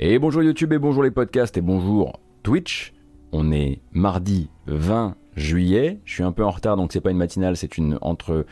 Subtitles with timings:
[0.00, 2.92] Et bonjour YouTube et bonjour les podcasts et bonjour Twitch.
[3.30, 6.00] On est mardi 20 juillet.
[6.04, 8.46] Je suis un peu en retard, donc c'est pas une matinale, c'est une entre.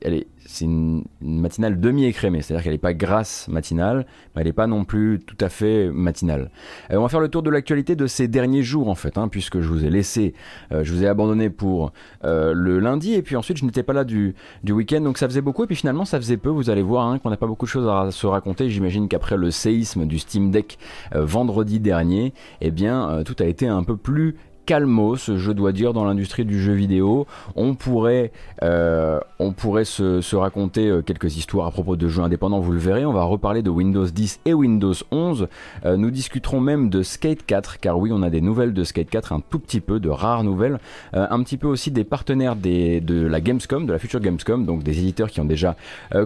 [0.00, 4.52] Elle est, c'est une, matinale demi-écrémée, c'est-à-dire qu'elle n'est pas grasse matinale, mais elle n'est
[4.52, 6.50] pas non plus tout à fait matinale.
[6.90, 9.28] Euh, on va faire le tour de l'actualité de ces derniers jours en fait, hein,
[9.28, 10.34] puisque je vous ai laissé,
[10.72, 11.92] euh, je vous ai abandonné pour
[12.24, 15.28] euh, le lundi, et puis ensuite je n'étais pas là du, du week-end, donc ça
[15.28, 16.48] faisait beaucoup, et puis finalement ça faisait peu.
[16.48, 18.70] Vous allez voir hein, qu'on n'a pas beaucoup de choses à se raconter.
[18.70, 20.78] J'imagine qu'après le séisme du Steam Deck
[21.12, 26.04] vendredi dernier, eh bien tout a été un peu plus calmos, je dois dire, dans
[26.04, 27.26] l'industrie du jeu vidéo.
[27.54, 32.78] On pourrait, euh, se, raconter euh, quelques histoires à propos de jeux indépendants, vous le
[32.78, 33.06] verrez.
[33.06, 35.48] On va reparler de Windows 10 et Windows 11.
[35.84, 39.08] Euh, nous discuterons même de Skate 4, car oui, on a des nouvelles de Skate
[39.08, 40.78] 4, un tout petit peu, de rares nouvelles.
[41.12, 44.98] un petit peu aussi des partenaires de la Gamescom, de la future Gamescom, donc des
[44.98, 45.76] éditeurs qui ont déjà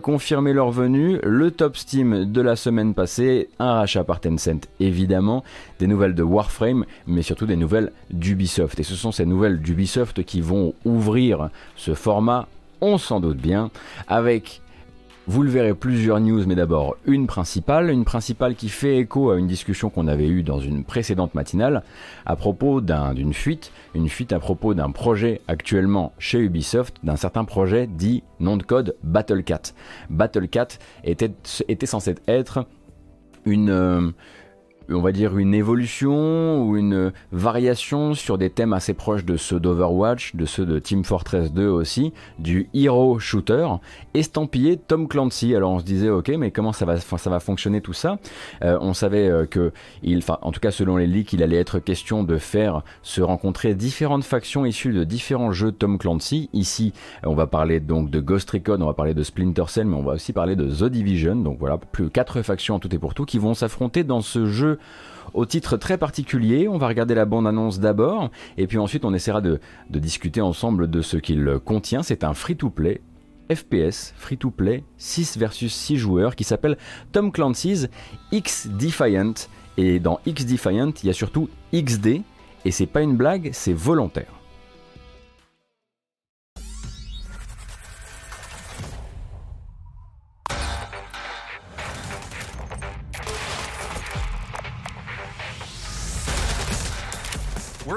[0.03, 1.19] confirmé leur venue.
[1.23, 5.45] Le top Steam de la semaine passée, un rachat par Tencent évidemment,
[5.81, 8.79] des nouvelles de Warframe, mais surtout des nouvelles du Ubisoft.
[8.79, 12.47] Et ce sont ces nouvelles d'Ubisoft qui vont ouvrir ce format,
[12.81, 13.71] on s'en doute bien,
[14.07, 14.61] avec
[15.27, 19.39] vous le verrez, plusieurs news, mais d'abord une principale, une principale qui fait écho à
[19.39, 21.83] une discussion qu'on avait eue dans une précédente matinale
[22.27, 27.45] à propos d'une fuite, une fuite à propos d'un projet actuellement chez Ubisoft, d'un certain
[27.45, 29.73] projet dit nom de code Battlecat.
[30.11, 30.69] Battlecat
[31.05, 31.33] était,
[31.69, 32.67] était censé être
[33.47, 33.71] une...
[33.71, 34.11] Euh,
[34.91, 39.61] on va dire, une évolution ou une variation sur des thèmes assez proches de ceux
[39.61, 43.67] d'Overwatch, de ceux de Team Fortress 2 aussi, du hero shooter,
[44.15, 45.55] estampillé Tom Clancy.
[45.55, 48.19] Alors on se disait, ok, mais comment ça va, ça va fonctionner tout ça?
[48.63, 51.79] Euh, On savait euh, que, il, en tout cas selon les leaks, il allait être
[51.79, 56.51] question de faire se rencontrer différentes factions issues de différents jeux Tom Clancy.
[56.53, 56.93] Ici,
[57.25, 60.03] on va parler donc de Ghost Recon, on va parler de Splinter Cell, mais on
[60.03, 61.37] va aussi parler de The Division.
[61.37, 64.47] Donc voilà, plus quatre factions en tout et pour tout qui vont s'affronter dans ce
[64.47, 64.79] jeu
[65.35, 66.69] au titre très particulier.
[66.69, 69.61] On va regarder la bande-annonce d'abord, et puis ensuite on essaiera de,
[69.91, 72.03] discuter ensemble de ce qu'il contient.
[72.03, 73.01] C'est un free-to-play
[73.53, 76.79] FPS free-to-play 6 versus 6 joueurs qui s'appelle
[77.13, 77.89] Tom Clancy's
[78.33, 79.35] X Defiant.
[79.77, 82.23] Et dans X Defiant, il y a surtout XD,
[82.65, 84.40] et c'est pas une blague, c'est volontaire.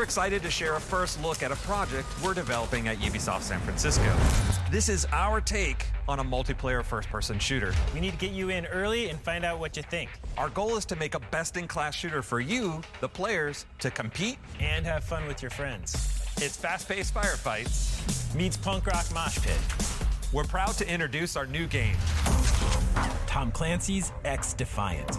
[0.03, 3.61] We're excited to share a first look at a project we're developing at Ubisoft San
[3.61, 4.13] Francisco.
[4.69, 7.73] This is our take on a multiplayer first person shooter.
[7.93, 10.09] We need to get you in early and find out what you think.
[10.37, 13.89] Our goal is to make a best in class shooter for you, the players, to
[13.89, 15.93] compete and have fun with your friends.
[16.35, 19.57] It's fast paced firefights meets punk rock mosh pit.
[20.33, 21.95] We're proud to introduce our new game
[23.25, 25.17] Tom Clancy's X Defiant.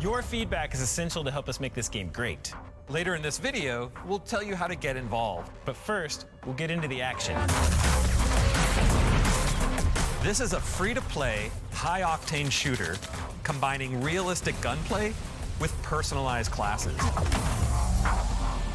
[0.00, 2.52] Your feedback is essential to help us make this game great.
[2.90, 5.50] Later in this video, we'll tell you how to get involved.
[5.64, 7.34] But first, we'll get into the action.
[10.22, 12.96] This is a free-to-play, high-octane shooter
[13.42, 15.14] combining realistic gunplay
[15.60, 16.94] with personalized classes.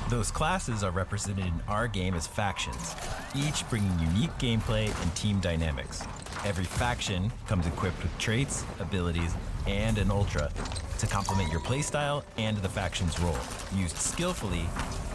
[0.10, 2.96] Those classes are represented in our game as factions,
[3.36, 6.04] each bringing unique gameplay and team dynamics.
[6.46, 9.36] Every faction comes equipped with traits, abilities,
[9.68, 10.52] and an ultra
[10.98, 13.38] to complement your playstyle and the faction's role.
[13.76, 14.66] Used skillfully,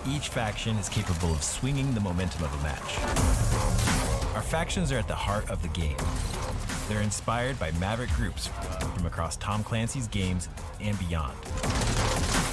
[0.09, 2.99] each faction is capable of swinging the momentum of a match.
[4.35, 5.97] Our factions are at the heart of the game.
[6.89, 8.49] They're inspired by maverick groups
[8.95, 10.49] from across Tom Clancy's games
[10.81, 11.35] and beyond.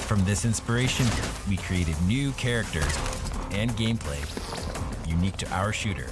[0.07, 1.05] From this inspiration,
[1.49, 2.97] we created new characters
[3.51, 4.19] and gameplay
[5.11, 6.07] unique to our shooter.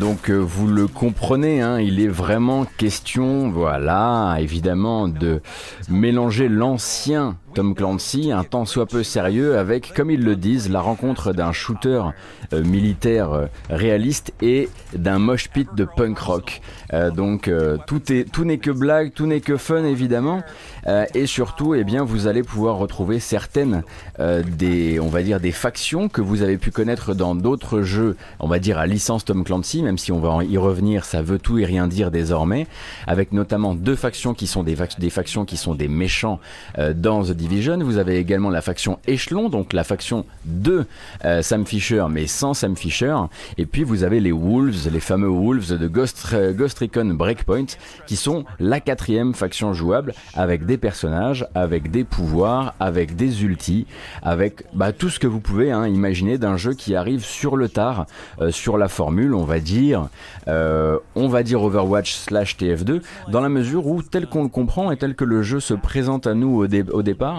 [0.00, 5.40] Donc euh, vous le comprenez, hein, il est vraiment question, voilà, évidemment, de
[5.88, 10.82] mélanger l'ancien Tom Clancy, un temps soit peu sérieux, avec, comme ils le disent, la
[10.82, 12.02] rencontre d'un shooter
[12.52, 16.60] euh, militaire euh, réaliste et d'un mosh pit de punk rock.
[16.92, 17.50] Euh, donc
[17.86, 20.42] tout est tout n'est que blague, tout n'est que fun évidemment,
[21.14, 23.82] et surtout, eh bien, vous allez pouvoir retrouver certaines
[24.18, 28.46] des, on va dire, des factions que vous avez pu connaître dans d'autres jeux, on
[28.46, 31.58] va dire à licence Tom Clancy, même si on va y revenir, ça veut tout
[31.58, 32.66] et rien dire désormais,
[33.06, 36.38] avec notamment deux factions qui sont des, des factions qui sont des méchants
[36.94, 40.84] dans The Vous avez également la faction Echelon, donc la faction de
[41.40, 43.16] Sam Fisher, mais sans Sam Fisher.
[43.56, 47.66] Et puis vous avez les Wolves, les fameux Wolves de Ghost, Ghost Recon Breakpoint,
[48.06, 53.86] qui sont la quatrième faction jouable avec des personnages, avec des pouvoirs, avec des ultis,
[54.22, 57.68] avec bah, tout ce que vous pouvez hein, imaginer d'un jeu qui arrive sur le
[57.68, 58.06] tard,
[58.40, 60.08] euh, sur la formule, on va dire,
[60.48, 64.90] euh, on va dire Overwatch slash TF2, dans la mesure où tel qu'on le comprend
[64.90, 67.35] et tel que le jeu se présente à nous au départ,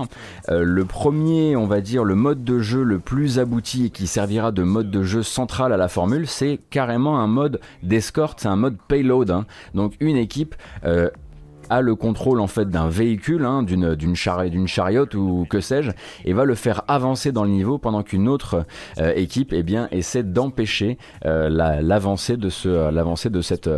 [0.49, 4.07] euh, le premier, on va dire, le mode de jeu le plus abouti et qui
[4.07, 8.47] servira de mode de jeu central à la formule, c'est carrément un mode d'escorte, c'est
[8.47, 9.31] un mode payload.
[9.31, 9.45] Hein.
[9.73, 10.55] Donc une équipe
[10.85, 11.09] euh,
[11.69, 14.15] a le contrôle en fait d'un véhicule, hein, d'une d'une
[14.67, 15.91] chariote ou que sais-je,
[16.25, 18.65] et va le faire avancer dans le niveau pendant qu'une autre
[18.99, 21.49] euh, équipe eh bien essaie d'empêcher euh,
[21.81, 23.69] l'avancée de ce l'avancée de cette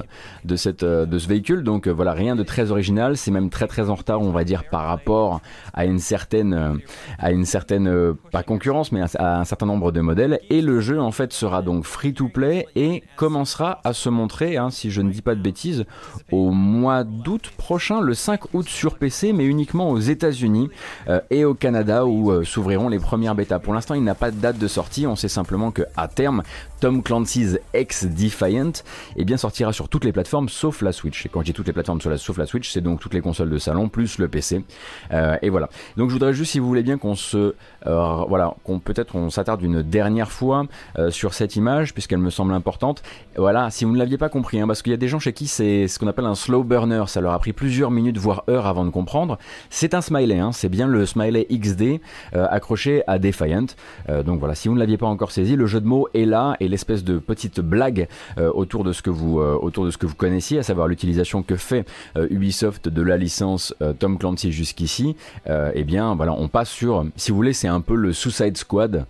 [0.45, 1.63] de cette de ce véhicule.
[1.63, 4.44] Donc euh, voilà, rien de très original, c'est même très très en retard, on va
[4.44, 5.42] dire par rapport
[5.74, 6.80] à une certaine
[7.18, 10.39] à une certaine pas concurrence mais à, un certain nombre de modèles.
[10.50, 14.57] Et le jeu en fait sera donc free to play et commencera à se montrer
[14.57, 15.85] hein, si je ne dis pas de bêtises
[16.31, 20.69] au mois d'août prochain le 5 août sur PC, mais uniquement aux États-Unis
[21.07, 23.59] euh, et au Canada où euh, s'ouvriront les premières bêtas.
[23.59, 25.07] Pour l'instant, il n'a pas de date de sortie.
[25.07, 26.43] On sait simplement que à terme,
[26.79, 28.71] Tom Clancy's X Defiant
[29.15, 31.25] eh bien, sortira sur toutes les plateformes sauf la Switch.
[31.25, 33.49] Et quand je dis toutes les plateformes sauf la Switch, c'est donc toutes les consoles
[33.49, 34.63] de salon plus le PC.
[35.11, 35.69] Euh, et voilà.
[35.95, 37.55] Donc je voudrais juste, si vous voulez bien, qu'on se,
[37.85, 40.65] voilà, qu'on peut-être on s'attarde une dernière fois
[41.09, 43.03] sur cette image puisqu'elle me semble importante.
[43.37, 45.33] Voilà, si vous ne l'aviez pas compris, hein, parce qu'il y a des gens chez
[45.33, 47.03] qui c'est ce qu'on appelle un slow burner.
[47.07, 49.37] Ça leur a pris plus plusieurs minutes, voire heures avant de comprendre.
[49.69, 50.51] C'est un smiley, hein.
[50.51, 52.01] c'est bien le smiley XD
[52.33, 53.67] euh, accroché à Defiant.
[54.09, 56.25] Euh, donc voilà, si vous ne l'aviez pas encore saisi, le jeu de mots est
[56.25, 58.07] là et l'espèce de petite blague
[58.38, 61.86] euh, autour de ce que vous autour que vous connaissiez, à savoir l'utilisation que fait
[62.30, 65.16] Ubisoft de la licence Tom Clancy jusqu'ici.
[65.48, 69.06] eh bien voilà, on passe sur, si vous voulez, c'est un peu le Suicide Squad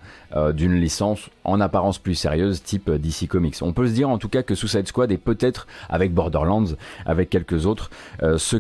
[0.53, 3.55] d'une licence en apparence plus sérieuse type DC Comics.
[3.61, 6.75] On peut se dire en tout cas que Suicide Squad est peut-être avec Borderlands,
[7.05, 7.89] avec quelques autres,
[8.21, 8.57] ce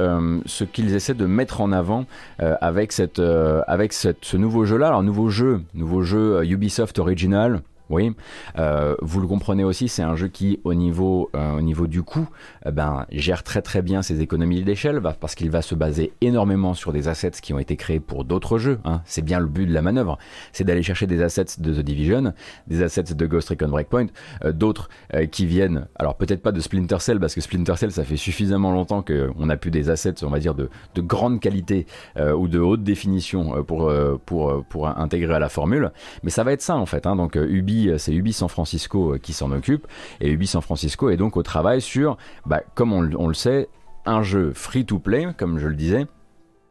[0.00, 0.40] euh,
[0.72, 2.06] qu'ils essaient de mettre en avant
[2.42, 8.12] euh, avec euh, ce nouveau jeu là alors nouveau jeu nouveau jeu Ubisoft original oui,
[8.56, 12.02] euh, vous le comprenez aussi, c'est un jeu qui, au niveau, euh, au niveau du
[12.02, 12.28] coût,
[12.66, 16.72] euh, ben, gère très très bien ses économies d'échelle, parce qu'il va se baser énormément
[16.72, 18.78] sur des assets qui ont été créés pour d'autres jeux.
[18.84, 19.02] Hein.
[19.06, 20.18] C'est bien le but de la manœuvre,
[20.52, 22.32] c'est d'aller chercher des assets de The Division,
[22.68, 24.06] des assets de Ghost Recon Breakpoint,
[24.52, 24.88] d'autres
[25.32, 28.70] qui viennent, alors peut-être pas de Splinter Cell, parce que Splinter Cell, ça fait suffisamment
[28.72, 32.58] longtemps qu'on a plus des assets, on va dire, de, de grande qualité ou de
[32.60, 33.92] haute définition pour,
[34.26, 35.90] pour, pour intégrer à la formule.
[36.22, 37.06] Mais ça va être ça en fait.
[37.06, 37.16] Hein.
[37.16, 39.86] Donc Ubi euh, c'est Ubi San Francisco euh, qui s'en occupe.
[40.20, 42.16] Et Ubi San Francisco est donc au travail sur,
[42.46, 43.68] bah, comme on, on le sait,
[44.06, 46.06] un jeu free to play, comme je le disais,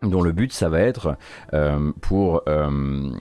[0.02, 1.18] dont le but ça va être
[1.54, 3.12] euh, pour euh,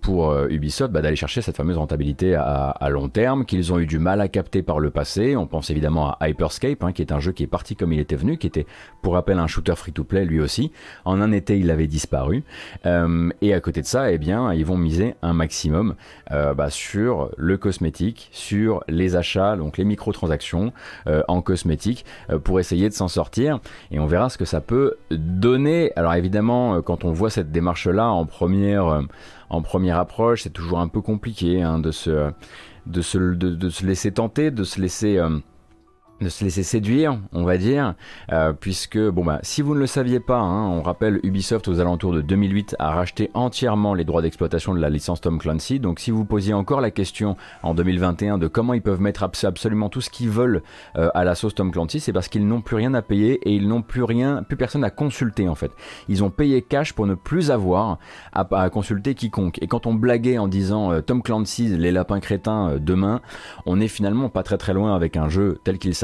[0.00, 3.78] pour euh, Ubisoft bah, d'aller chercher cette fameuse rentabilité à, à long terme qu'ils ont
[3.78, 5.36] eu du mal à capter par le passé.
[5.36, 8.00] On pense évidemment à Hyperscape, hein, qui est un jeu qui est parti comme il
[8.00, 8.66] était venu, qui était
[9.00, 10.72] pour rappel un shooter free-to-play lui aussi.
[11.04, 12.42] En un été, il avait disparu.
[12.86, 15.94] Euh, et à côté de ça, eh bien, ils vont miser un maximum
[16.32, 20.72] euh, bah, sur le cosmétique, sur les achats, donc les microtransactions
[21.28, 22.04] en cosmétique,
[22.42, 23.60] pour essayer de s'en sortir.
[23.90, 25.92] Et on verra ce que ça peut donner.
[25.96, 29.02] Alors évidemment, euh, quand on voit cette démarche-là en première, euh,
[29.50, 32.32] en première approche, c'est toujours un peu compliqué hein, de, se
[33.84, 35.18] laisser tenter, de se laisser...
[35.18, 35.38] Euh,
[36.20, 37.94] de se laisser séduire, on va dire,
[38.32, 41.80] euh, puisque, bon bah, si vous ne le saviez pas, hein, on rappelle Ubisoft aux
[41.80, 45.98] alentours de 2008 a racheté entièrement les droits d'exploitation de la licence Tom Clancy, donc
[45.98, 50.00] si vous posiez encore la question en 2021 de comment ils peuvent mettre absolument tout
[50.00, 50.62] ce qu'ils veulent
[50.96, 53.52] euh, à la sauce Tom Clancy, c'est parce qu'ils n'ont plus rien à payer et
[53.52, 55.72] ils n'ont plus rien, plus personne à consulter en fait.
[56.08, 57.98] Ils ont payé cash pour ne plus avoir
[58.32, 59.58] à, consulter quiconque.
[59.62, 63.20] Et quand on blaguait en disant euh, Tom Clancy, les lapins crétins demain,
[63.66, 65.94] on est finalement pas très très loin avec un jeu tel qu'il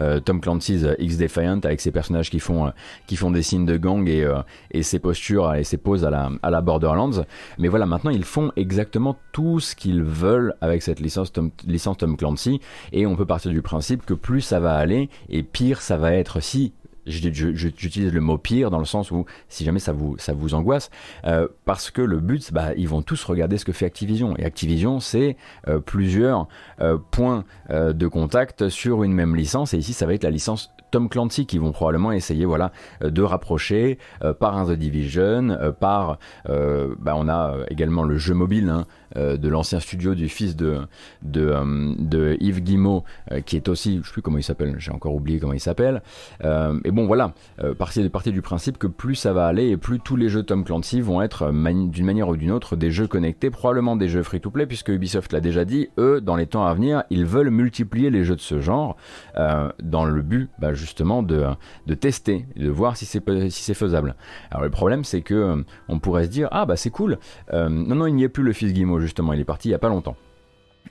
[0.00, 2.70] euh, Tom Clancy's euh, X Defiant avec ses personnages qui font, euh,
[3.06, 4.26] qui font des signes de gang et,
[4.70, 7.24] et ses postures et ses poses à la, à la Borderlands.
[7.58, 11.98] Mais voilà, maintenant ils font exactement tout ce qu'ils veulent avec cette licence Tom, licence
[11.98, 12.60] Tom Clancy
[12.92, 16.12] et on peut partir du principe que plus ça va aller et pire ça va
[16.12, 16.72] être si
[17.08, 20.90] J'utilise le mot pire dans le sens où si jamais ça vous, ça vous angoisse,
[21.24, 24.36] euh, parce que le but, bah, ils vont tous regarder ce que fait Activision.
[24.36, 25.36] Et Activision, c'est
[25.68, 26.48] euh, plusieurs
[26.80, 29.74] euh, points de contact sur une même licence.
[29.74, 32.72] Et ici, ça va être la licence Tom Clancy qui vont probablement essayer voilà
[33.02, 33.98] de rapprocher
[34.40, 38.86] par un The Division, par bah, on a également le jeu mobile hein,
[39.16, 40.78] de l'ancien studio du fils de
[41.22, 43.04] de Yves Guillemot
[43.46, 46.02] qui est aussi je sais plus comment il s'appelle, j'ai encore oublié comment il s'appelle.
[46.42, 47.32] et bon voilà,
[47.78, 50.64] partir partir du principe que plus ça va aller et plus tous les jeux Tom
[50.64, 54.66] Clancy vont être d'une manière ou d'une autre des jeux connectés, probablement des jeux free-to-play
[54.66, 58.24] puisque Ubisoft l'a déjà dit, eux dans les temps à venir ils veulent multiplier les
[58.24, 58.96] jeux de ce genre
[59.36, 61.46] euh, dans le but bah, justement de,
[61.86, 64.14] de tester, de voir si c'est faisable.
[64.50, 67.18] Alors le problème c'est que euh, on pourrait se dire ah bah c'est cool,
[67.52, 69.74] euh, non non il n'y a plus le fils Justement, il est parti il y
[69.74, 70.16] a pas longtemps.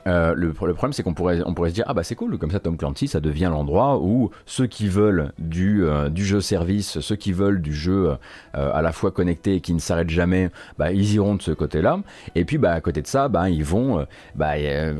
[0.05, 2.77] Euh, le, problème, c'est qu'on pourrait, se dire ah bah c'est cool, comme ça Tom
[2.77, 7.61] Clancy, ça devient l'endroit où ceux qui veulent du, euh, jeu service, ceux qui veulent
[7.61, 8.15] du jeu
[8.55, 11.51] euh, à la fois connecté et qui ne s'arrête jamais, bah ils iront de ce
[11.51, 11.99] côté-là.
[12.35, 14.53] Et puis bah à côté de ça, bah ils vont, bah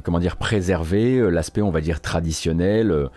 [0.04, 3.10] comment dire, préserver l'aspect on va dire traditionnel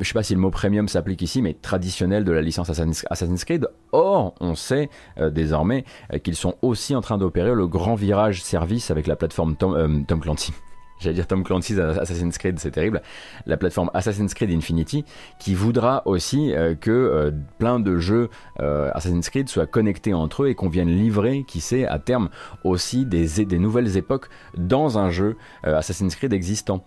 [0.00, 3.44] je sais pas si le mot premium s'applique ici, mais traditionnel de la licence Assassin's
[3.44, 3.68] Creed.
[3.92, 4.90] Or, on sait
[5.30, 5.84] désormais
[6.22, 10.20] qu'ils sont aussi en train d'opérer le grand virage service avec la plateforme Tom, Tom
[10.20, 10.52] Clancy
[11.00, 13.02] j'allais dire Tom Clancy's Assassin's Creed, c'est terrible,
[13.46, 15.04] la plateforme Assassin's Creed Infinity,
[15.38, 20.44] qui voudra aussi euh, que euh, plein de jeux euh, Assassin's Creed soient connectés entre
[20.44, 22.28] eux et qu'on vienne livrer, qui sait, à terme
[22.64, 26.84] aussi des, des nouvelles époques dans un jeu Assassin's Creed existant.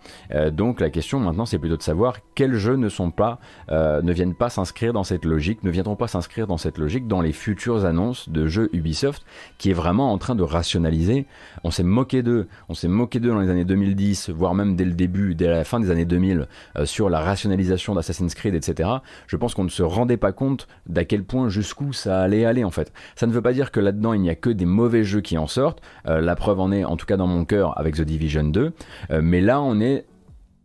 [0.52, 3.38] donc la question maintenant, c'est plutôt de savoir quels jeux ne sont pas,
[3.70, 7.20] ne viennent pas s'inscrire dans cette logique, ne viendront pas s'inscrire dans cette logique dans
[7.20, 9.24] les futures annonces de jeux Ubisoft,
[9.58, 11.26] qui est vraiment en train de rationaliser.
[11.64, 14.84] On s'est moqué d'eux, on s'est moqué d'eux dans les années 2010 voire même dès
[14.84, 18.88] le début, dès la fin des années 2000, euh, sur la rationalisation d'Assassin's Creed, etc.,
[19.26, 22.64] je pense qu'on ne se rendait pas compte d'à quel point jusqu'où ça allait aller
[22.64, 22.92] en fait.
[23.16, 25.38] Ça ne veut pas dire que là-dedans il n'y a que des mauvais jeux qui
[25.38, 28.02] en sortent, euh, la preuve en est en tout cas dans mon cœur avec The
[28.02, 28.72] Division 2,
[29.10, 30.04] euh, mais là on est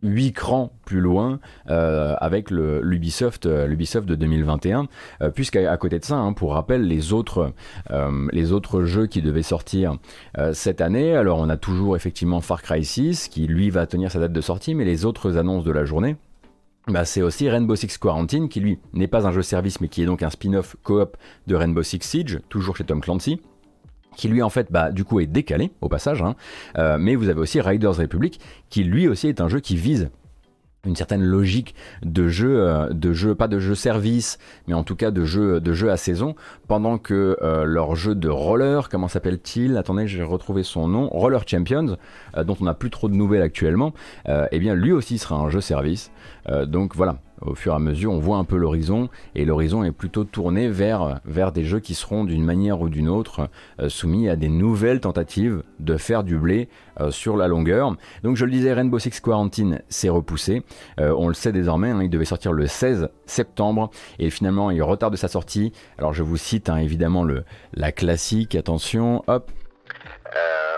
[0.02, 4.86] 8 crans plus loin euh, avec l'Ubisoft euh, l'Ubisoft de 2021
[5.22, 7.52] euh, puisqu'à côté de ça hein, pour rappel les autres
[8.32, 9.96] les autres jeux qui devaient sortir
[10.52, 14.20] cette année alors on a toujours effectivement Far Cry 6 qui lui va tenir sa
[14.20, 16.16] date de sortie mais les autres annonces de la journée
[16.86, 20.02] bah, c'est aussi Rainbow Six Quarantine qui lui n'est pas un jeu service mais qui
[20.02, 23.40] est donc un spin-off coop de Rainbow Six Siege toujours chez Tom Clancy
[24.16, 26.34] qui lui en fait bah, du coup est décalé au passage, hein.
[26.76, 30.10] euh, mais vous avez aussi Riders Republic qui lui aussi est un jeu qui vise
[30.84, 34.96] une certaine logique de jeu, euh, de jeu, pas de jeu service, mais en tout
[34.96, 36.34] cas de jeu, de jeu à saison,
[36.66, 39.76] pendant que euh, leur jeu de roller, comment s'appelle-t-il?
[39.76, 41.96] Attendez, j'ai retrouvé son nom, Roller Champions,
[42.44, 43.92] dont on n'a plus trop de nouvelles actuellement,
[44.26, 46.10] eh bien lui aussi sera un jeu service.
[46.66, 49.92] donc voilà, au fur et à mesure, on voit un peu l'horizon, et l'horizon est
[49.92, 51.20] plutôt tourné vers,
[51.52, 53.48] des jeux qui seront d'une manière ou d'une autre
[53.80, 56.68] euh, soumis à des nouvelles tentatives de faire du blé
[57.00, 57.96] euh, sur la longueur.
[58.22, 60.62] Donc je le disais, Rainbow Six Quarantine s'est repoussé,
[61.00, 64.82] euh, on le sait désormais, hein, il devait sortir le 16 septembre, et finalement il
[64.82, 65.72] retarde sa sortie.
[65.98, 67.26] Alors je vous cite hein, évidemment
[67.74, 69.50] la classique, attention, hop,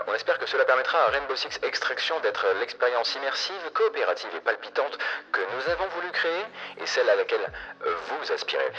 [0.07, 4.97] on espère que cela permettra à Rainbow Six Extraction d'être l'expérience immersive, coopérative et palpitante
[5.31, 6.43] que nous avons voulu créer
[6.81, 7.51] et celle à laquelle
[7.85, 8.71] euh, vous aspirez.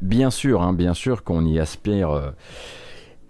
[0.00, 2.10] Bien sûr, hein, bien sûr qu'on y aspire.
[2.10, 2.30] Euh,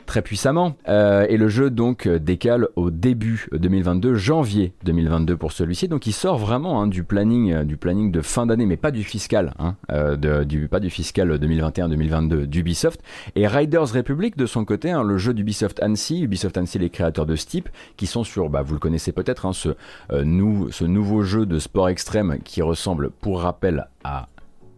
[0.05, 0.77] très puissamment.
[0.89, 5.89] Euh, et le jeu donc décale au début 2022, janvier 2022 pour celui-ci.
[5.89, 8.91] Donc il sort vraiment hein, du planning, euh, du planning de fin d'année, mais pas
[8.91, 13.01] du fiscal, hein, euh, de, du, pas du fiscal 2021-2022 d'Ubisoft.
[13.35, 17.27] Et Riders Republic de son côté, hein, le jeu d'Ubisoft Annecy, Ubisoft Annecy les créateurs
[17.27, 19.71] de Steep, qui sont sur, bah, vous le connaissez peut-être, ce,
[20.11, 24.29] ce nouveau jeu de sport extrême qui ressemble, pour rappel, à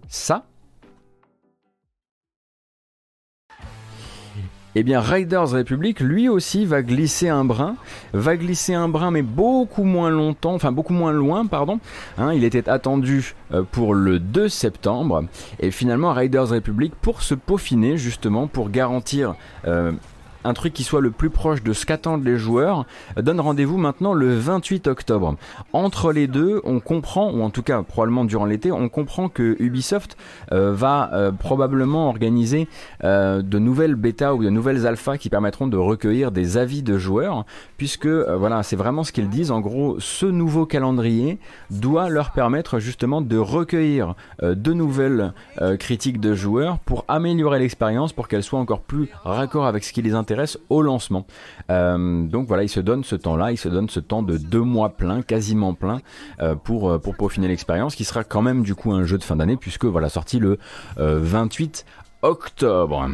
[0.09, 0.45] ça.
[4.79, 7.77] Eh bien, Riders Republic, lui aussi, va glisser un brin,
[8.13, 11.81] va glisser un brin, mais beaucoup moins longtemps, enfin beaucoup moins loin, pardon.
[12.19, 15.25] Hein, il était attendu euh, pour le 2 septembre,
[15.61, 19.35] et finalement, Riders Republic, pour se peaufiner justement, pour garantir
[19.67, 19.93] euh,
[20.47, 22.87] un truc qui soit le plus proche de ce qu'attendent les joueurs,
[23.17, 25.37] donne rendez-vous maintenant le 28 octobre.
[25.73, 29.57] Entre les deux, on comprend, ou en tout cas probablement durant l'été, on comprend que
[29.59, 30.17] Ubisoft
[30.53, 32.69] euh, va euh, probablement organiser
[33.03, 36.97] euh, de nouvelles bêtas ou de nouvelles alphas qui permettront de recueillir des avis de
[36.97, 37.45] joueurs,
[37.77, 39.51] puisque voilà, c'est vraiment ce qu'ils disent.
[39.51, 41.39] En gros, ce nouveau calendrier
[41.71, 45.33] doit leur permettre justement de recueillir de nouvelles
[45.79, 50.03] critiques de joueurs pour améliorer l'expérience, pour qu'elle soit encore plus raccord avec ce qui
[50.03, 50.36] les intéresse
[50.69, 51.27] au lancement.
[51.71, 54.61] Euh, donc voilà, il se donne ce temps-là, il se donne ce temps de deux
[54.61, 56.01] mois plein, quasiment plein,
[56.41, 59.25] euh, pour, euh, pour peaufiner l'expérience, qui sera quand même du coup un jeu de
[59.25, 60.59] fin d'année, puisque voilà, sorti le
[60.97, 61.85] 28
[62.23, 63.09] octobre.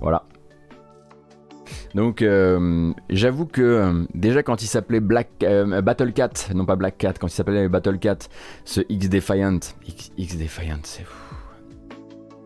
[0.00, 0.24] Voilà.
[1.94, 2.24] Donc
[3.08, 7.30] j'avoue que déjà quand il s'appelait Black Battle Cat, non pas Black Cat, quand il
[7.30, 8.18] s'appelait Battle Cat,
[8.64, 11.23] ce X Defiant, X, X Defiant, c'est fou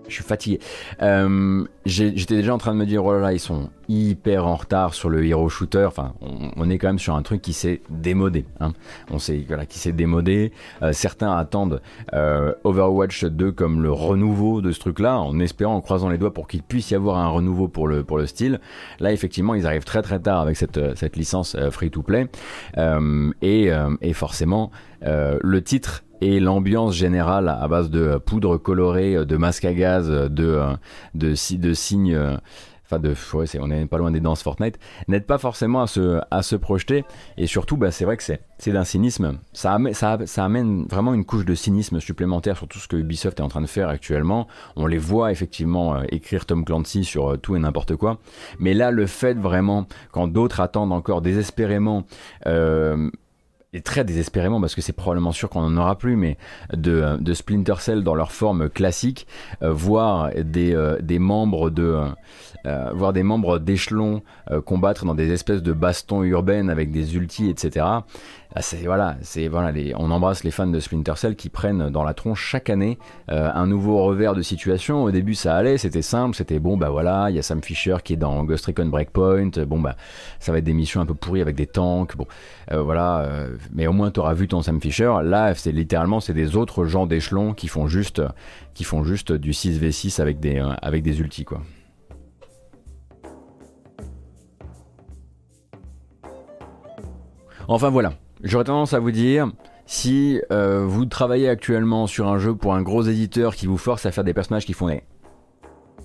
[0.09, 0.59] je suis fatigué.
[1.03, 4.57] Euh, j'étais déjà en train de me dire, oh là là, ils sont hyper en
[4.57, 5.85] retard sur le hero shooter.
[5.87, 8.45] Enfin, on, est quand même sur un truc qui s'est démodé.
[8.61, 8.73] Hein.
[9.11, 10.53] On sait voilà, qui s'est démodé.
[10.83, 11.81] Euh, certains attendent
[12.13, 16.35] euh, Overwatch 2 comme le renouveau de ce truc-là, en espérant, en croisant les doigts
[16.35, 18.61] pour qu'il puisse y avoir un renouveau pour le, pour le style.
[19.01, 22.29] Là, effectivement, ils arrivent très très tard avec cette, cette licence free-to-play.
[23.43, 24.71] Et, et, forcément,
[25.03, 30.29] le titre et l'ambiance générale à base de poudre colorée, de masque à gaz, de,
[31.15, 32.39] de, de signes
[32.89, 36.21] enfin de ouais, on n'est pas loin des danses Fortnite, n'aide pas forcément à se,
[36.31, 37.05] à se projeter.
[37.37, 39.39] Et surtout, bah, c'est vrai que c'est, d'un cynisme.
[39.53, 43.41] Ça amène, ça, amène vraiment une couche de cynisme supplémentaire sur tout ce que Ubisoft
[43.41, 44.49] est en train de faire actuellement.
[44.77, 48.19] On les voit effectivement euh, écrire Tom Clancy sur euh, tout et n'importe quoi.
[48.59, 52.05] Mais là, le fait vraiment, quand d'autres attendent encore désespérément
[52.47, 53.11] euh,
[53.75, 56.39] et très désespérément parce que c'est probablement sûr qu'on n'en aura plus, mais
[56.73, 59.27] de, de, Splinter Cell dans leur forme classique,
[59.63, 62.03] euh, voir des, euh, des membres de
[62.67, 64.23] euh, voir des membres d'échelon
[64.65, 67.87] combattre dans des espèces de bastons urbaines avec des ultis, etc.
[68.55, 72.15] Ah, voilà, c'est voilà, on embrasse les fans de Splinter Cell qui prennent dans la
[72.15, 75.05] tronche chaque année un nouveau revers de situation.
[75.05, 77.97] Au début, ça allait, c'était simple, c'était bon, bah voilà, il y a Sam Fisher
[78.03, 79.51] qui est dans Ghost Recon Breakpoint.
[79.67, 79.97] Bon bah,
[80.41, 82.17] ça va être des missions un peu pourries avec des tanks.
[82.17, 82.27] Bon,
[82.71, 83.29] voilà,
[83.73, 85.13] mais au moins tu auras vu ton Sam Fisher.
[85.23, 88.23] Là, c'est littéralement c'est des autres gens d'échelon qui font juste
[88.75, 91.45] qui font juste du 6v6 avec des euh, avec des ultis.
[97.67, 99.51] Enfin voilà, j'aurais tendance à vous dire,
[99.87, 104.07] si euh, vous travaillez actuellement sur un jeu pour un gros éditeur qui vous force
[104.07, 105.03] à faire des personnages qui font des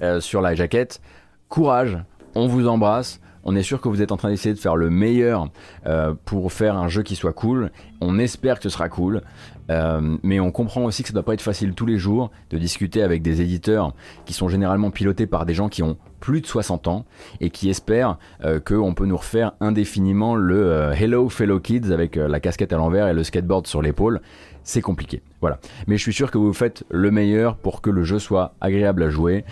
[0.02, 1.02] euh, sur la jaquette,
[1.50, 1.98] courage,
[2.36, 4.90] on vous embrasse, on est sûr que vous êtes en train d'essayer de faire le
[4.90, 5.50] meilleur
[5.86, 7.72] euh, pour faire un jeu qui soit cool.
[8.02, 9.22] On espère que ce sera cool.
[9.70, 12.58] Euh, mais on comprend aussi que ça doit pas être facile tous les jours de
[12.58, 13.94] discuter avec des éditeurs
[14.26, 17.06] qui sont généralement pilotés par des gens qui ont plus de 60 ans
[17.40, 22.40] et qui espèrent euh, qu'on peut nous refaire indéfiniment le Hello Fellow Kids avec la
[22.40, 24.22] casquette à l'envers et le skateboard sur l'épaule.
[24.64, 25.22] C'est compliqué.
[25.42, 25.60] Voilà.
[25.88, 29.04] Mais je suis sûr que vous faites le meilleur pour que le jeu soit agréable
[29.04, 29.44] à jouer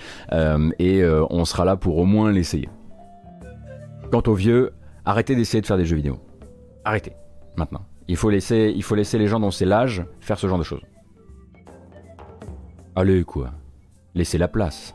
[0.79, 2.69] et on sera là pour au moins l'essayer.
[4.11, 4.73] Quant aux vieux,
[5.05, 6.19] arrêtez d'essayer de faire des jeux vidéo.
[6.83, 7.13] Arrêtez,
[7.55, 7.85] maintenant.
[8.09, 10.81] Il faut laisser, les gens dont c'est l'âge faire ce genre de choses.
[12.93, 13.51] Allez, quoi.
[14.13, 14.93] Laissez la place.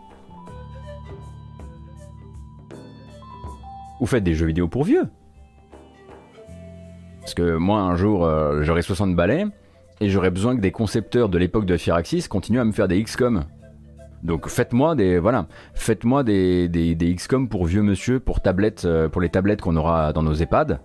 [4.00, 5.08] Vous faites des jeux vidéo pour vieux.
[7.20, 9.46] Parce que moi, un jour, euh, j'aurai 60 balais
[10.02, 13.02] et j'aurai besoin que des concepteurs de l'époque de Firaxis continuent à me faire des
[13.02, 13.44] XCOM.
[14.26, 18.21] Donc faites-moi des voilà, faites-moi des, des, XCOM pour vieux monsieur,
[18.84, 20.80] euh, pour les tablettes qu'on aura dans nos EHPAD.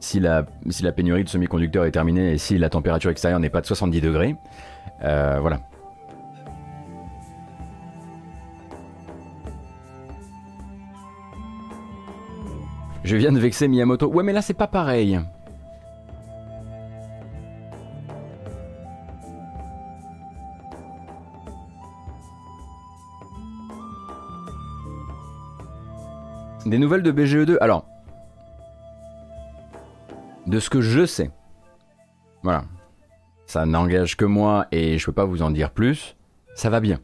[0.00, 3.50] Si la, si la pénurie de semi-conducteurs est terminée et si la température extérieure n'est
[3.50, 4.34] pas de 70 degrés,
[5.04, 5.60] euh, voilà.
[13.04, 14.08] Je viens de vexer Miyamoto.
[14.08, 15.20] Ouais, mais là c'est pas pareil.
[26.66, 27.86] Des nouvelles de BGE2 Alors,
[30.48, 31.30] de ce que je sais,
[32.42, 32.64] voilà,
[33.46, 36.16] ça n'engage que moi et je peux pas vous en dire plus,
[36.56, 36.98] ça va bien.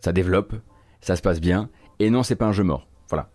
[0.00, 0.54] Ça développe,
[1.02, 2.88] ça se passe bien, et non, c'est pas un jeu mort.
[3.10, 3.28] Voilà.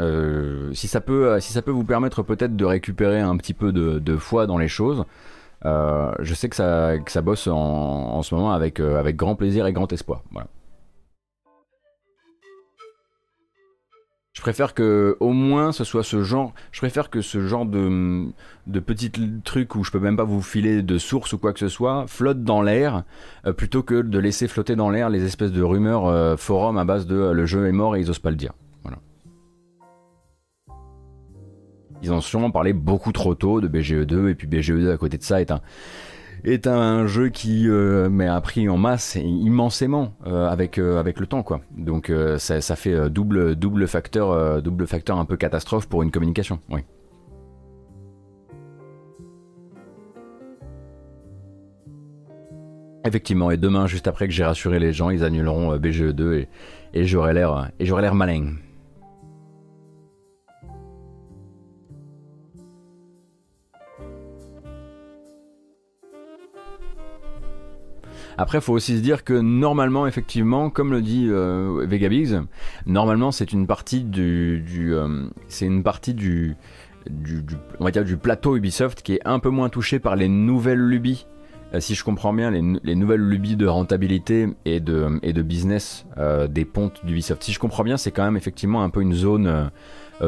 [0.00, 3.72] Euh, si, ça peut, si ça peut vous permettre peut-être de récupérer un petit peu
[3.72, 5.04] de, foi dans les choses,
[5.64, 9.14] euh, je sais que ça, que ça bosse en, en ce moment avec, euh, avec
[9.14, 10.24] grand plaisir et grand espoir.
[10.32, 10.48] Voilà.
[14.34, 16.52] Je préfère que au moins ce soit ce genre.
[16.72, 18.26] Je préfère que ce genre de,
[18.66, 19.12] de petits
[19.44, 22.06] trucs où je peux même pas vous filer de source ou quoi que ce soit
[22.08, 23.04] flotte dans l'air
[23.46, 26.84] euh, plutôt que de laisser flotter dans l'air les espèces de rumeurs euh, forum à
[26.84, 28.52] base de euh, le jeu est mort et ils osent pas le dire.
[28.82, 28.98] Voilà.
[32.02, 35.22] Ils ont sûrement parlé beaucoup trop tôt de BGE2 et puis BGE2 à côté de
[35.22, 35.60] ça est un
[36.44, 41.26] est un jeu qui euh, m'a appris en masse immensément euh, avec euh, avec le
[41.26, 41.60] temps quoi.
[41.76, 46.60] Donc ça, fait double double facteur double facteur un peu catastrophe pour une communication.
[46.70, 46.80] Oui.
[53.06, 56.48] Effectivement, et demain, juste après que j'ai rassuré les gens, ils annuleront BGE2 et,
[56.94, 58.54] et j'aurai l'air malin.
[68.36, 71.86] Après, il faut aussi se dire que normalement, effectivement, comme le dit euh,
[72.86, 75.28] normalement c'est une partie du, euh,
[78.22, 81.26] plateau Ubisoft qui est un peu moins touché par les nouvelles lubies.
[81.74, 86.46] Euh, si je comprends bien, les, les, nouvelles lubies de rentabilité et de, business euh,
[86.46, 87.42] des pontes d'Ubisoft.
[87.42, 89.70] Si je comprends bien, c'est quand même effectivement un peu une zone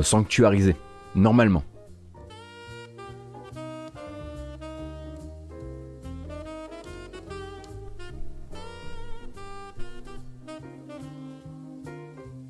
[0.03, 0.77] sanctuarisée,
[1.15, 1.63] normalement.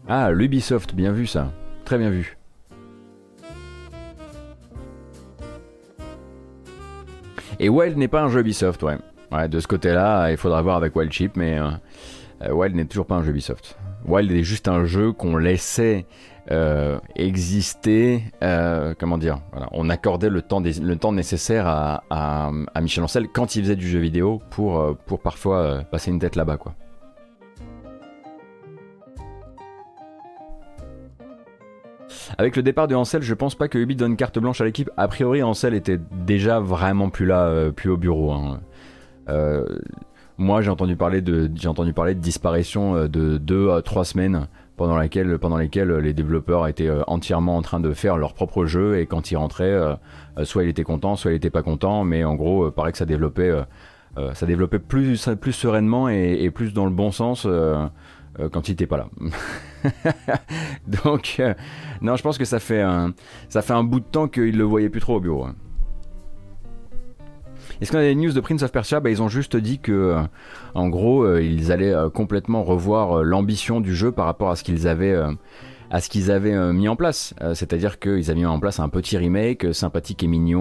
[0.09, 1.51] Ah, l'Ubisoft, bien vu ça.
[1.85, 2.37] Très bien vu.
[7.59, 8.99] Et Wild n'est pas un jeu Ubisoft, ouais.
[9.33, 11.71] Ouais, de ce côté-là, il faudra voir avec Wild Chip, mais euh,
[12.43, 13.77] euh, Wild n'est toujours pas un jeu Ubisoft.
[14.07, 16.07] Wild est juste un jeu qu'on laissait
[16.53, 18.23] euh, exister,
[19.01, 19.41] comment dire,
[19.73, 23.75] on accordait le temps, le temps nécessaire à, à, à, Michel Ancel quand il faisait
[23.75, 26.77] du jeu vidéo pour, pour parfois passer une tête là-bas, quoi.
[32.39, 34.91] Avec le départ de Ansel, je pense pas que Ubi donne carte blanche à l'équipe.
[34.97, 38.33] A priori, Ansel était déjà vraiment plus là, euh, plus au bureau.
[38.33, 38.61] Hein.
[39.29, 39.65] Euh,
[40.39, 44.49] moi, j'ai entendu parler de, entendu parler de disparition euh, de 2 à 3 semaines
[44.77, 48.99] pendant, laquelle, pendant lesquelles les développeurs étaient entièrement en train de faire leur propre jeu
[48.99, 49.97] et quand ils rentraient,
[50.43, 53.07] soit il était content, soit il était pas content, mais en gros, paraît que ça
[53.07, 53.51] développait,
[54.35, 57.49] ça développait plus, plus sereinement et, plus dans le bon sens
[58.53, 59.09] quand il était pas là.
[61.05, 61.55] Donc, euh,
[62.01, 63.15] non, je pense que ça fait un,
[63.51, 65.45] fait un bout de temps qu'il le voyait plus trop au bureau.
[65.45, 65.55] Hein.
[67.81, 69.01] Est-ce qu'on a des news de Prince of Persia?
[69.01, 70.23] Bah, Ils ont juste dit que, euh,
[70.75, 74.89] en gros, euh, ils allaient complètement revoir l'ambition du jeu par rapport à ce qu'ils
[74.89, 75.17] avaient
[75.91, 77.35] à ce qu'ils avaient euh, mis en place.
[77.41, 80.57] Euh, c'est-à-dire qu'ils avaient mis en place un petit remake euh, sympathique et mignon,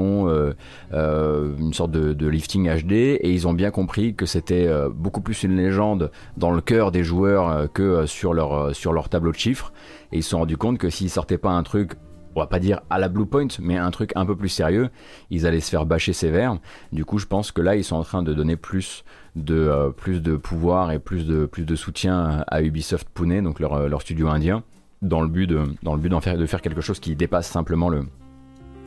[0.91, 5.55] une sorte de, lifting HD, et ils ont bien compris que c'était beaucoup plus une
[5.55, 9.71] légende dans le cœur des joueurs que sur leur, sur leur tableau de chiffres.
[10.11, 11.93] Et ils se sont rendus compte que s'ils sortaient pas un truc
[12.35, 14.89] on va pas dire à la Blue Point, mais un truc un peu plus sérieux,
[15.29, 16.57] ils allaient se faire bâcher sévère.
[16.91, 19.05] Du coup, je pense que là, ils sont en train de donner plus
[19.37, 23.87] de, plus de pouvoir et plus de, plus de soutien à Ubisoft Pune, donc leur,
[23.87, 24.63] leur studio indien
[25.01, 27.47] dans le but de, dans le but d'en faire, de faire quelque chose qui dépasse
[27.47, 28.05] simplement le,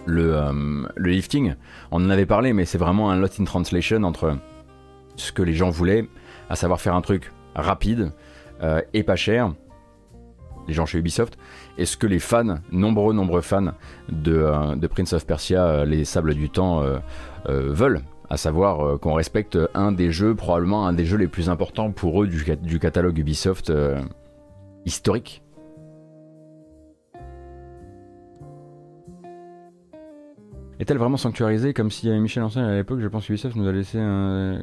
[0.08, 1.54] euh, le lifting.
[1.90, 4.38] On en avait parlé, mais c'est vraiment un lot in translation entre
[5.16, 6.08] ce que les gens voulaient,
[6.48, 8.12] à savoir faire un truc rapide
[8.62, 9.52] euh, et pas cher,
[10.66, 11.38] les gens chez Ubisoft,
[11.76, 13.72] et ce que les fans, nombreux, nombreux fans
[14.08, 16.82] de, euh, de Prince of Persia, les Sables du Temps,
[17.46, 18.02] veulent.
[18.30, 22.22] À savoir qu'on respecte un des jeux, probablement un des jeux les plus importants pour
[22.22, 23.72] eux du, du catalogue Ubisoft
[24.84, 25.42] historique
[30.80, 33.66] Est-elle vraiment sanctuarisée comme y avait Michel Ancel à l'époque Je pense que Ubisoft nous
[33.66, 34.60] a laissé un...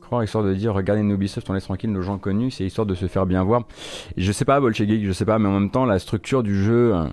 [0.00, 2.86] croire histoire de dire regardez nous Ubisoft, on laisse tranquille nos gens connus, c'est histoire
[2.86, 3.66] de se faire bien voir.
[4.16, 6.94] Je sais pas, Bolchegik, je sais pas, mais en même temps, la structure du jeu,
[6.96, 7.06] euh,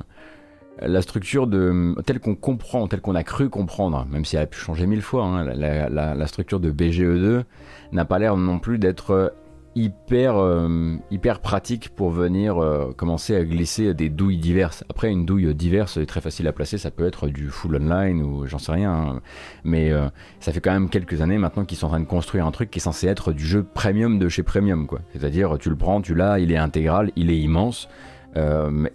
[0.82, 4.48] la structure de telle qu'on comprend, telle qu'on a cru comprendre, même si elle a
[4.48, 7.44] pu changer mille fois, hein, la, structure de BGE2
[7.92, 9.34] n'a pas l'air non plus d'être
[9.80, 14.84] hyper, euh, hyper pratique pour venir euh, commencer à glisser des douilles diverses.
[14.90, 18.22] Après, une douille diverse est très facile à placer, ça peut être du full online
[18.22, 19.22] ou j'en sais rien, hein.
[19.64, 20.10] mais euh,
[20.42, 22.70] ça fait quand même quelques années maintenant qu'ils sont en train de construire un truc
[22.70, 25.00] qui est censé être du jeu premium de chez premium, quoi.
[25.14, 27.88] C'est-à-dire, tu le prends, tu l'as, il est intégral, il est immense,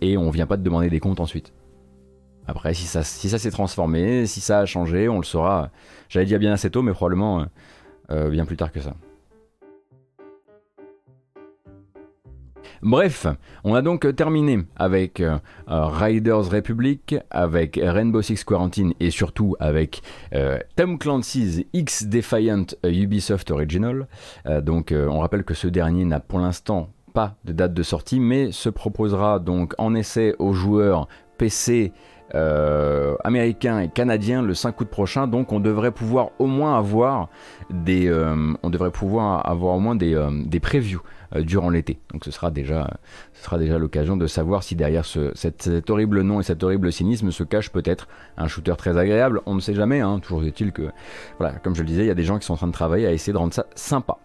[0.01, 1.53] et on vient pas te demander des comptes ensuite.
[2.47, 5.71] Après, si ça, si ça s'est transformé, si ça a changé, on le saura.
[6.09, 7.47] J'allais dire bien assez tôt, mais probablement
[8.09, 8.95] bien plus tard que ça.
[12.85, 13.27] Bref,
[13.65, 20.03] on a donc terminé avec euh, Riders Republic, avec Rainbow Six Quarantine et surtout avec
[20.35, 24.07] euh, Tom Clancy's X Defiant Ubisoft Original.
[24.45, 28.21] Euh, donc on rappelle que ce dernier n'a pour l'instant pas de date de sortie,
[28.21, 31.93] mais se proposera donc en essai aux joueurs PC,
[32.35, 35.27] euh, américains et canadiens le 5 août prochain.
[35.27, 37.31] Donc on devrait pouvoir au moins avoir
[37.71, 38.13] des,
[38.63, 41.99] on devrait pouvoir avoir au moins des, des previews euh, durant l'été.
[42.13, 42.89] Donc ce sera déjà,
[43.33, 46.93] ce sera déjà l'occasion de savoir si derrière ce, cet, horrible nom et cet horrible
[46.93, 49.41] cynisme se cache peut-être un shooter très agréable.
[49.47, 50.01] On ne sait jamais.
[50.01, 50.21] Hein.
[50.21, 50.91] Toujours est-il que,
[51.39, 52.73] voilà, comme je le disais, il y a des gens qui sont en train de
[52.73, 54.19] travailler à essayer de rendre ça sympa.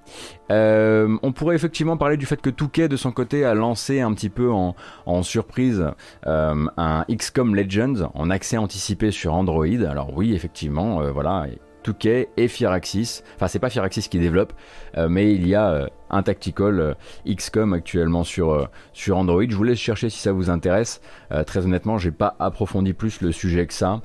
[0.51, 4.13] Euh, on pourrait effectivement parler du fait que Touquet de son côté a lancé un
[4.13, 5.85] petit peu en, en surprise
[6.25, 9.65] euh, un XCOM Legends en accès anticipé sur Android.
[9.87, 11.47] Alors oui, effectivement, voilà
[11.85, 13.23] 2K et Firaxis.
[13.35, 14.53] Enfin, c'est pas Firaxis qui développe,
[14.97, 16.93] euh, mais il y a euh, un tactical euh,
[17.27, 18.67] XCOM actuellement sur,
[19.11, 19.43] Android.
[19.47, 21.01] Je vous laisse chercher si ça vous intéresse.
[21.45, 24.01] très honnêtement, j'ai pas approfondi plus le sujet que ça.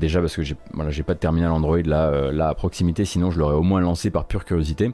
[0.00, 3.38] déjà parce que j'ai voilà, pas de terminal Android là, là à proximité, sinon je
[3.38, 4.92] l'aurais au moins lancé par pure curiosité.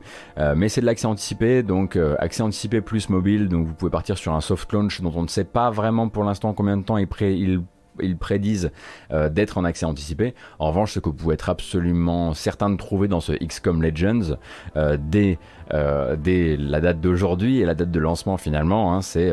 [0.57, 4.33] mais c'est de l'accès anticipé, donc accès anticipé plus mobile, donc vous pouvez partir sur
[4.35, 7.09] un soft launch dont on ne sait pas vraiment pour l'instant combien de temps il,
[7.09, 7.62] pré il
[8.00, 8.70] ils prédisent
[9.12, 10.35] euh, d'être en accès anticipé.
[10.59, 14.37] En revanche, ce que vous pouvez être absolument certain de trouver dans ce XCOM Legends
[14.76, 15.38] euh, dès,
[15.74, 19.33] euh, dès, la date d'aujourd'hui et la date de lancement finalement, hein, c'est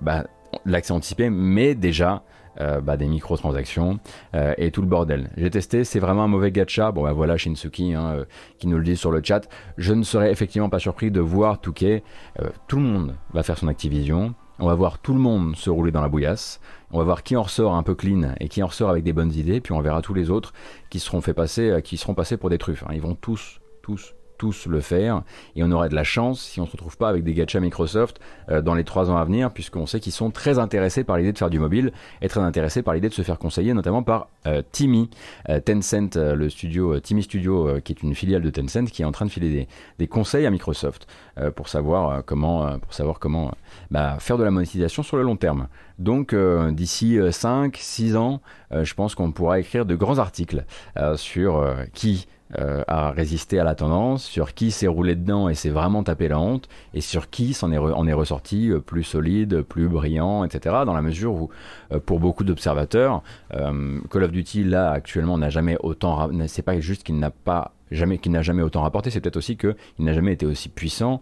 [0.00, 0.24] bah,
[0.64, 2.22] l'accès anticipé, mais déjà
[2.82, 4.00] bah, des microtransactions
[4.34, 5.30] et tout le bordel.
[5.38, 6.92] J'ai testé, c'est vraiment un mauvais gacha.
[6.92, 8.26] Bon, bah voilà, Shinsuki hein,
[8.58, 9.48] qui nous le dit sur le chat.
[9.78, 12.02] Je ne serais effectivement pas surpris de voir Touquet.
[12.68, 14.34] tout le monde va faire son Activision.
[14.62, 16.60] On va voir tout le monde se rouler dans la bouillasse.
[16.90, 19.14] On va voir qui en ressort un peu clean et qui en ressort avec des
[19.14, 19.62] bonnes idées.
[19.62, 20.52] Puis on verra tous les autres
[20.90, 22.84] qui seront fait passer, euh, qui seront passés pour des truffes.
[22.86, 22.92] Hein.
[22.92, 25.22] Ils vont tous, tous, tous le faire.
[25.54, 28.20] Et on aurait de la chance si on se retrouve pas avec des gachas Microsoft
[28.48, 31.34] euh, dans les trois ans à venir puisqu'on sait qu'ils sont très intéressés par l'idée
[31.34, 34.28] de faire du mobile et très intéressés par l'idée de se faire conseiller notamment par
[34.46, 35.10] euh, Timmy
[35.50, 39.12] euh, Tencent le studio Timmy Studio qui est une filiale de Tencent qui est en
[39.12, 41.06] train de filer des, conseils à Microsoft
[41.54, 43.52] pour savoir comment pour savoir comment
[44.18, 45.68] faire de la monétisation sur le long terme.
[45.98, 46.34] Donc
[46.70, 48.40] d'ici 5 6 ans
[48.72, 50.64] je pense qu'on pourra écrire de grands articles
[51.16, 52.26] sur qui
[52.58, 56.26] euh, a résisté à la tendance, sur qui s'est roulé dedans et s'est vraiment tapé
[56.26, 57.78] la honte, et sur qui s'en est,
[58.12, 60.78] ressorti euh, plus solide, plus brillant, etc.
[60.84, 61.50] Dans la mesure où,
[61.92, 67.04] euh, pour beaucoup d'observateurs, Call of Duty là actuellement n'a jamais autant, c'est pas juste
[67.04, 70.32] qu'il n'a pas jamais qu'il n'a jamais autant rapporté, c'est peut-être aussi qu'il n'a jamais
[70.32, 71.20] été aussi puissant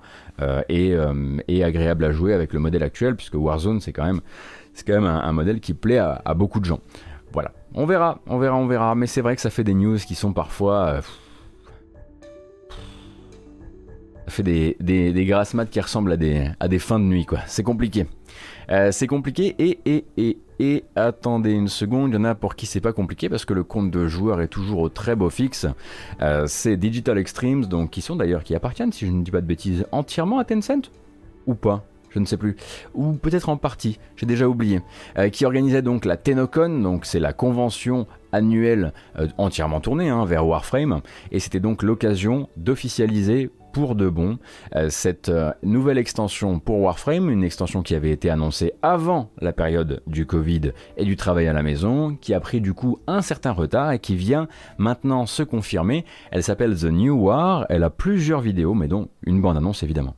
[0.69, 0.95] et,
[1.49, 4.21] et, agréable à jouer avec le modèle actuel, puisque Warzone c'est quand même
[4.75, 6.81] c'est quand même un, modèle qui plaît à beaucoup de gens.
[7.33, 7.53] Voilà.
[7.75, 8.95] On verra, on verra, on verra.
[8.95, 10.87] Mais c'est vrai que ça fait des news qui sont parfois.
[10.87, 11.01] Euh,
[14.29, 17.41] ça fait des, des, grasses qui ressemblent à des, à des fins de nuit, quoi.
[17.47, 18.07] C'est compliqué.
[18.71, 22.55] Euh, c'est compliqué et, et, et, et, attendez une seconde, il y en a pour
[22.55, 25.31] qui c'est pas compliqué parce que le compte de joueur est toujours au très beau
[25.31, 25.67] fixe.
[26.21, 29.41] Euh, c'est Digital Extremes, donc qui sont d'ailleurs, qui appartiennent, si je ne dis pas
[29.41, 30.91] de bêtises, entièrement à Tencent
[31.47, 31.85] Ou pas?
[32.11, 32.57] Je ne sais plus,
[32.95, 34.81] ou peut-être en partie, j'ai déjà oublié,
[35.19, 40.25] euh, qui organisait donc la Tenocon, donc c'est la convention annuelle euh, entièrement tournée hein,
[40.25, 41.01] vers Warframe,
[41.33, 44.39] et c'était donc l'occasion d'officialiser pour de bon
[44.77, 45.31] euh, cette
[45.63, 50.73] nouvelle extension pour Warframe, une extension qui avait été annoncée avant la période du Covid
[50.97, 53.99] et du travail à la maison, qui a pris du coup un certain retard et
[53.99, 56.05] qui vient maintenant se confirmer.
[56.31, 60.17] Elle s'appelle The New War, elle a plusieurs vidéos, mais dont une bande-annonce évidemment.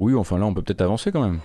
[0.00, 1.40] Oui, enfin là, on peut peut-être avancer quand même.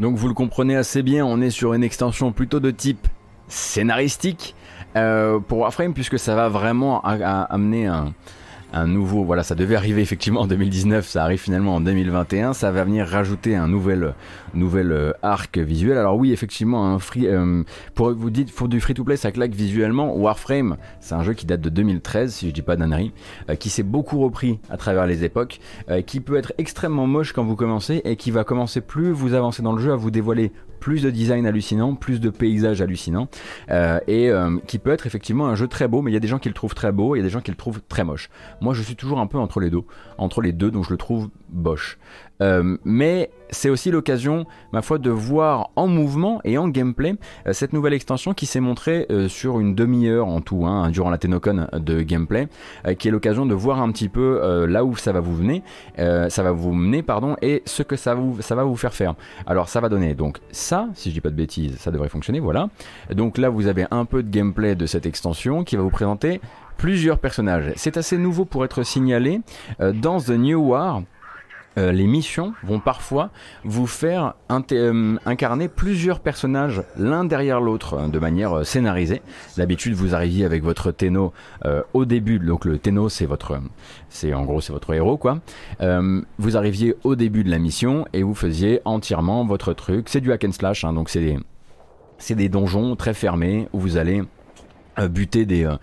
[0.00, 3.06] Donc vous le comprenez assez bien, on est sur une extension plutôt de type
[3.48, 4.54] scénaristique
[4.96, 8.14] euh, pour Warframe puisque ça va vraiment amener un,
[8.72, 12.70] un nouveau, voilà, ça devait arriver effectivement en 2019, ça arrive finalement en 2021, ça
[12.70, 14.14] va venir rajouter un nouvel,
[14.54, 15.98] nouvel euh, arc visuel.
[15.98, 17.62] Alors oui, effectivement, un free, euh,
[17.94, 20.16] pour vous dites, pour du free-to-play, ça claque visuellement.
[20.16, 23.12] Warframe, c'est un jeu qui date de 2013, si je dis pas d'annerie,
[23.48, 25.60] euh, qui s'est beaucoup repris à travers les époques,
[26.06, 29.62] qui peut être extrêmement moche quand vous commencez et qui va commencer plus vous avancez
[29.62, 33.28] dans le jeu à vous dévoiler plus de design hallucinant, plus de paysages hallucinants,
[33.68, 34.30] et
[34.66, 36.48] qui peut être effectivement un jeu très beau, mais il y a des gens qui
[36.48, 38.30] le trouvent très beau, il y a des gens qui le trouvent très moche.
[38.60, 39.82] Moi, je suis toujours un peu entre les deux,
[40.18, 41.98] entre les deux, donc je le trouve boche.
[42.42, 47.52] Euh, mais c'est aussi l'occasion, ma foi, de voir en mouvement et en gameplay euh,
[47.52, 51.18] cette nouvelle extension qui s'est montrée euh, sur une demi-heure en tout, hein, durant la
[51.18, 52.48] Tenocon de gameplay,
[52.98, 55.62] qui est l'occasion de voir un petit peu là où ça va vous mener,
[55.96, 59.14] ça va vous mener, pardon, et ce que ça, vous, ça va vous faire faire.
[59.46, 62.40] Alors ça va donner donc ça, si je dis pas de bêtises, ça devrait fonctionner,
[62.40, 62.68] voilà.
[63.14, 66.40] Donc là vous avez un peu de gameplay de cette extension qui va vous présenter
[66.80, 67.72] plusieurs personnages.
[67.76, 69.42] C'est assez nouveau pour être signalé
[69.78, 71.02] dans The New War.
[71.76, 73.28] euh, les missions vont parfois
[73.64, 79.20] vous faire euh, incarner plusieurs personnages l'un derrière l'autre hein, de manière euh, scénarisée.
[79.58, 81.34] D'habitude, vous arriviez avec votre Tenno
[81.92, 83.60] au début, donc le Tenno c'est votre,
[84.08, 85.40] c'est en gros c'est votre héros quoi.
[86.38, 90.08] vous arriviez au début de la mission et vous faisiez entièrement votre truc.
[90.08, 91.38] C'est du hack and slash, hein, donc c'est des,
[92.16, 94.24] c'est des donjons très fermés où vous allez euh,
[95.08, 95.76] buter des euh,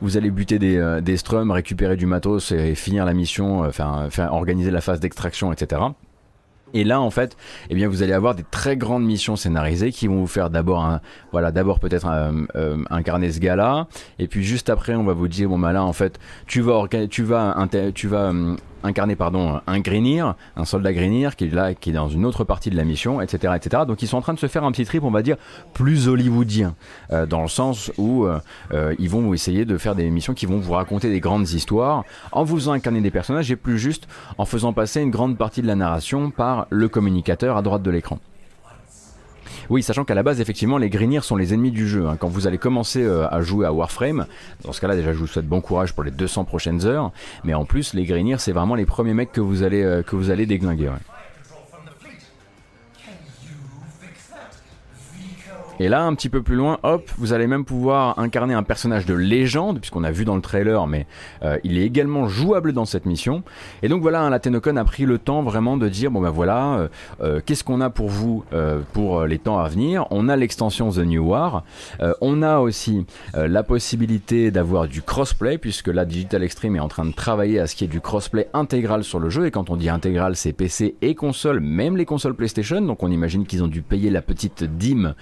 [0.00, 4.08] vous allez buter des, euh, des strums récupérer du matos et finir la mission enfin
[4.10, 5.82] faire organiser la phase d'extraction etc
[6.76, 7.36] et là, en fait,
[7.70, 10.84] eh bien, vous allez avoir des très grandes missions scénarisées qui vont vous faire d'abord
[10.84, 11.00] un,
[11.30, 12.08] voilà, d'abord peut-être
[12.90, 13.86] incarner ce gars-là,
[14.18, 16.88] et puis juste après, on va vous dire bon bah là, en fait, tu vas,
[17.08, 18.32] tu vas, tu vas
[18.84, 22.44] incarner pardon un Greenir, un soldat Greenir qui est là, qui est dans une autre
[22.44, 23.82] partie de la mission, etc., etc.
[23.86, 25.36] Donc ils sont en train de se faire un petit trip, on va dire
[25.72, 26.74] plus hollywoodien,
[27.12, 28.38] euh, dans le sens où euh,
[28.72, 32.04] euh, ils vont essayer de faire des missions qui vont vous raconter des grandes histoires
[32.32, 34.06] en vous faisant incarner des personnages et plus juste
[34.38, 37.90] en faisant passer une grande partie de la narration par le communicateur à droite de
[37.90, 38.18] l'écran.
[39.70, 42.06] Oui, sachant qu'à la base, effectivement, les Greenir sont les ennemis du jeu.
[42.06, 42.16] Hein.
[42.18, 44.26] Quand vous allez commencer euh, à jouer à Warframe,
[44.64, 47.12] dans ce cas-là, déjà, je vous souhaite bon courage pour les 200 prochaines heures.
[47.44, 50.16] Mais en plus, les Greenir, c'est vraiment les premiers mecs que vous allez, euh, que
[50.16, 50.90] vous allez déglinguer.
[55.80, 59.06] Et là, un petit peu plus loin, hop, vous allez même pouvoir incarner un personnage
[59.06, 61.04] de légende, puisqu'on a vu dans le trailer, mais
[61.42, 63.42] euh, il est également jouable dans cette mission.
[63.82, 66.74] Et donc voilà, la Tenocon a pris le temps vraiment de dire, bon ben voilà,
[66.74, 66.88] euh,
[67.22, 68.44] euh, qu'est-ce qu'on a pour vous
[68.92, 70.06] pour les temps à venir?
[70.10, 71.64] On a l'extension The New War,
[72.20, 77.04] on a aussi la possibilité d'avoir du crossplay, puisque là, Digital Extreme est en train
[77.04, 79.76] de travailler à ce qui est du crossplay intégral sur le jeu, et quand on
[79.76, 83.68] dit intégral, c'est PC et console, même les consoles PlayStation, donc on imagine qu'ils ont
[83.68, 85.14] dû payer la petite dîme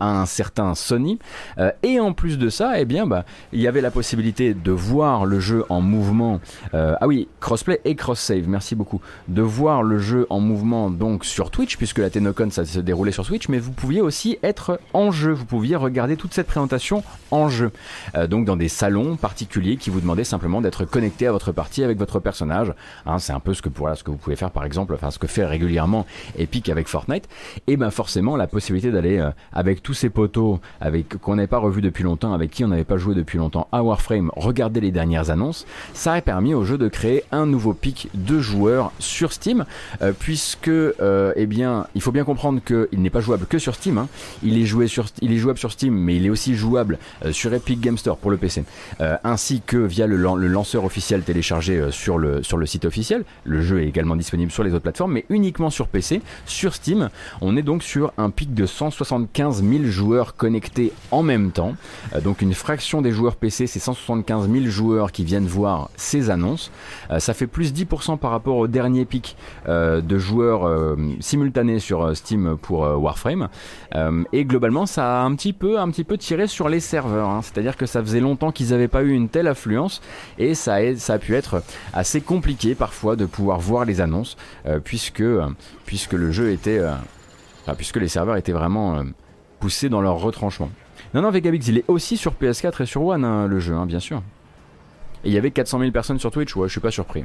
[0.00, 1.18] à un certain Sony.
[1.58, 4.72] Euh, et en plus de ça, eh bien, bah, il y avait la possibilité de
[4.72, 6.40] voir le jeu en mouvement.
[6.74, 9.00] Euh, ah oui, crossplay et cross-save, merci beaucoup.
[9.28, 13.12] De voir le jeu en mouvement donc sur Twitch, puisque la Tenocon ça se déroulait
[13.12, 15.32] sur Twitch, mais vous pouviez aussi être en jeu.
[15.32, 17.70] Vous pouviez regarder toute cette présentation en jeu.
[18.28, 21.98] donc dans des salons particuliers qui vous demandaient simplement d'être connecté à votre partie avec
[21.98, 22.72] votre personnage.
[23.06, 25.10] Hein, c'est un peu ce que, voilà, ce que vous pouvez faire par exemple, enfin
[25.10, 26.06] ce que fait régulièrement
[26.38, 27.28] Epic avec Fortnite.
[27.66, 29.22] Et ben forcément la possibilité d'aller
[29.52, 32.84] avec tous ces potos avec qu'on n'avait pas revu depuis longtemps, avec qui on n'avait
[32.84, 36.78] pas joué depuis longtemps à Warframe, regarder les dernières annonces, ça a permis au jeu
[36.78, 39.64] de créer un nouveau pic de joueurs sur Steam,
[40.02, 43.74] euh, puisque euh, eh bien, il faut bien comprendre qu'il n'est pas jouable que sur
[43.74, 43.98] Steam.
[43.98, 44.08] Hein.
[44.42, 47.32] Il est joué sur, il est jouable sur Steam, mais il est aussi jouable euh,
[47.32, 48.64] sur Epic Game Store pour le PC,
[49.24, 53.24] ainsi que via le, le, lanceur officiel téléchargé sur le sur le site officiel.
[53.44, 56.20] Le jeu est également disponible sur les autres plateformes, mais uniquement sur PC.
[56.46, 57.10] Sur Steam,
[57.40, 61.74] on est donc sur un pic de 175 000 joueurs connectés en même temps.
[62.14, 66.30] Euh, donc une fraction des joueurs PC, c'est 175 000 joueurs qui viennent voir ces
[66.30, 66.70] annonces.
[67.10, 69.36] Euh, ça fait plus 10% par rapport au dernier pic
[69.68, 73.48] euh, de joueurs simultanés sur Steam pour Warframe.
[74.32, 77.28] et globalement, ça a un petit peu, un petit peu tiré sur les serveurs.
[77.28, 77.40] Hein.
[77.42, 80.00] C'est-à-dire que ça faisait longtemps qu'ils n'avaient pas eu une telle affluence
[80.38, 84.36] et ça a, pu être assez compliqué parfois de pouvoir voir les annonces
[84.84, 85.24] puisque,
[85.84, 86.80] puisque le jeu était...
[87.76, 89.02] puisque les serveurs étaient vraiment
[89.60, 90.70] poussés dans leur retranchement.
[91.14, 93.86] Non, non, Vegabix, il est aussi sur PS4 et sur One, hein, le jeu, hein,
[93.86, 94.22] bien sûr.
[95.24, 97.24] Et il y avait 400 000 personnes sur Twitch, ouais, je suis pas surpris.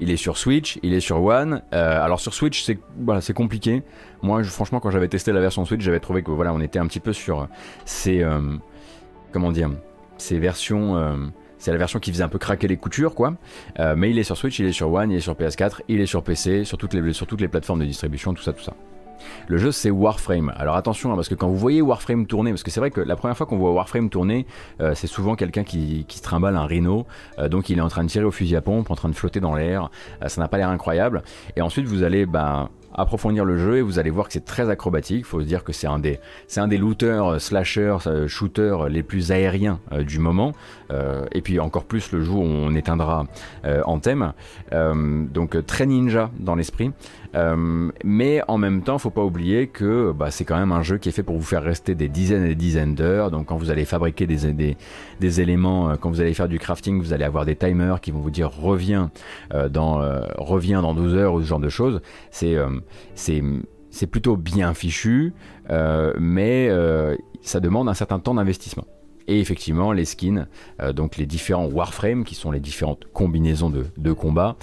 [0.00, 1.62] Il est sur Switch, il est sur One.
[1.74, 3.82] Euh, alors sur Switch, c'est compliqué.
[4.22, 6.86] Moi, franchement, quand j'avais testé la version Switch, j'avais trouvé que voilà, on était un
[6.86, 7.48] petit peu sur
[7.84, 8.56] ces euh,
[9.30, 9.70] comment dire,
[10.16, 11.16] ces versions euh,
[11.60, 13.34] c'est la version qui faisait un peu craquer les coutures, quoi.
[13.78, 16.00] Euh, mais il est sur Switch, il est sur One, il est sur PS4, il
[16.00, 18.74] est sur PC, sur toutes les, sur toutes plateformes de distribution, tout ça, tout ça.
[19.48, 20.50] Le jeu c'est Warframe.
[20.56, 23.02] Alors attention hein, parce que quand vous voyez Warframe tourner, parce que c'est vrai que
[23.02, 24.46] la première fois qu'on voit Warframe tourner,
[24.80, 27.06] euh, c'est souvent quelqu'un qui, qui, se trimballe un rhino,
[27.38, 29.14] euh, donc il est en train de tirer au fusil à pompe, en train de
[29.14, 29.90] flotter dans l'air,
[30.26, 31.22] ça n'a pas l'air incroyable.
[31.56, 32.70] Et ensuite vous allez bah,
[33.00, 35.18] approfondir le jeu et vous allez voir que c'est très acrobatique.
[35.20, 38.28] Il faut se dire que c'est un des, c'est un des looters, euh, slashers, euh,
[38.28, 40.52] shooters les plus aériens euh, du moment.
[41.32, 43.26] et puis encore plus le jour où on éteindra
[43.84, 44.32] en thème.
[44.72, 46.90] donc très ninja dans l'esprit.
[48.04, 51.08] mais en même temps, faut pas oublier que bah, c'est quand même un jeu qui
[51.08, 53.30] est fait pour vous faire rester des dizaines et des dizaines d'heures.
[53.30, 54.76] Donc quand vous allez fabriquer des, des,
[55.20, 58.20] des éléments, quand vous allez faire du crafting, vous allez avoir des timers qui vont
[58.20, 59.12] vous dire reviens
[59.70, 60.02] dans
[60.38, 62.00] reviens dans 12 heures ou ce genre de choses.
[62.32, 62.56] C'est
[63.14, 65.32] c'est plutôt bien fichu,
[65.70, 68.86] euh, mais euh, ça demande un certain temps d'investissement.
[69.28, 70.48] Et effectivement, les skins,
[70.80, 74.56] euh, donc les différents warframes, qui sont les différentes combinaisons de, de combat,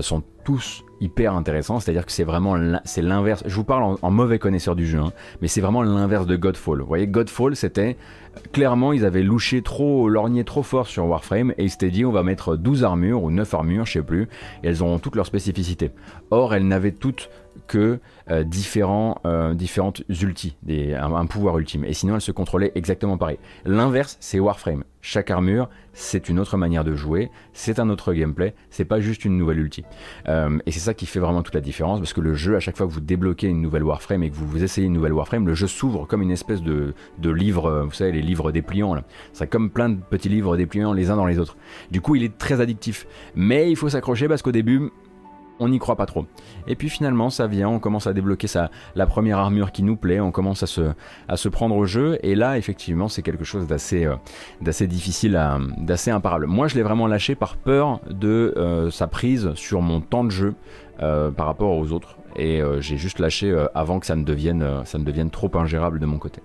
[0.00, 1.80] sont tous hyper intéressants.
[1.80, 3.42] C'est-à-dire que c'est vraiment c'est l'inverse.
[3.46, 6.80] Je vous parle en, mauvais connaisseur du jeu, hein, mais c'est vraiment l'inverse de Godfall.
[6.80, 7.96] Vous voyez, Godfall, c'était
[8.52, 12.12] clairement, ils avaient louché trop, lorgné trop fort sur Warframe et ils s'étaient dit on
[12.12, 14.28] va mettre 12 armures ou 9 armures, je sais plus,
[14.62, 15.90] et elles ont toutes leurs spécificités.
[16.30, 17.30] Or, elles n'avaient toutes
[17.70, 18.00] que
[18.32, 21.84] euh, différents, euh, différentes ultis, un, pouvoir ultime.
[21.84, 23.38] Et sinon, elles se contrôlaient exactement pareil.
[23.64, 24.82] L'inverse, c'est Warframe.
[25.02, 29.24] Chaque armure, c'est une autre manière de jouer, c'est un autre gameplay, c'est pas juste
[29.24, 29.84] une nouvelle ulti.
[30.28, 32.60] Euh, et c'est ça qui fait vraiment toute la différence, parce que le jeu, à
[32.60, 35.46] chaque fois que vous débloquez une nouvelle Warframe et que vous, essayez une nouvelle Warframe,
[35.46, 38.96] le jeu s'ouvre comme une espèce de, livre, vous savez, les livres dépliants.
[39.32, 41.56] C'est comme plein de petits livres dépliants les uns dans les autres.
[41.92, 43.06] Du coup, il est très addictif.
[43.36, 44.90] Mais il faut s'accrocher parce qu'au début,
[45.60, 46.26] on n'y croit pas trop.
[46.66, 48.48] Et puis finalement, ça vient, on commence à débloquer
[48.94, 50.66] la première armure qui nous plaît, on commence à
[51.36, 55.40] se, prendre au jeu, et là, effectivement, c'est quelque chose d'assez euh, difficile,
[55.78, 56.46] d'assez imparable.
[56.46, 60.30] Moi, je l'ai vraiment lâché par peur de euh, sa prise sur mon temps de
[60.30, 60.54] jeu
[61.02, 65.50] euh, par rapport aux autres, et j'ai juste lâché avant que ça ne devienne trop
[65.54, 66.40] ingérable de mon côté.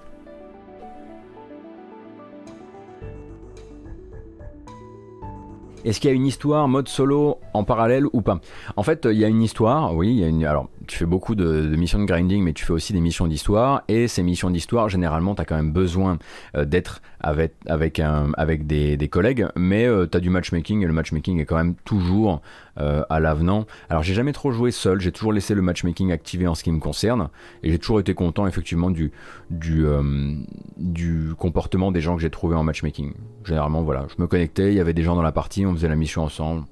[5.85, 8.39] Est-ce qu'il y a une histoire mode solo en parallèle ou pas?
[8.75, 11.05] En fait, il y a une histoire, oui, il y a une, alors tu fais
[11.05, 13.83] beaucoup de, missions de grinding, mais tu fais aussi des missions d'histoire.
[13.87, 16.17] Et ces missions d'histoire, généralement, tu as quand même besoin
[16.57, 21.45] euh, d'être avec, des, collègues, mais euh, tu as du matchmaking, et le matchmaking est
[21.45, 22.41] quand même toujours
[22.79, 23.65] euh, à l'avenant.
[23.89, 26.71] Alors, j'ai jamais trop joué seul, j'ai toujours laissé le matchmaking activé en ce qui
[26.71, 27.29] me concerne,
[27.63, 29.11] et j'ai toujours été content, effectivement, du,
[29.49, 29.85] du,
[30.77, 33.13] du comportement des gens que j'ai trouvé en matchmaking.
[33.43, 35.89] Généralement, voilà, je me connectais, il y avait des gens dans la partie, on faisait
[35.89, 36.65] la mission ensemble,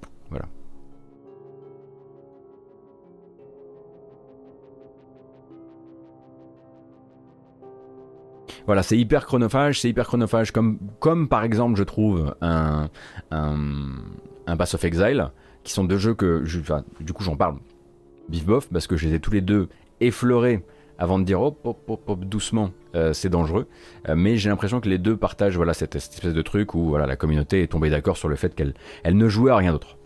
[8.66, 8.84] voilà.
[8.84, 12.90] C'est hyper chronophage, c'est hyper chronophage, comme, par exemple, je trouve, un,
[14.58, 15.32] Pass of Exile,
[15.64, 16.44] qui sont deux jeux que,
[17.00, 17.58] du coup, j'en parle
[18.30, 20.64] bif bof, parce que je les ai tous les deux effleurés
[20.98, 23.68] avant de dire hop, hop, hop, hop doucement, euh, c'est dangereux.
[24.08, 27.06] Euh, mais j'ai l'impression que les deux partagent voilà, cette, espèce de truc où voilà,
[27.06, 29.98] la communauté est tombée d'accord sur le fait qu'elle elle ne jouait à rien d'autre.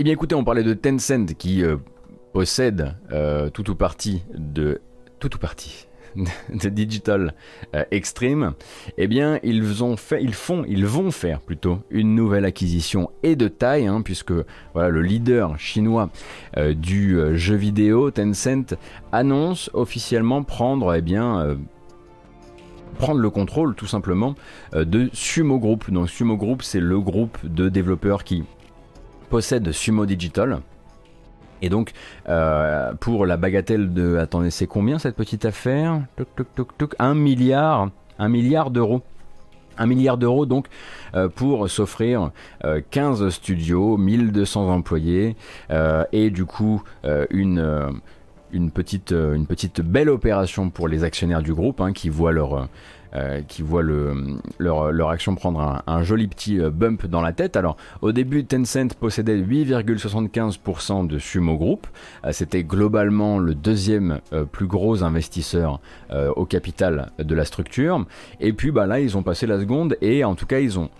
[0.00, 1.76] Eh bien écoutez, on parlait de Tencent qui euh,
[2.32, 4.80] possède euh, tout ou partie de...
[5.18, 5.38] Tout ou
[6.54, 7.34] de Digital
[7.76, 8.54] euh, Extreme,
[8.96, 13.36] eh bien ils ont fait, ils font, ils vont faire plutôt une nouvelle acquisition et
[13.36, 14.32] de taille, hein, puisque
[14.72, 16.08] voilà le leader chinois
[16.56, 18.76] du jeu vidéo, Tencent,
[19.12, 21.58] annonce officiellement prendre, eh bien
[22.98, 24.34] prendre le contrôle tout simplement
[24.72, 25.90] de Sumo Group.
[25.90, 28.44] Donc Sumo Group, c'est le groupe de développeurs qui
[29.30, 30.60] possède Sumo Digital.
[31.62, 31.92] Et donc,
[32.28, 34.16] euh, pour la bagatelle de...
[34.16, 36.02] Attendez, c'est combien cette petite affaire?
[36.98, 39.02] Un milliard, un milliard d'euros.
[39.78, 40.66] Un milliard d'euros donc
[41.14, 42.32] euh, pour s'offrir
[42.90, 45.36] 15 euh, studios, 1200 employés
[46.12, 46.82] et du coup
[47.30, 48.00] une,
[48.52, 52.68] une, petite, une petite belle opération pour les actionnaires du groupe hein, qui voient leur
[53.14, 57.32] euh, qui voient le, leur, leur, action prendre un, joli petit euh, bump dans la
[57.32, 57.56] tête.
[57.56, 61.88] Alors au début Tencent possédait 8,75% de Sumo Group.
[62.24, 64.20] Euh, c'était globalement le deuxième
[64.52, 65.80] plus gros investisseur
[66.36, 68.04] au capital de la structure.
[68.40, 70.90] Et puis bah, là ils ont passé la seconde et en tout cas ils ont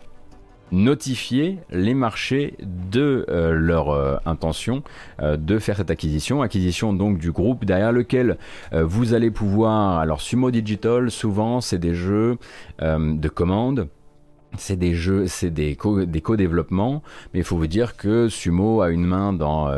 [0.73, 4.83] notifier les marchés de euh, leur euh, intention
[5.21, 6.43] euh, de faire cette acquisition.
[6.43, 8.39] Acquisition donc du groupe derrière lequel
[8.73, 9.99] vous allez pouvoir...
[9.99, 12.39] Alors Sumo Digital, souvent c'est des jeux
[12.81, 13.89] de commande.
[14.57, 17.03] C'est des jeux, c'est des co des co-développements,
[17.33, 19.73] mais il faut vous dire que Sumo a une main dans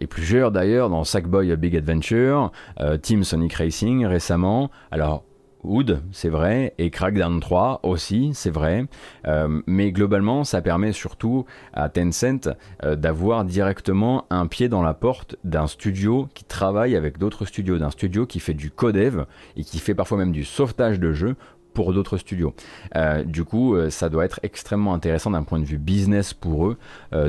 [0.00, 2.50] et plusieurs d'ailleurs dans Sackboy Big Adventure,
[3.02, 4.70] Team Sonic Racing récemment.
[4.90, 5.24] Alors
[5.64, 8.86] Wood, c'est vrai, et Crackdown 3 aussi, c'est vrai,
[9.26, 12.48] euh, mais globalement, ça permet surtout à Tencent
[12.84, 17.78] euh, d'avoir directement un pied dans la porte d'un studio qui travaille avec d'autres studios,
[17.78, 19.24] d'un studio qui fait du codev
[19.56, 21.34] et qui fait parfois même du sauvetage de jeux
[21.74, 22.54] pour d'autres studios.
[22.96, 26.76] Euh, du coup, ça doit être extrêmement intéressant d'un point de vue business pour eux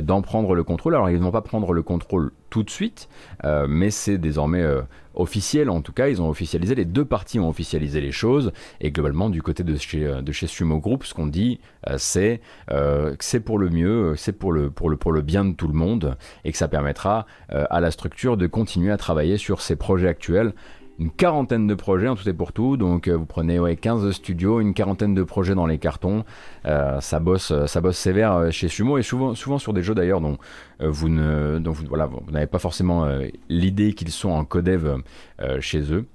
[0.02, 0.94] d'en prendre le contrôle.
[0.94, 3.08] Alors, ils ne vont pas prendre le contrôle tout de suite,
[3.44, 4.64] mais c'est désormais
[5.20, 8.90] officiel, en tout cas, ils ont officialisé, les deux parties ont officialisé les choses, et
[8.90, 12.40] globalement, du côté de chez, euh, de chez Sumo Group, ce qu'on dit, euh, c'est
[12.70, 15.54] euh, que c'est pour le mieux, c'est pour le, pour, le, pour le bien de
[15.54, 19.60] tout le monde, et que ça permettra à la structure de continuer à travailler sur
[19.60, 20.52] ses projets actuels
[21.00, 22.76] une quarantaine de projets en tout et pour tout.
[22.76, 26.24] Donc euh, vous prenez ouais, 15 studios, une quarantaine de projets dans les cartons.
[26.66, 30.20] Euh, ça, bosse, euh, ça bosse sévère chez Sumo et souvent, sur des jeux d'ailleurs
[30.20, 30.36] dont
[30.78, 33.06] vous ne, vous, voilà, vous n'avez pas forcément
[33.48, 35.02] l'idée qu'ils sont en codev
[35.60, 36.06] chez eux.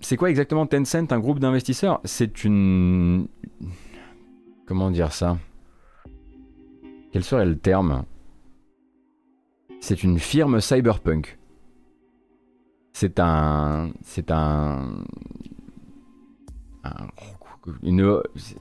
[0.00, 2.00] c'est quoi exactement Tencent, un groupe d'investisseurs?
[2.04, 3.28] C'est une...
[4.66, 5.38] Comment dire ça?
[7.12, 8.04] Quel serait le terme?
[9.80, 11.37] C'est une firme cyberpunk.
[13.00, 13.92] C'est un.
[14.02, 14.88] C'est un.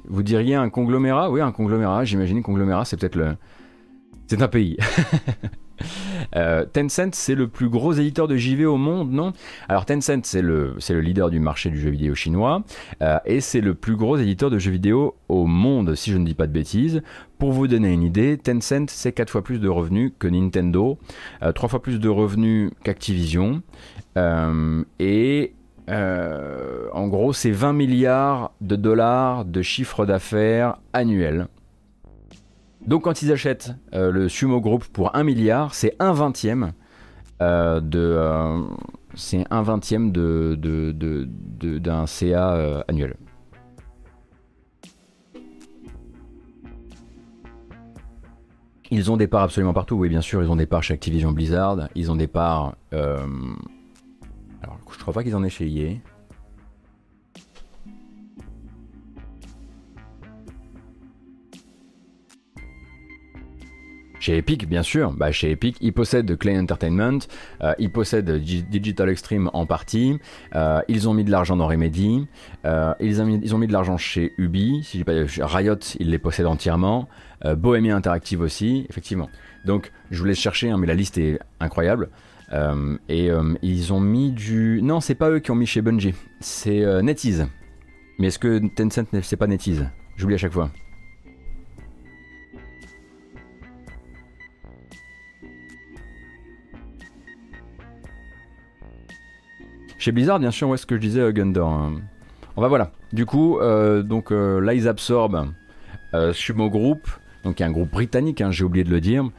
[0.07, 1.31] vous diriez un conglomérat?
[1.31, 2.05] Oui, un conglomérat.
[2.05, 3.35] J'imagine conglomérat, c'est peut-être le.
[4.27, 4.77] C'est un pays.
[6.37, 9.33] Euh, Tencent, c'est le plus gros éditeur de JV au monde, non?
[9.67, 12.63] Alors Tencent, c'est le, le leader du marché du jeu vidéo chinois,
[13.01, 16.25] euh, et c'est le plus gros éditeur de jeux vidéo au monde, si je ne
[16.25, 17.01] dis pas de bêtises.
[17.39, 20.99] Pour vous donner une idée, Tencent, c'est 4 fois plus de revenus que Nintendo,
[21.43, 23.61] euh, 3 fois plus de revenus qu'Activision,
[24.17, 25.53] euh, et
[25.89, 31.47] en gros, c'est 20 milliards de dollars de chiffre d'affaires annuel.
[32.87, 36.71] Donc quand ils achètent euh, le Sumo Group pour 1 milliard, c'est un vingtième
[37.41, 37.99] euh, de...
[37.99, 38.63] Euh,
[41.59, 43.15] de, d'un CA annuel.
[48.91, 51.31] Ils ont des parts absolument partout, oui bien sûr, ils ont des parts chez Activision
[51.31, 52.75] Blizzard, ils ont des parts...
[52.91, 53.25] alors
[54.91, 55.95] je crois pas qu'ils en aient chez EA.
[64.27, 67.19] Chez Epic, bien sûr, bah, chez Epic, ils possèdent Clay Entertainment,
[67.63, 70.19] euh, ils possèdent Digital Extreme en partie,
[70.53, 72.27] euh, ils ont mis de l'argent dans Remedy,
[72.65, 75.05] euh, ils, ont mis, de l'argent chez Ubi, si
[75.39, 77.07] Riot, ils les possèdent entièrement,
[77.55, 79.29] Bohemia Interactive aussi, effectivement.
[79.63, 82.09] Donc, je vous laisse chercher, hein, mais la liste est incroyable.
[83.07, 84.81] et ils ont mis du...
[84.83, 87.47] Non, c'est pas eux qui ont mis chez Bungie, c'est NetEase.
[88.19, 89.85] Mais est-ce que Tencent, c'est pas NetEase?
[90.17, 90.69] J'oublie à chaque fois.
[99.99, 102.01] Chez Blizzard, bien sûr, où est-ce que je disais euh, Gundor hein.
[102.55, 102.91] On va voilà.
[103.13, 105.53] Du coup, euh, donc euh, là, ils absorbent
[106.33, 107.07] Sumo Group,
[107.43, 109.29] donc un groupe britannique, hein, j'ai oublié de le dire,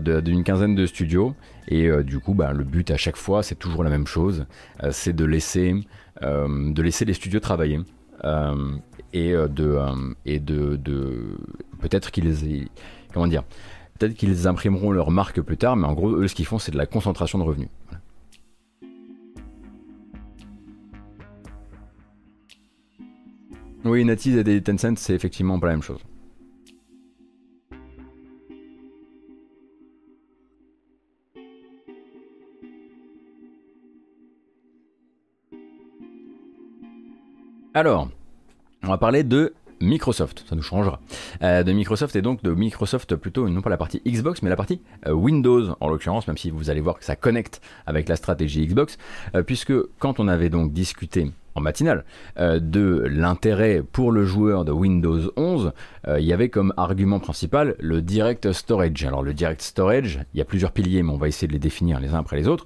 [0.00, 1.34] d'une quinzaine de studios.
[1.68, 4.46] Et du coup, bah, le but à chaque fois, c'est toujours la même chose,
[4.90, 5.74] c'est de laisser,
[6.22, 7.78] de laisser les studios travailler
[9.12, 9.78] et de,
[10.26, 11.36] et de, de
[11.80, 12.68] peut-être qu'ils,
[13.14, 13.44] comment dire,
[13.98, 16.72] peut-être qu'ils imprimeront leur marque plus tard, mais en gros, eux, ce qu'ils font, c'est
[16.72, 17.68] de la concentration de revenus.
[23.88, 26.04] Oui, NetEase et Tencent, c'est effectivement pas la même chose.
[37.72, 38.10] Alors,
[38.82, 41.00] on va parler de Microsoft, ça nous changera.
[41.42, 44.56] Euh, de Microsoft et donc de Microsoft plutôt, non pas la partie Xbox, mais la
[44.56, 48.16] partie euh, Windows en l'occurrence, même si vous allez voir que ça connecte avec la
[48.16, 48.98] stratégie Xbox,
[49.34, 52.04] euh, puisque quand on avait donc discuté en matinale
[52.36, 55.72] de l'intérêt pour le joueur de Windows 11,
[56.16, 59.04] il y avait comme argument principal le Direct Storage.
[59.04, 61.58] Alors le Direct Storage, il y a plusieurs piliers, mais on va essayer de les
[61.58, 62.64] définir les uns après les autres.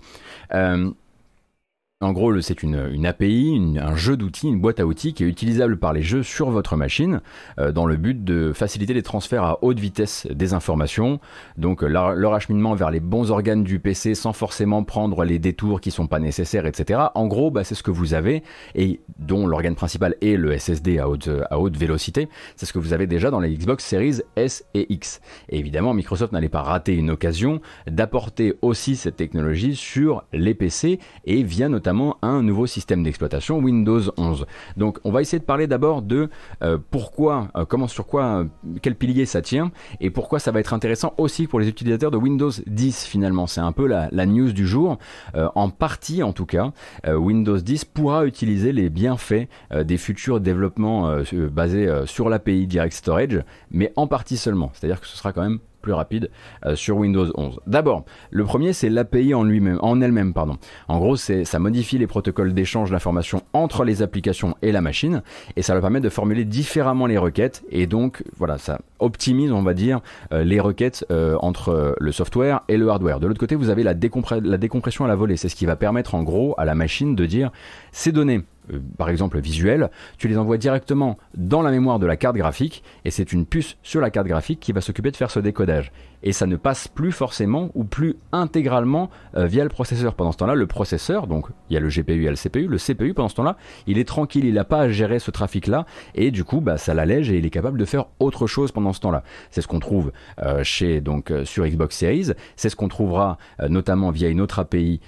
[2.02, 5.76] En gros, c'est une, API, un jeu d'outils, une boîte à outils qui est utilisable
[5.76, 7.20] par les jeux sur votre machine
[7.60, 11.20] euh, dans le but de faciliter les transferts à haute vitesse des informations,
[11.56, 15.92] donc leur, acheminement vers les bons organes du PC sans forcément prendre les détours qui
[15.92, 17.02] sont pas nécessaires, etc.
[17.14, 18.42] En gros, bah, c'est ce que vous avez
[18.74, 22.28] et dont l'organe principal est le SSD à haute, à vélocité.
[22.56, 25.20] C'est ce que vous avez déjà dans les Xbox Series S et X.
[25.50, 31.44] Évidemment, Microsoft n'allait pas rater une occasion d'apporter aussi cette technologie sur les PC et
[31.44, 31.91] via notamment
[32.22, 34.46] un nouveau système d'exploitation Windows 11.
[34.76, 36.28] Donc on va essayer de parler d'abord de
[36.62, 38.44] euh, pourquoi, euh, comment sur quoi, euh,
[38.80, 39.70] quel pilier ça tient
[40.00, 43.46] et pourquoi ça va être intéressant aussi pour les utilisateurs de Windows 10 finalement.
[43.46, 44.98] C'est un peu la, news du jour.
[45.34, 46.72] en partie en tout cas,
[47.06, 51.16] Windows 10 pourra utiliser les bienfaits des futurs développements
[51.50, 54.70] basés sur l'API Direct Storage, mais en partie seulement.
[54.74, 56.30] C'est-à-dire que ce sera quand même plus rapide
[56.64, 57.60] euh, sur Windows 11.
[57.66, 60.56] D'abord, le premier c'est l'API en lui-même, en elle-même pardon.
[60.88, 65.22] En gros, c'est ça modifie les protocoles d'échange d'informations entre les applications et la machine
[65.56, 69.62] et ça leur permet de formuler différemment les requêtes et donc voilà, ça optimise, on
[69.62, 70.00] va dire,
[70.32, 73.20] euh, les requêtes euh, entre le software et le hardware.
[73.20, 75.76] De l'autre côté, vous avez la, la décompression à la volée, c'est ce qui va
[75.76, 77.50] permettre en gros à la machine de dire
[77.90, 78.42] ces données
[78.72, 82.82] euh, par exemple visuel, tu les envoies directement dans la mémoire de la carte graphique
[83.04, 85.92] et c'est une puce sur la carte graphique qui va s'occuper de faire ce décodage
[86.22, 90.14] et ça ne passe plus forcément ou plus intégralement euh, via le processeur.
[90.14, 92.78] Pendant ce temps-là, le processeur, donc il y a le GPU et le CPU, le
[92.78, 93.56] CPU pendant ce temps-là,
[93.86, 96.94] il est tranquille, il n'a pas à gérer ce trafic-là et du coup, bah, ça
[96.94, 99.22] l'allège et il est capable de faire autre chose pendant ce temps-là.
[99.50, 100.12] C'est ce qu'on trouve
[100.42, 104.58] euh, chez donc euh, sur Xbox Series, c'est ce qu'on trouvera notamment via une autre
[104.58, 105.00] API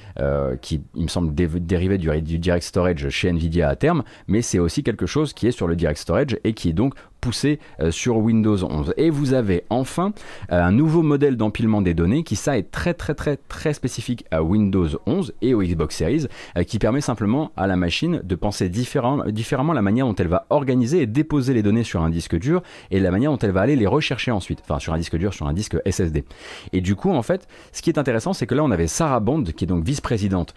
[0.61, 4.59] qui, il me semble, dérivé du, du, Direct Storage chez Nvidia à terme, mais c'est
[4.59, 6.95] aussi quelque chose qui est sur le Direct Storage et qui est donc
[7.25, 8.93] poussé euh, sur Windows 11.
[8.99, 10.13] Et vous avez enfin
[10.53, 14.27] euh, un nouveau modèle d'empilement des données qui ça est très très très très spécifique
[14.31, 16.27] à Windows 11 et au Xbox Series
[16.59, 20.45] euh, qui permet simplement à la machine de penser différemment la manière dont elle va
[20.51, 23.63] organiser et déposer les données sur un disque dur et la manière dont elle va
[23.63, 26.27] aller les rechercher ensuite, enfin sur un disque dur, sur un disque SSD.
[26.75, 29.21] Et du coup en fait, ce qui est intéressant c'est que là on avait Sarah
[29.21, 30.53] Bond qui est donc vice-présidente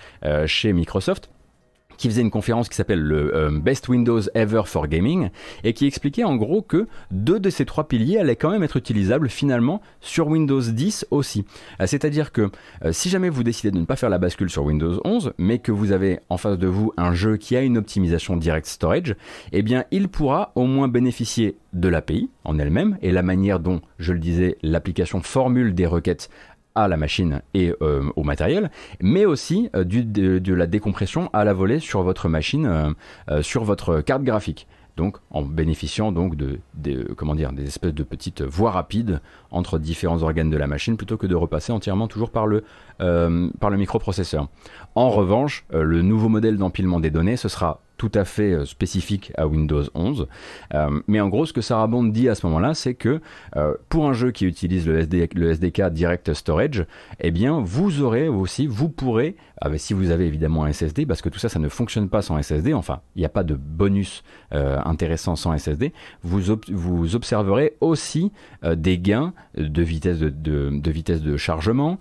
[0.47, 1.29] chez Microsoft
[1.97, 5.29] qui faisait une conférence qui s'appelle le euh, Best Windows Ever for Gaming
[5.63, 8.77] et qui expliquait en gros que deux de ces trois piliers allaient quand même être
[8.77, 11.45] utilisables finalement sur Windows 10 aussi.
[11.81, 12.49] Euh, c'est-à-dire que
[12.83, 15.59] euh, si jamais vous décidez de ne pas faire la bascule sur Windows 11, mais
[15.59, 19.15] que vous avez en face de vous un jeu qui a une optimisation direct storage,
[19.51, 23.81] eh bien il pourra au moins bénéficier de l'API en elle-même et la manière dont,
[23.99, 26.29] je le disais, l'application formule des requêtes
[26.77, 28.69] à la machine et euh, au matériel,
[29.01, 32.93] mais aussi euh, du, de, la décompression à la volée sur votre machine,
[33.29, 34.67] euh, sur votre carte graphique.
[34.95, 36.59] Donc en bénéficiant donc de,
[37.15, 39.21] comment dire, des espèces de petites voies rapides
[39.51, 42.63] entre différents organes de la machine plutôt que de repasser entièrement toujours par le,
[42.97, 44.47] par le microprocesseur.
[44.95, 49.31] En revanche, le nouveau modèle d'empilement des données, ce sera tout à fait euh, spécifique
[49.37, 50.27] à Windows 11.
[50.73, 53.21] Euh, mais en gros, ce que Sarah Bond dit à ce moment-là, c'est que
[53.55, 56.85] euh, pour un jeu qui utilise le, le, SDK Direct Storage,
[57.19, 59.35] eh bien, vous aurez aussi, vous pourrez,
[59.77, 62.39] si vous avez évidemment un SSD, parce que tout ça, ça ne fonctionne pas sans
[62.41, 65.93] SSD, enfin, il n'y a pas de bonus intéressant sans SSD,
[66.23, 66.51] vous,
[67.15, 68.31] observerez aussi
[68.63, 71.99] des gains de vitesse de, de, vitesse de chargement,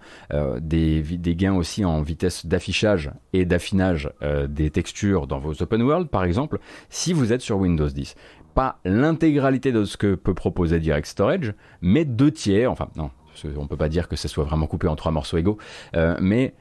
[0.61, 4.11] des, des, gains aussi en vitesse d'affichage et d'affinage
[4.49, 6.59] des textures dans vos open Par exemple,
[6.89, 8.15] si vous êtes sur Windows 10.
[8.55, 13.11] Pas l'intégralité de ce que peut proposer Direct Storage, mais deux tiers, enfin non,
[13.45, 15.59] on ne peut pas dire que ce soit vraiment coupé en trois morceaux égaux,
[15.95, 16.55] euh, mais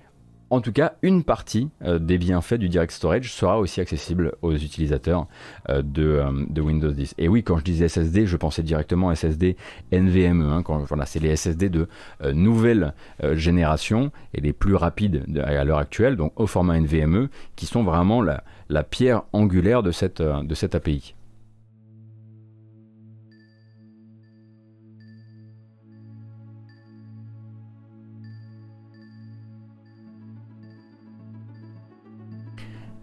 [0.51, 4.53] en tout cas, une partie euh, des bienfaits du Direct Storage sera aussi accessible aux
[4.53, 5.28] utilisateurs
[5.69, 7.15] euh, de, Windows 10.
[7.17, 9.57] Et oui, quand je disais SSD, je pensais directement SSD
[9.91, 10.41] NVMe.
[10.43, 11.88] Hein, voilà, c'est les SSD de
[12.32, 12.93] nouvelle
[13.34, 18.21] génération et les plus rapides à l'heure actuelle, donc au format NVMe, qui sont vraiment
[18.21, 21.16] la, la pierre angulaire de cette, de cette API.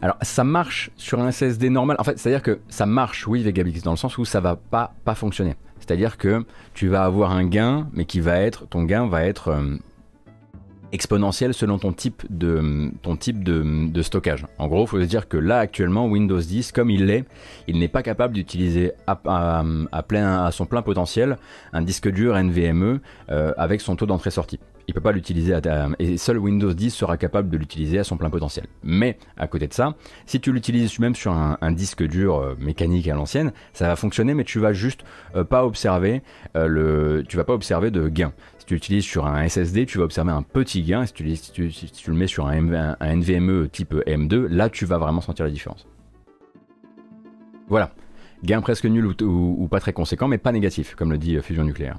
[0.03, 1.97] Alors ça marche sur un SSD normal.
[2.01, 4.95] En fait, c'est-à-dire que ça marche, oui, Vegabix, dans le sens où ça va pas
[5.05, 5.55] pas fonctionner.
[5.79, 6.45] C'est-à-dire que
[6.75, 9.77] tu vas avoir un gain, mais qui va être, ton gain va être euh,
[10.93, 14.47] exponentiel selon ton type de, stockage.
[14.59, 17.25] En gros, il faut se dire que là actuellement, Windows 10, comme il l'est,
[17.67, 19.63] il n'est pas capable d'utiliser à
[20.53, 21.39] son plein potentiel
[21.73, 24.61] un disque dur NVMe euh, avec son taux d'entrée-sortie
[24.93, 25.59] il peut pas l'utiliser
[25.99, 28.67] et seul Windows 10 sera capable de l'utiliser à son plein potentiel.
[28.83, 29.95] Mais à côté de ça,
[30.27, 34.35] si tu l'utilises même sur un, disque dur euh, mécanique à l'ancienne, ça va fonctionner,
[34.35, 35.03] mais tu vas juste
[35.35, 36.21] euh, pas observer
[36.57, 38.35] euh, le, tu vas pas observer de gain.
[38.59, 41.07] Si tu l'utilises sur un SSD, tu vas observer un petit gain.
[41.07, 42.61] Si tu, si tu, le mets sur un,
[43.01, 45.87] NVMe type M2, là tu vas vraiment sentir la différence.
[47.67, 47.95] Voilà,
[48.45, 51.97] gain presque nul ou pas très conséquent, mais pas négatif, comme le dit Fusion Nucléaire.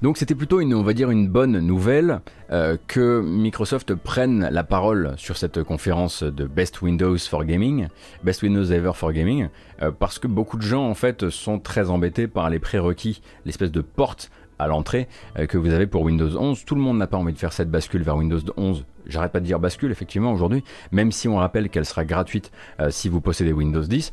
[0.00, 2.20] Donc c'était plutôt une, on va dire, une bonne nouvelle
[2.52, 7.88] euh, que Microsoft prenne la parole sur cette conférence de Best Windows for Gaming,
[8.22, 9.48] Best Windows Ever for Gaming,
[9.82, 13.72] euh, parce que beaucoup de gens en fait sont très embêtés par les prérequis, l'espèce
[13.72, 14.30] de porte
[14.60, 16.64] à l'entrée euh, que vous avez pour Windows 11.
[16.64, 18.84] Tout le monde n'a pas envie de faire cette bascule vers Windows 11.
[19.06, 22.52] J'arrête pas de dire bascule effectivement aujourd'hui, même si on rappelle qu'elle sera gratuite
[22.90, 24.12] si vous possédez Windows 10.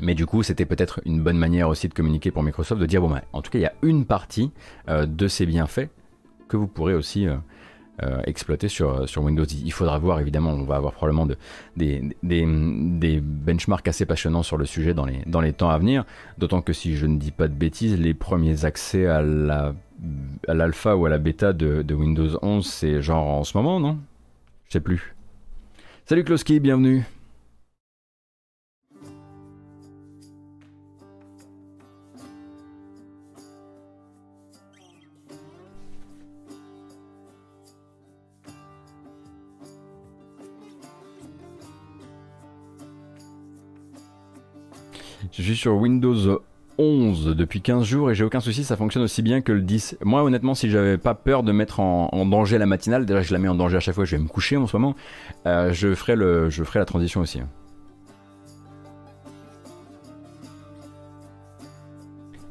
[0.00, 3.00] Mais du coup, c'était peut-être une bonne manière aussi de communiquer pour Microsoft, de dire,
[3.00, 4.52] bon, bah, en tout cas, il y a une partie
[4.88, 5.88] euh, de ces bienfaits
[6.48, 7.36] que vous pourrez aussi euh,
[8.02, 9.62] euh, exploiter sur, sur Windows 10.
[9.64, 11.36] Il faudra voir, évidemment, on va avoir probablement de,
[11.76, 16.04] des, des, benchmarks assez passionnants sur le sujet dans les, dans les temps à venir,
[16.38, 19.74] d'autant que si je ne dis pas de bêtises, les premiers accès à la
[20.46, 23.80] à l'alpha ou à la bêta de, de Windows 11, c'est genre en ce moment,
[23.80, 23.98] non?
[24.66, 25.16] Je sais plus.
[26.06, 27.04] Salut Kloski, bienvenue
[45.38, 46.42] Je suis sur Windows
[46.78, 49.98] 11 depuis 15 jours et j'ai aucun souci, ça fonctionne aussi bien que le 10.
[50.02, 53.38] Moi, honnêtement, si j'avais pas peur de mettre en, danger la matinale, déjà je la
[53.38, 54.96] mets en danger à chaque fois, je vais me coucher en ce moment,
[55.46, 57.40] euh, je, ferai le, je ferai la transition aussi.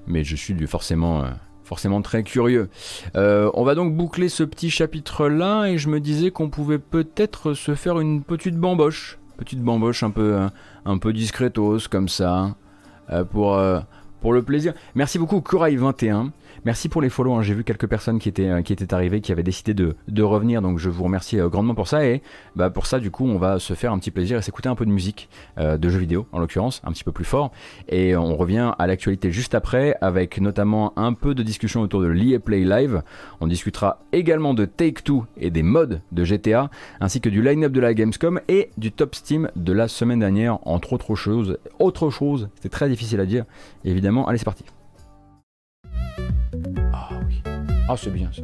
[0.06, 1.30] Mais je suis forcément, euh,
[1.66, 2.70] forcément très curieux.
[3.18, 7.54] Euh, on va donc boucler ce petit chapitre-là et je me disais qu'on pouvait peut-être
[7.54, 10.38] se faire une petite bamboche, petite bamboche un peu,
[10.86, 12.56] un peu discretos comme ça,
[13.32, 13.60] pour,
[14.22, 14.74] pour le plaisir.
[14.96, 16.32] Merci beaucoup Corail21
[16.68, 17.34] Merci pour les follow.
[17.34, 17.44] Hein.
[17.44, 20.22] J'ai vu quelques personnes qui étaient, euh, qui étaient arrivées, qui avaient décidé de, de
[20.22, 20.62] revenir.
[20.62, 22.06] Donc je vous remercie euh, grandement pour ça.
[22.06, 22.22] Et
[22.58, 24.76] bah, pour ça, du coup, on va se faire un petit plaisir et s'écouter un
[24.76, 27.54] peu de musique, euh, de jeux vidéo en l'occurrence, un petit peu plus fort.
[27.88, 32.08] Et on revient à l'actualité juste après, avec notamment un peu de discussion autour de
[32.08, 33.02] l'EA Play Live.
[33.40, 37.72] On discutera également de Take Two et des modes de GTA, ainsi que du line-up
[37.72, 41.60] de la Gamescom et du top Steam de la semaine dernière, entre autres choses.
[41.80, 43.46] Autre chose, c'est très difficile à dire,
[43.86, 44.28] évidemment.
[44.28, 44.66] Allez, c'est parti.
[47.90, 48.42] Ah, c'est bien ça.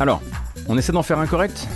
[0.00, 0.20] Alors,
[0.68, 1.68] on essaie d'en faire un correct?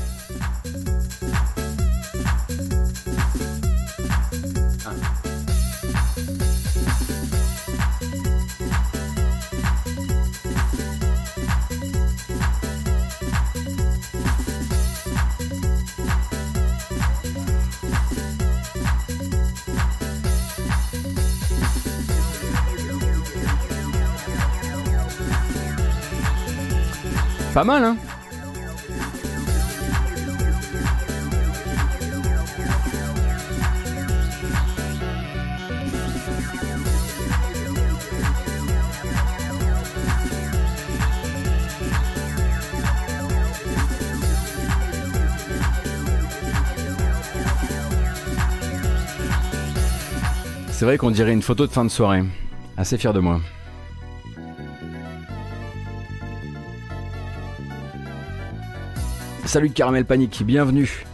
[27.54, 27.96] Pas mal, hein
[50.70, 52.24] C'est vrai qu'on dirait une photo de fin de soirée.
[52.76, 53.40] Assez fier de moi.
[59.52, 61.04] Salut Caramel Panique, bienvenue.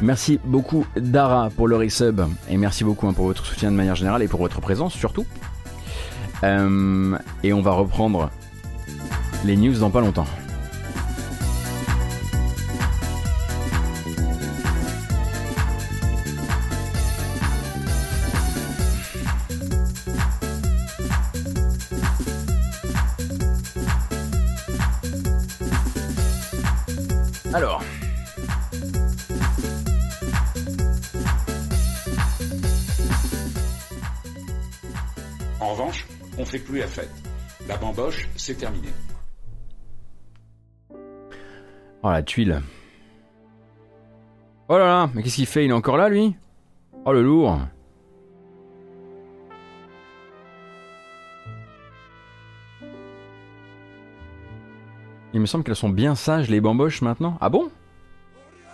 [0.00, 3.94] Merci beaucoup Dara pour le resub et merci beaucoup hein, pour votre soutien de manière
[3.94, 5.26] générale et pour votre présence surtout.
[6.44, 8.30] Euh, et on va reprendre
[9.44, 10.24] les news dans pas longtemps.
[36.58, 37.10] Plus à fête.
[37.68, 38.88] La bamboche, c'est terminé.
[42.02, 42.62] Oh la tuile.
[44.68, 45.64] Oh là là, mais qu'est-ce qu'il fait?
[45.64, 46.36] Il est encore là lui?
[47.04, 47.58] Oh le lourd.
[55.32, 57.38] Il me semble qu'elles sont bien sages les bamboches maintenant.
[57.40, 57.70] Ah bon?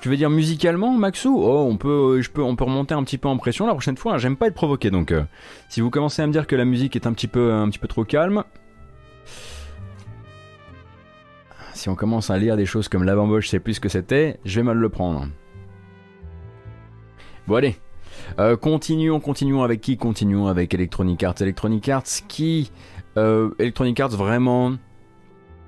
[0.01, 1.37] Tu veux dire musicalement, Maxou?
[1.39, 3.97] Oh, on peut, je peux, on peut remonter un petit peu en pression la prochaine
[3.97, 4.15] fois.
[4.15, 4.19] Hein.
[4.19, 5.25] J'aime pas être provoqué, donc euh,
[5.69, 7.79] si vous commencez à me dire que la musique est un petit peu, un petit
[7.79, 8.45] peu trop calme,
[11.75, 14.39] si on commence à lire des choses comme la bamboche, sais plus ce que c'était,
[14.45, 15.29] je vais mal le prendre.
[17.47, 17.77] Bon allez,
[18.39, 19.97] euh, continuons, continuons avec qui?
[19.97, 21.41] Continuons avec Electronic Arts.
[21.41, 22.71] Electronic Arts qui,
[23.17, 24.75] euh, Electronic Arts vraiment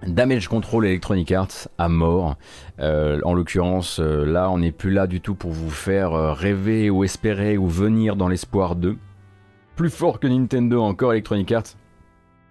[0.07, 2.37] Damage Control Electronic Arts à mort.
[2.81, 6.33] Euh, en l'occurrence, euh, là, on n'est plus là du tout pour vous faire euh,
[6.33, 8.97] rêver ou espérer ou venir dans l'espoir de.
[9.77, 11.75] Plus fort que Nintendo encore, Electronic Arts.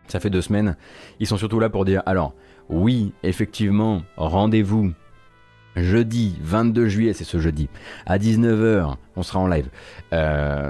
[0.07, 0.75] Ça fait deux semaines.
[1.19, 2.33] Ils sont surtout là pour dire alors,
[2.69, 4.91] oui, effectivement, rendez-vous
[5.75, 7.69] jeudi 22 juillet, c'est ce jeudi,
[8.05, 9.69] à 19h, on sera en live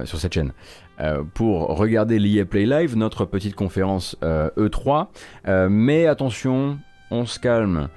[0.06, 0.54] sur cette chaîne.
[1.00, 4.24] Euh, pour regarder l'EA Play Live, notre petite conférence E3.
[4.24, 5.06] Euh, e
[5.48, 6.80] euh, mais attention,
[7.12, 7.90] on se calme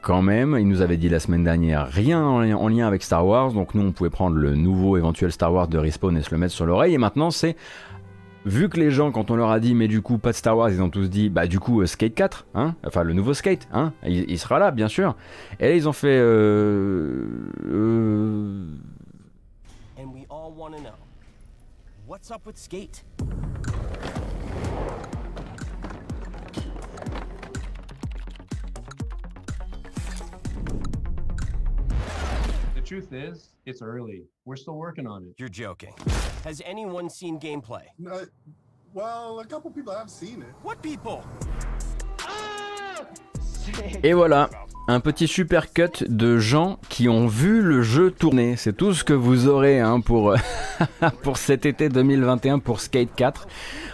[0.00, 0.56] quand même.
[0.58, 3.82] Il nous avait dit la semaine dernière rien en, lien avec Star Wars, donc nous
[3.82, 6.64] on pouvait prendre le nouveau éventuel Star Wars de Respawn et se le mettre sur
[6.64, 6.94] l'oreille.
[6.94, 7.56] Et maintenant c'est
[8.46, 10.56] vu que les gens, quand on leur a dit, mais du coup, pas de Star
[10.56, 13.68] Wars, ils ont tous dit, bah du coup, Skate 4, hein, enfin le nouveau Skate,
[13.72, 15.14] hein, il, sera là, bien sûr.
[15.60, 16.18] Et là, ils ont fait.
[16.18, 17.26] Euh,
[17.66, 18.64] euh...
[22.08, 23.04] What's up with skate?
[32.74, 34.22] The truth is, it's early.
[34.46, 35.34] We're still working on it.
[35.36, 35.92] You're joking.
[36.44, 37.82] Has anyone seen gameplay?
[38.10, 38.20] Uh,
[38.94, 40.54] well, a couple people have seen it.
[40.62, 41.22] What people?
[44.02, 44.48] Et voilà,
[44.90, 48.56] un petit super cut de gens qui ont vu le jeu tourner.
[48.56, 50.34] C'est tout ce que vous aurez hein, pour,
[51.22, 53.46] pour cet été 2021 pour Skate 4.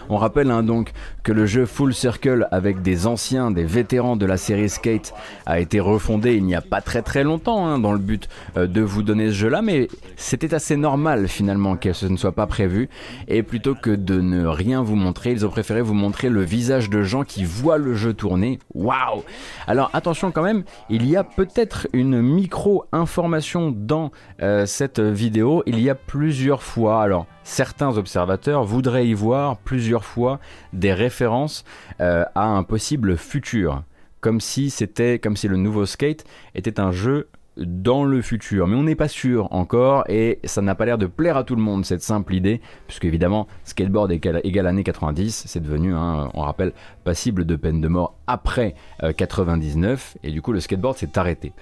[0.09, 0.93] On rappelle hein, donc
[1.23, 5.15] que le jeu Full Circle avec des anciens, des vétérans de la série Skate
[5.47, 8.67] a été refondé il n'y a pas très très longtemps hein, dans le but euh,
[8.67, 12.47] de vous donner ce jeu-là, mais c'était assez normal finalement que ce ne soit pas
[12.47, 12.89] prévu.
[13.27, 16.91] Et plutôt que de ne rien vous montrer, ils ont préféré vous montrer le visage
[16.91, 18.59] de gens qui voient le jeu tourner.
[18.75, 19.25] Waouh
[19.67, 24.11] Alors attention quand même, il y a peut-être une micro-information dans
[24.43, 25.63] euh, cette vidéo.
[25.67, 30.41] Il y a plusieurs fois, alors certains observateurs voudraient y voir plusieurs fois
[30.73, 31.65] des références
[32.01, 33.83] euh, à un possible futur,
[34.21, 36.25] comme si c'était, comme si le nouveau Skate
[36.55, 38.67] était un jeu dans le futur.
[38.67, 41.57] Mais on n'est pas sûr encore et ça n'a pas l'air de plaire à tout
[41.57, 46.31] le monde cette simple idée, puisque évidemment skateboard égale, égale année 90, c'est devenu, hein,
[46.35, 46.73] on rappelle,
[47.05, 48.75] passible de peine de mort après
[49.17, 51.53] 99 euh, et du coup le skateboard s'est arrêté.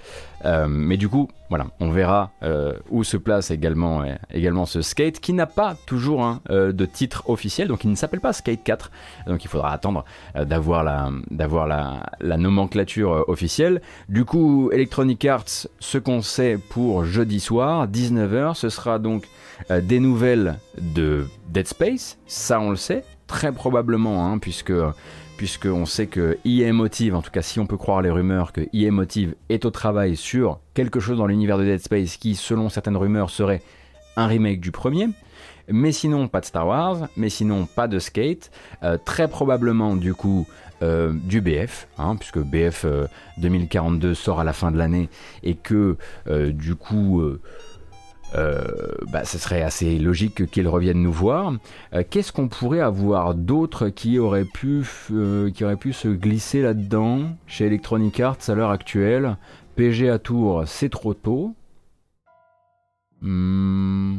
[0.45, 5.19] Euh, mais du coup, voilà, on verra euh, où se place également, également ce skate
[5.19, 8.91] qui n'a pas toujours hein, de titre officiel, donc il ne s'appelle pas Skate 4,
[9.27, 10.03] donc il faudra attendre
[10.35, 13.81] d'avoir la, d'avoir la, la nomenclature officielle.
[14.09, 19.27] Du coup, Electronic Arts, ce qu'on sait pour jeudi soir, 19h, ce sera donc
[19.69, 24.73] des nouvelles de Dead Space, ça on le sait, très probablement, hein, puisque
[25.37, 28.61] puisqu'on sait que EA Motive, en tout cas si on peut croire les rumeurs, que
[28.73, 32.69] EA Motive est au travail sur quelque chose dans l'univers de Dead Space qui, selon
[32.69, 33.61] certaines rumeurs, serait
[34.15, 35.09] un remake du premier.
[35.69, 38.51] Mais sinon, pas de Star Wars, mais sinon, pas de Skate.
[38.83, 40.45] Euh, très probablement, du coup,
[40.81, 42.85] euh, du BF, hein, puisque BF
[43.37, 45.09] 2042 euh, sort à la fin de l'année
[45.41, 47.21] et que, du coup
[48.35, 48.63] euh,
[49.11, 51.53] bah, ce serait assez logique qu'ils reviennent nous voir.
[51.93, 56.61] Euh, qu'est-ce qu'on pourrait avoir d'autre qui aurait pu, euh, qui aurait pu se glisser
[56.61, 59.37] là-dedans chez Electronic Arts à l'heure actuelle?
[59.75, 61.55] PG à Tours, c'est trop tôt.
[63.21, 64.17] Hmm.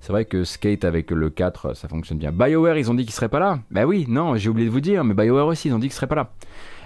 [0.00, 2.30] C'est vrai que Skate avec le 4, ça fonctionne bien.
[2.30, 3.58] BioWare, ils ont dit qu'ils seraient pas là.
[3.72, 5.96] Bah oui, non, j'ai oublié de vous dire, mais BioWare aussi, ils ont dit qu'ils
[5.96, 6.28] seraient pas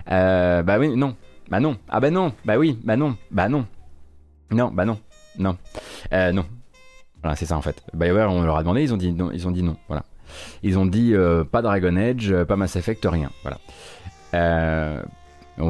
[0.07, 0.62] là.
[0.62, 1.16] bah oui, non.
[1.51, 1.76] Bah non.
[1.88, 2.32] Ah bah non.
[2.45, 3.16] Bah oui, bah non.
[3.30, 3.66] Bah non.
[4.51, 4.99] Non, bah non.
[5.41, 5.57] Non.
[6.12, 6.45] Euh, non.
[7.22, 7.82] Voilà, c'est ça en fait.
[7.93, 9.30] BioWare, on leur a demandé, ils ont dit non.
[9.32, 9.76] Ils ont dit non.
[9.88, 10.05] Voilà.
[10.62, 13.30] Ils ont dit euh, pas Dragon Age, pas Mass Effect, rien.
[13.43, 13.59] Voilà.
[14.34, 15.03] Euh,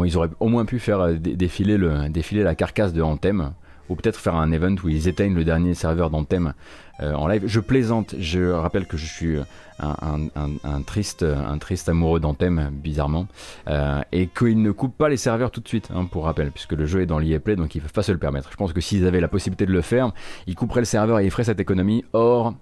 [0.05, 3.53] ils auraient au moins pu faire défiler, le, défiler la carcasse de Anthem
[3.91, 6.55] ou peut-être faire un event où ils éteignent le dernier serveur d'Anthem
[7.01, 7.43] euh, en live.
[7.47, 9.37] Je plaisante, je rappelle que je suis
[9.83, 13.27] un, triste, un triste amoureux d'Anthem, bizarrement,
[13.69, 16.73] euh, et qu'ils ne coupent pas les serveurs tout de suite, hein, pour rappel, puisque
[16.73, 18.51] le jeu est dans l'EA Play, donc ils ne peuvent pas se le permettre.
[18.53, 20.13] Je pense que s'ils avaient la possibilité de le faire,
[20.47, 22.05] ils couperaient le serveur et ils feraient cette économie.
[22.13, 22.55] Or,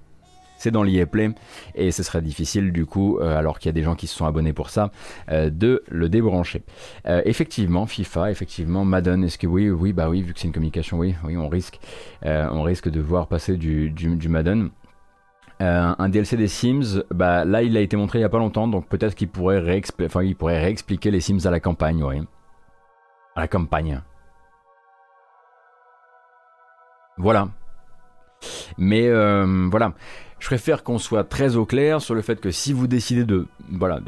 [0.58, 1.30] c'est dans l'EA Play
[1.74, 4.16] et ce serait difficile du coup, euh, alors qu'il y a des gens qui se
[4.16, 4.90] sont abonnés pour ça,
[5.30, 6.62] euh, de le débrancher.
[7.06, 10.52] Euh, effectivement, FIFA, effectivement, Madden, est-ce que oui, oui, bah oui, vu que c'est une
[10.52, 11.80] communication, oui, oui, on risque,
[12.24, 14.70] on risque de voir passer du, du, Madden.
[15.60, 18.68] un DLC des Sims, bah là il a été montré il y a pas longtemps,
[18.68, 22.20] donc peut-être qu'il pourrait réexpliquer les Sims à la campagne, oui.
[23.36, 24.02] À la campagne.
[27.16, 27.48] Voilà.
[28.76, 29.08] Mais
[29.70, 29.92] voilà.
[30.38, 33.46] Je préfère qu'on soit très au clair sur le fait que si vous décidez de,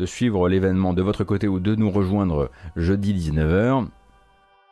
[0.07, 3.87] suivre l'événement de votre côté ou de nous rejoindre jeudi 19h,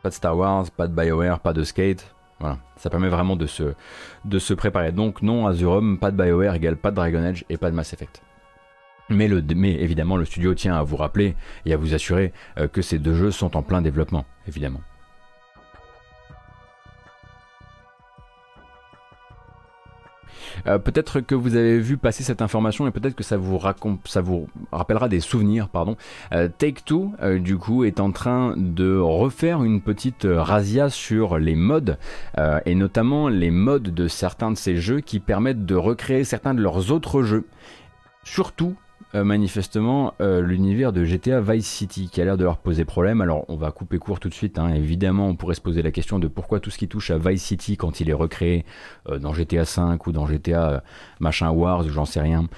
[0.02, 2.14] pas de Star Wars, pas de BioWare, pas de Skate.
[2.38, 4.92] Voilà, ça permet vraiment de se, préparer.
[4.92, 7.92] Donc non, Azurum, pas de BioWare égale pas de Dragon Age et pas de Mass
[7.92, 8.22] Effect.
[9.10, 11.34] Mais évidemment, le studio tient à vous rappeler
[11.64, 14.82] et à vous assurer euh, que ces deux jeux sont en plein développement, évidemment.
[20.66, 23.58] Euh, peut-être que vous avez vu passer cette information et peut-être que ça vous,
[24.04, 25.68] ça vous rappellera des souvenirs.
[26.32, 31.38] Euh, Take Two, euh, du coup, est en train de refaire une petite razzia sur
[31.38, 31.98] les modes
[32.66, 36.62] et notamment les modes de certains de ces jeux qui permettent de recréer certains de
[36.62, 37.46] leurs autres jeux.
[38.24, 38.74] Surtout
[39.14, 43.22] euh, manifestement euh, l'univers de GTA Vice City qui a l'air de leur poser problème.
[43.22, 44.58] Alors on va couper court tout de suite.
[44.58, 44.74] Hein.
[44.74, 47.42] Évidemment, on pourrait se poser la question de pourquoi tout ce qui touche à Vice
[47.42, 48.66] City quand il est recréé
[49.08, 50.82] euh, dans GTA 5 ou dans GTA
[51.20, 52.48] machin Wars ou j'en sais rien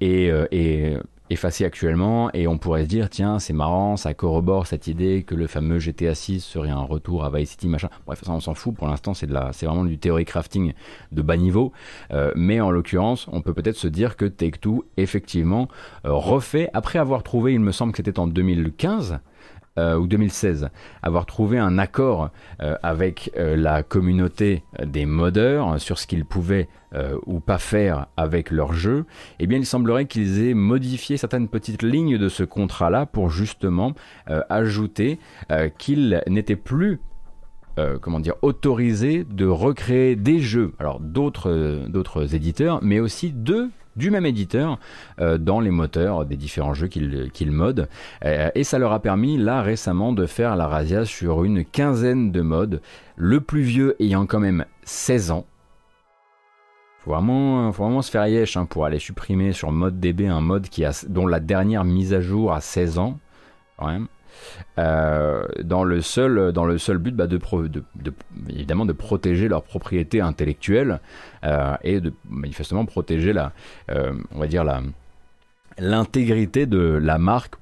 [0.00, 0.96] et, et
[1.30, 5.34] effacé actuellement et on pourrait se dire tiens c'est marrant ça corrobore cette idée que
[5.34, 7.88] le fameux GTA 6 serait un retour à Vice City machin.
[8.06, 8.74] Bref ça on s'en fout.
[8.74, 10.72] Pour l'instant c'est de la c'est vraiment du théorie crafting
[11.12, 11.72] de bas niveau.
[12.12, 15.68] Euh, mais en l'occurrence on peut peut-être se dire que Take Two effectivement
[16.04, 19.16] euh, refait après avoir trouvé il me semble que c'était en 2015 euh,
[19.76, 20.70] ou 2016,
[21.02, 22.30] avoir trouvé un accord
[22.62, 26.68] euh, avec euh, la communauté des modeurs sur ce qu'ils pouvaient
[27.26, 29.04] ou pas faire avec leur jeu,
[29.40, 33.92] eh bien il semblerait qu'ils aient modifié certaines petites lignes de ce contrat-là pour justement
[34.48, 35.18] ajouter
[35.76, 36.98] qu'ils n'étaient plus
[38.00, 44.10] comment dire, autorisés de recréer des jeux, alors d'autres, d'autres éditeurs, mais aussi de du
[44.10, 44.78] même éditeur
[45.20, 47.88] euh, dans les moteurs des différents jeux qu'ils modent.
[48.24, 52.32] Euh, et ça leur a permis là récemment de faire la razzia sur une quinzaine
[52.32, 52.80] de modes,
[53.16, 55.46] le plus vieux ayant quand même 16 ans.
[57.00, 60.40] Faut vraiment, faut vraiment se faire yesh hein, pour aller supprimer sur mode DB un
[60.40, 63.18] mode qui a, dont la dernière mise à jour a 16 ans,
[63.78, 64.06] quand.
[64.78, 68.12] Euh, dans, le seul, dans le seul but bah, de, pro- de- de-
[68.48, 71.00] évidemment de protéger leur propriété intellectuelle
[71.44, 73.52] euh, et de manifestement protéger la,
[73.90, 74.80] euh, on va dire la,
[75.78, 77.54] l'intégrité de la marque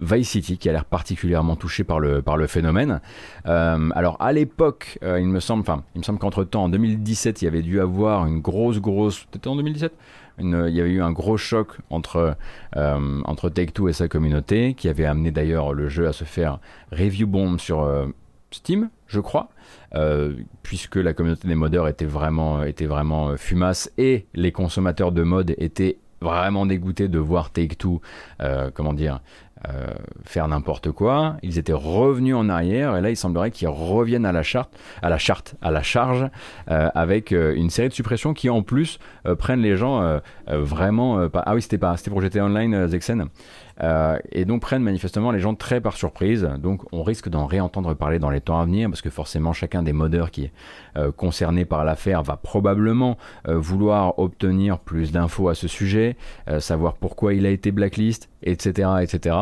[0.00, 3.00] Vice City qui a l'air particulièrement touchée par le, par le phénomène.
[3.46, 7.44] Alors à l'époque, il me semble, enfin, il me semble qu'entre temps, en 2017, il
[7.46, 9.92] y avait dû avoir une grosse, grosse, peut-être en 2017,
[10.38, 12.36] il y avait eu un gros choc entre,
[12.76, 16.58] euh, entre Take-Two et sa communauté, qui avait amené d'ailleurs le jeu à se faire
[16.92, 18.06] review bomb sur euh,
[18.50, 19.48] Steam, je crois,
[19.94, 25.22] euh, puisque la communauté des modeurs était vraiment, était vraiment fumasse et les consommateurs de
[25.22, 28.00] mode étaient vraiment dégoûtés de voir Take-Two,
[28.40, 29.20] euh, comment dire,
[29.68, 29.86] euh,
[30.24, 31.36] faire n'importe quoi.
[31.42, 34.70] Ils étaient revenus en arrière et là il semblerait qu'ils reviennent à la charte,
[35.02, 36.26] à la charte, à la charge
[36.70, 38.98] euh, avec euh, une série de suppressions qui en plus
[39.38, 41.28] prennent les gens vraiment.
[41.28, 43.26] pas- ah oui c'était pas, c'était pour GTA Online Zexen.
[43.82, 46.48] Euh, et donc prennent manifestement les gens très par surprise.
[46.58, 49.82] Donc on risque d'en réentendre parler dans les temps à venir parce que forcément chacun
[49.82, 50.52] des modeurs qui est
[50.96, 53.18] euh, concerné par l'affaire va probablement
[53.48, 56.16] euh, vouloir obtenir plus d'infos à ce sujet,
[56.58, 59.36] savoir pourquoi il a été blacklist, etc., etc.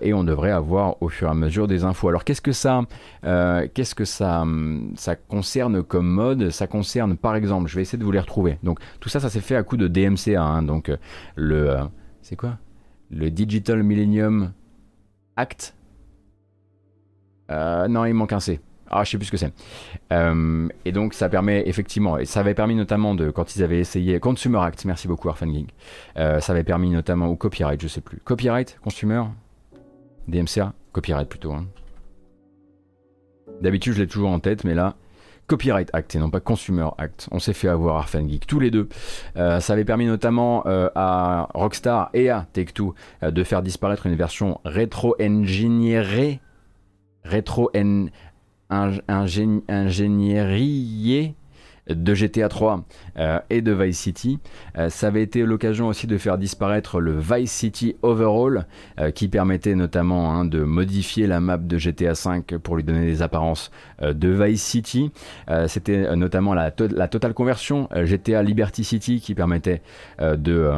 [0.00, 2.08] Et on devrait avoir au fur et à mesure des infos.
[2.08, 2.82] Alors qu'est-ce que ça,
[3.22, 6.50] qu'est-ce que ça, hum, ça concerne comme mode?
[6.50, 8.58] Ça concerne par exemple, je vais essayer de vous les retrouver.
[8.62, 10.42] Donc tout ça, ça s'est fait à coup de DMCA.
[10.42, 10.62] hein.
[10.62, 10.90] donc
[11.36, 11.76] le,
[12.22, 12.58] c'est quoi?
[13.10, 14.52] Le Digital Millennium
[15.36, 15.74] Act.
[17.50, 18.60] Euh, non, il manque un C.
[18.90, 19.52] Ah, je sais plus ce que c'est.
[20.12, 23.80] Euh, et donc ça permet effectivement, et ça avait permis notamment de quand ils avaient
[23.80, 25.74] essayé Consumer Act, merci beaucoup Geek.
[26.16, 28.18] Euh, ça avait permis notamment ou copyright, je sais plus.
[28.24, 29.24] Copyright, consumer,
[30.26, 31.52] DMCA, copyright plutôt.
[31.52, 31.66] hein.
[33.60, 34.96] D'habitude je l'ai toujours en tête, mais là
[35.48, 37.26] Copyright Act et non pas Consumer Act.
[37.32, 38.88] On s'est fait avoir Arfan Geek tous les deux.
[39.36, 44.06] Euh, ça avait permis notamment euh, à Rockstar et à Take-Two euh, de faire disparaître
[44.06, 46.40] une version rétro-engineerée
[47.24, 48.06] rétro en
[49.68, 51.34] ingénierie
[51.88, 52.84] de GTA 3
[53.18, 54.38] euh, et de Vice City.
[54.76, 58.66] Euh, ça avait été l'occasion aussi de faire disparaître le Vice City Overall,
[59.00, 63.04] euh, qui permettait notamment hein, de modifier la map de GTA 5 pour lui donner
[63.06, 63.70] des apparences
[64.02, 65.10] de Vice City.
[65.66, 69.82] C'était notamment la, to- la totale conversion GTA Liberty City qui permettait
[70.20, 70.70] de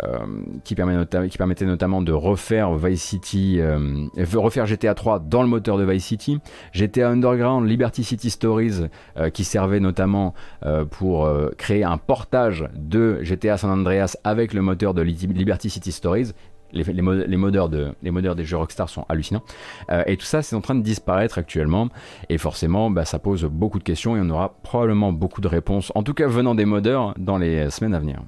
[0.00, 5.78] nota- qui permettait notamment de refaire Vice City, euh, refaire GTA 3 dans le moteur
[5.78, 6.38] de Vice City,
[6.72, 10.34] GTA Underground, Liberty City Stories, euh, qui servait notamment
[10.64, 15.28] euh, pour euh, créer un portage de GTA San Andreas avec le moteur de Li-
[15.32, 16.32] Liberty City Stories.
[16.72, 19.42] Les, les, mo- les modeurs des jeux Rockstar sont hallucinants.
[19.92, 21.88] Euh, et tout ça, c'est en train de disparaître actuellement.
[22.30, 25.92] Et forcément, bah, ça pose beaucoup de questions et on aura probablement beaucoup de réponses,
[25.94, 28.22] en tout cas venant des modeurs, dans les semaines à venir.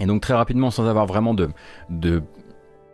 [0.00, 1.50] Et donc très rapidement, sans avoir vraiment de,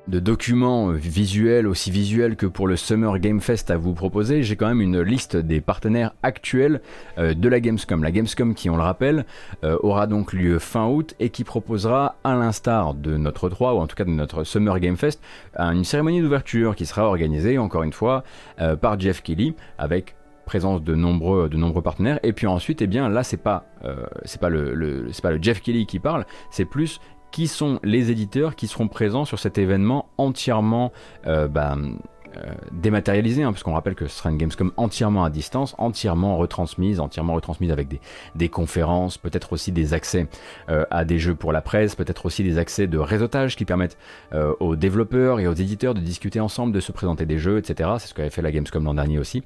[0.08, 4.66] documents visuels, aussi visuels que pour le Summer Game Fest à vous proposer, j'ai quand
[4.66, 6.80] même une liste des partenaires actuels
[7.18, 8.02] euh, de la Gamescom.
[8.02, 9.24] La Gamescom qui, on le rappelle,
[9.62, 13.78] euh, aura donc lieu fin août et qui proposera, à l'instar de notre 3, ou
[13.78, 15.22] en tout cas de notre Summer Game Fest,
[15.56, 18.24] une cérémonie d'ouverture qui sera organisée, encore une fois,
[18.60, 20.15] euh, par Jeff Kelly, avec
[20.46, 22.18] présence de nombreux, de nombreux partenaires.
[22.22, 24.06] Et puis ensuite, eh bien là, c'est pas, euh,
[24.40, 27.00] pas le, c'est pas le Jeff Kelly qui parle, c'est plus
[27.32, 30.92] qui sont les éditeurs qui seront présents sur cet événement entièrement
[31.26, 32.40] euh, bah, euh,
[32.70, 37.34] dématérialisé, hein, puisqu'on rappelle que ce sera une Gamescom entièrement à distance, entièrement retransmise, entièrement
[37.34, 38.00] retransmise avec des,
[38.36, 40.28] des conférences, peut-être aussi des accès
[40.68, 43.98] à des jeux pour la presse, peut-être aussi des accès de réseautage qui permettent
[44.60, 47.90] aux développeurs et aux éditeurs de discuter ensemble, de se présenter des jeux, etc.
[47.98, 49.42] C'est ce qu'avait fait la Gamescom l'an dernier aussi.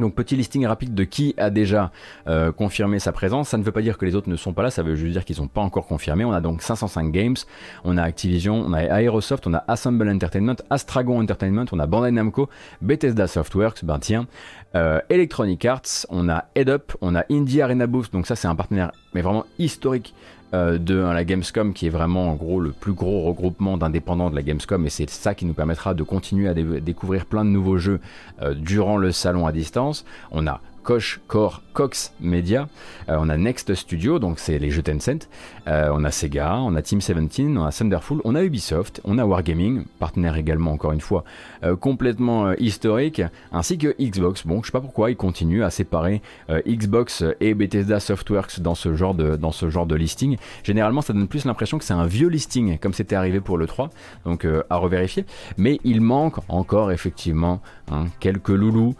[0.00, 1.90] Donc petit listing rapide de qui a déjà
[2.26, 3.50] euh, confirmé sa présence.
[3.50, 5.12] Ça ne veut pas dire que les autres ne sont pas là, ça veut juste
[5.12, 6.24] dire qu'ils sont pas encore confirmés.
[6.24, 7.36] On a donc 505 Games,
[7.84, 12.10] on a Activision, on a Aerosoft, on a Assemble Entertainment, Astragon Entertainment, on a Bandai
[12.10, 12.48] Namco,
[12.80, 14.26] Bethesda Softworks, ben tiens,
[14.74, 18.48] euh, Electronic Arts, on a Head Up, on a Indie Arena Boost, donc ça c'est
[18.48, 20.14] un partenaire mais vraiment historique
[20.54, 24.34] euh, de la Gamescom qui est vraiment en gros le plus gros regroupement d'indépendants de
[24.36, 27.50] la Gamescom et c'est ça qui nous permettra de continuer à dé- découvrir plein de
[27.50, 28.00] nouveaux jeux
[28.42, 30.04] euh, durant le salon à distance.
[30.32, 32.68] On a Koch, Core, Cox Media.
[33.08, 35.28] Euh, on a Next Studio, donc c'est les jeux Tencent.
[35.68, 39.18] Euh, on a Sega, on a Team 17, on a Thunderful, on a Ubisoft, on
[39.18, 41.24] a Wargaming, partenaire également encore une fois
[41.64, 43.22] euh, complètement historique,
[43.52, 44.46] ainsi que Xbox.
[44.46, 46.22] Bon, je sais pas pourquoi ils continuent à séparer
[46.66, 50.36] Xbox et Bethesda Softworks dans ce genre de dans ce genre de listing.
[50.62, 53.66] Généralement, ça donne plus l'impression que c'est un vieux listing, comme c'était arrivé pour le
[53.66, 53.90] 3,
[54.24, 55.24] donc à revérifier.
[55.56, 57.60] Mais il manque encore effectivement
[57.90, 58.94] hein, quelques loulous.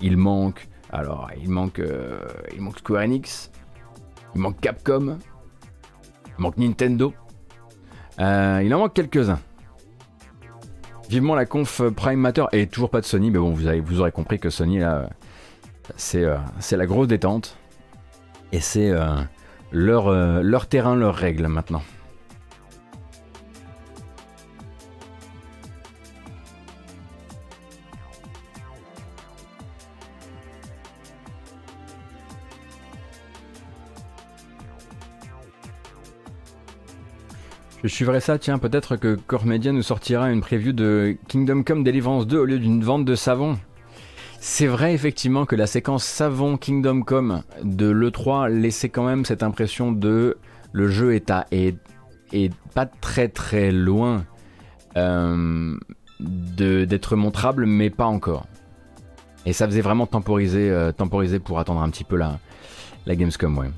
[0.00, 2.18] il manque alors, il manque, euh,
[2.54, 3.50] il manque Square Enix,
[4.34, 5.18] il manque Capcom,
[6.26, 7.12] il manque Nintendo.
[8.20, 9.40] Euh, il en manque quelques-uns.
[11.08, 14.00] Vivement la conf Prime Matter et toujours pas de Sony, mais bon, vous, avez, vous
[14.00, 15.08] aurez compris que Sony là,
[15.96, 16.38] c'est euh,
[16.72, 17.56] la grosse détente
[18.52, 18.92] et c'est
[19.72, 20.10] leur,
[20.42, 21.82] leur terrain, leurs règles maintenant.
[37.82, 41.84] Je suivrai ça, tiens, peut-être que Core Media nous sortira une preview de Kingdom Come
[41.84, 43.58] Deliverance 2 au lieu d'une vente de savon.
[44.40, 49.42] C'est vrai effectivement que la séquence savon Kingdom Come de l'E3 laissait quand même cette
[49.42, 50.38] impression de
[50.72, 51.76] le jeu est, à, est,
[52.74, 54.24] pas très très loin
[54.96, 55.76] euh,
[56.20, 58.46] d'être montrable, mais pas encore.
[59.44, 60.92] Et ça faisait vraiment temporiser, euh,
[61.44, 62.38] pour attendre un petit peu la,
[63.06, 63.70] la Gamescom, ouais.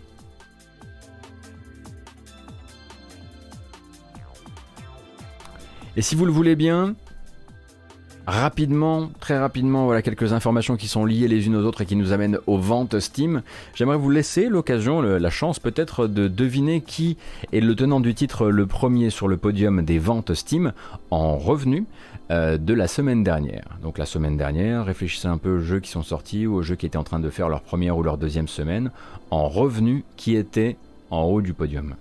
[5.98, 6.94] Et si vous le voulez bien,
[8.24, 11.96] rapidement, très rapidement, voilà quelques informations qui sont liées les unes aux autres et qui
[11.96, 13.42] nous amènent aux ventes Steam.
[13.74, 17.16] J'aimerais vous laisser l'occasion, la chance peut-être de deviner qui
[17.52, 20.72] est le tenant du titre le premier sur le podium des ventes Steam
[21.10, 21.82] en revenus
[22.30, 23.64] euh, de la semaine dernière.
[23.82, 26.76] Donc la semaine dernière, réfléchissez un peu aux jeux qui sont sortis ou aux jeux
[26.76, 28.92] qui étaient en train de faire leur première ou leur deuxième semaine
[29.32, 30.76] en revenus qui étaient
[31.10, 31.96] en haut du podium.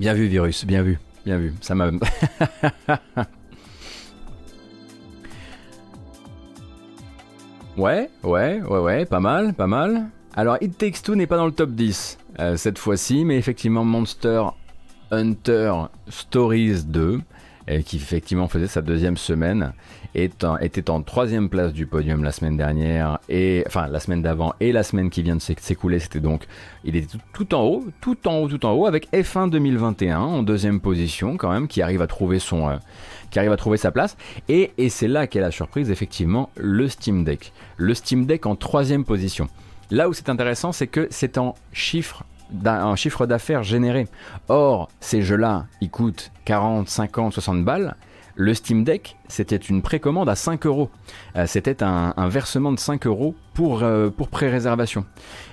[0.00, 1.52] Bien vu, virus, bien vu, bien vu.
[1.60, 1.90] Ça m'a.
[7.76, 10.08] ouais, ouais, ouais, ouais, pas mal, pas mal.
[10.34, 13.84] Alors, It Takes Two n'est pas dans le top 10 euh, cette fois-ci, mais effectivement,
[13.84, 14.44] Monster
[15.10, 15.74] Hunter
[16.08, 17.20] Stories 2
[17.84, 19.72] qui effectivement faisait sa deuxième semaine,
[20.14, 24.72] était en troisième place du podium la semaine dernière, et enfin la semaine d'avant et
[24.72, 26.46] la semaine qui vient de s'écouler, c'était donc,
[26.84, 30.42] il était tout, en haut, tout en haut, tout en haut, avec F1 2021 en
[30.42, 32.76] deuxième position quand même, qui arrive à trouver son, euh,
[33.30, 34.16] qui arrive à trouver sa place,
[34.48, 38.56] et, et c'est là qu'est la surprise effectivement, le Steam Deck, le Steam Deck en
[38.56, 39.48] troisième position.
[39.90, 42.24] Là où c'est intéressant, c'est que c'est en chiffres
[42.64, 44.08] un chiffre d'affaires généré.
[44.48, 47.96] Or, ces jeux-là, ils coûtent 40, 50, 60 balles.
[48.36, 50.88] Le Steam Deck, c'était une précommande à 5 euros.
[51.36, 55.04] Euh, c'était un, versement de 5 euros pour, euh, pour pré-réservation.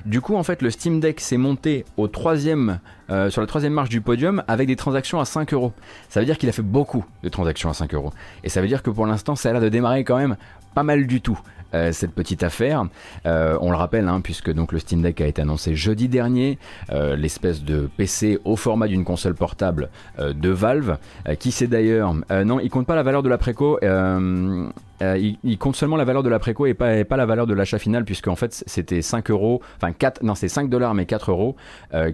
[0.05, 2.79] Du coup, en fait, le Steam Deck s'est monté au troisième,
[3.09, 5.73] euh, sur la troisième marche du podium avec des transactions à 5 euros.
[6.07, 8.13] Ça veut dire qu'il a fait beaucoup de transactions à 5 euros.
[8.45, 10.37] Et ça veut dire que pour l'instant, l'air de démarrer quand même
[10.73, 11.39] pas mal du tout.
[11.73, 12.85] Euh, cette petite affaire.
[13.25, 16.57] Euh, on le rappelle, hein, puisque donc le Steam Deck a été annoncé jeudi dernier,
[16.91, 20.97] euh, l'espèce de PC au format d'une console portable de Valve,
[21.39, 22.13] qui c'est d'ailleurs,
[22.45, 23.79] non, il compte pas la valeur de la préco.
[23.81, 27.79] il, compte seulement la valeur de la préco et pas, pas la valeur de l'achat
[27.79, 31.31] final, puisque en fait c'était 5 euros, enfin 4, non c'est 5 dollars mais 4
[31.31, 31.55] euros,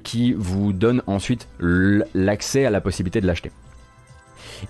[0.04, 3.52] qui vous donne ensuite l'accès à la possibilité de l'acheter.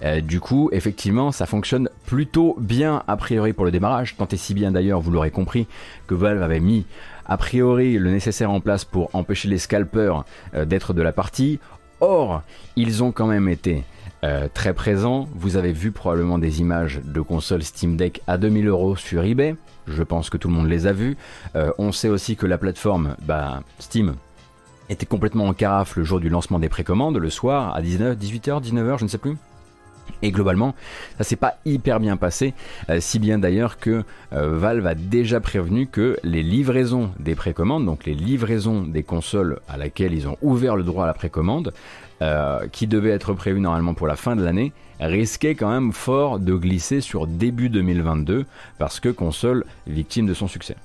[0.04, 4.38] Euh, du coup, effectivement, ça fonctionne plutôt bien a priori pour le démarrage, tant et
[4.38, 5.68] si bien d'ailleurs, vous l'aurez compris,
[6.08, 6.86] que Valve avait mis
[7.26, 11.60] a priori le nécessaire en place pour empêcher les scalpers euh, d'être de la partie.
[12.02, 12.42] Or,
[12.76, 13.84] ils ont quand même été
[14.24, 15.28] euh, très présents.
[15.36, 19.56] Vous avez vu probablement des images de consoles Steam Deck à 2000 euros sur eBay.
[19.88, 21.18] Je pense que tout le monde les a vues.
[21.78, 24.16] on sait aussi que la plateforme bah, Steam
[24.90, 28.62] était complètement en carafe le jour du lancement des précommandes, le soir à 19, 18h,
[28.62, 29.38] 19h, je ne sais plus.
[30.22, 30.74] Et globalement,
[31.18, 32.54] ça s'est pas hyper bien passé,
[32.89, 37.86] euh, si bien d'ailleurs que euh, Valve a déjà prévenu que les livraisons des précommandes,
[37.86, 41.74] donc les livraisons des consoles à laquelle ils ont ouvert le droit à la précommande,
[42.22, 46.39] euh, qui devaient être prévues normalement pour la fin de l'année, risquaient quand même fort
[46.39, 48.45] de glisser sur début 2022
[48.78, 50.78] parce que console victime de son succès.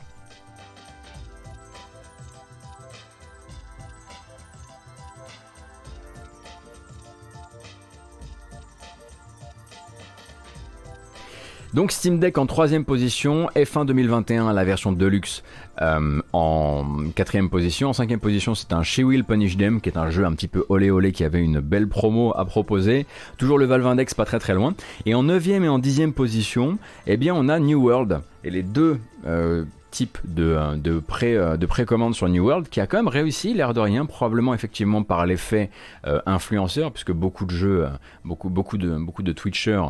[11.74, 15.42] Donc Steam Deck en troisième position, F1 2021 la version Deluxe
[15.82, 17.90] euh, en quatrième position.
[17.90, 20.48] En cinquième position, c'est un She Will Punish Them, qui est un jeu un petit
[20.48, 23.06] peu olé olé qui avait une belle promo à proposer.
[23.36, 24.74] Toujours le Valve Index, pas très très loin.
[25.04, 28.20] Et en neuvième et en dixième position, eh bien, on a New World.
[28.44, 32.80] Et les deux euh, type de, euh, pré, euh, de précommande sur New World qui
[32.80, 35.70] a quand même réussi, l'air de rien, probablement effectivement par l'effet
[36.06, 37.88] euh, influenceur, puisque beaucoup de jeux,
[38.24, 38.48] beaucoup,
[38.78, 39.88] de, beaucoup de Twitchers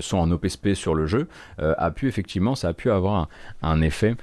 [0.00, 1.26] sont en OPSP sur le jeu,
[1.58, 3.28] a pu effectivement, ça a pu avoir
[3.62, 4.14] un, effet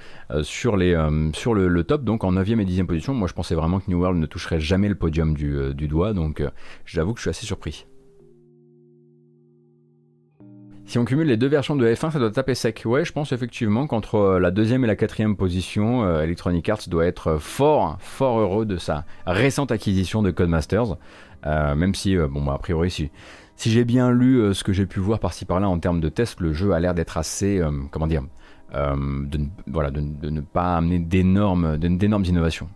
[0.42, 0.96] sur, les,
[1.32, 2.04] sur le, top.
[2.04, 4.60] Donc en 9e et 10e position, moi je pensais vraiment que New World ne toucherait
[4.60, 6.42] jamais le podium du doigt, donc
[6.84, 7.86] j'avoue que je suis assez surpris.
[10.92, 12.82] Si on cumule les deux versions de F1, ça doit taper sec.
[12.84, 16.82] Ouais, je pense effectivement qu'entre euh, la deuxième et la quatrième position, euh, Electronic Arts
[16.86, 20.98] doit être fort, fort heureux de sa récente acquisition de Codemasters.
[21.46, 23.10] Euh, même si, bon, bah, a priori, si,
[23.56, 26.52] j'ai bien lu ce que j'ai pu voir par-ci par-là en termes de tests, le
[26.52, 28.24] jeu a l'air d'être assez, comment dire,
[28.74, 32.68] de, ne pas amener d'énormes innovations.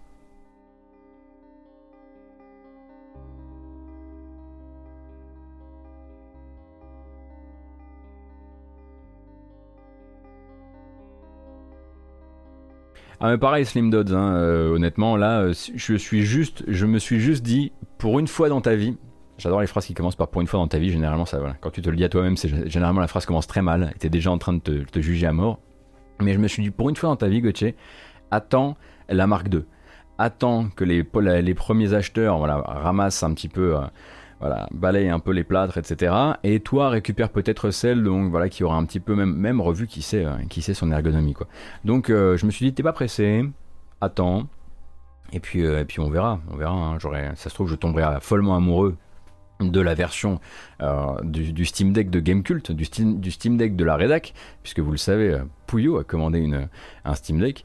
[13.20, 17.72] Ah mais pareil Slim Dodds, hein, euh, honnêtement là, euh, je me suis juste dit,
[17.98, 18.96] pour une fois dans ta vie,
[19.38, 21.70] j'adore les phrases qui commencent par pour une fois dans ta vie, généralement ça, quand
[21.70, 24.30] tu te le dis à toi-même, c'est généralement la phrase commence très mal, t'es déjà
[24.30, 25.60] en train de te, juger à mort.
[26.20, 27.74] Mais je me suis dit, pour une fois dans ta vie, Gauthier,
[28.30, 28.76] attends
[29.08, 29.66] la marque 2.
[30.18, 33.76] Attends que les, premiers acheteurs ramassent un petit peu...
[33.76, 33.80] Euh,
[34.40, 36.14] voilà, balaye un peu les plâtres, etc.
[36.42, 39.86] Et toi, récupère peut-être celle donc, voilà, qui aura un petit peu même, même revu
[39.86, 41.34] qui sait, euh, qui sait son ergonomie.
[41.84, 43.44] Donc euh, je me suis dit, t'es pas pressé,
[44.00, 44.46] attends,
[45.32, 46.72] et puis, euh, et puis on verra, on verra.
[46.72, 46.98] Hein.
[47.34, 48.96] ça se trouve, je tomberai follement amoureux
[49.58, 50.38] de la version
[51.22, 54.90] du, Steam Deck de Gamecult, du Steam, du Steam Deck de la Redac, puisque vous
[54.90, 56.46] le savez, Pouillot a commandé
[57.06, 57.64] un Steam Deck,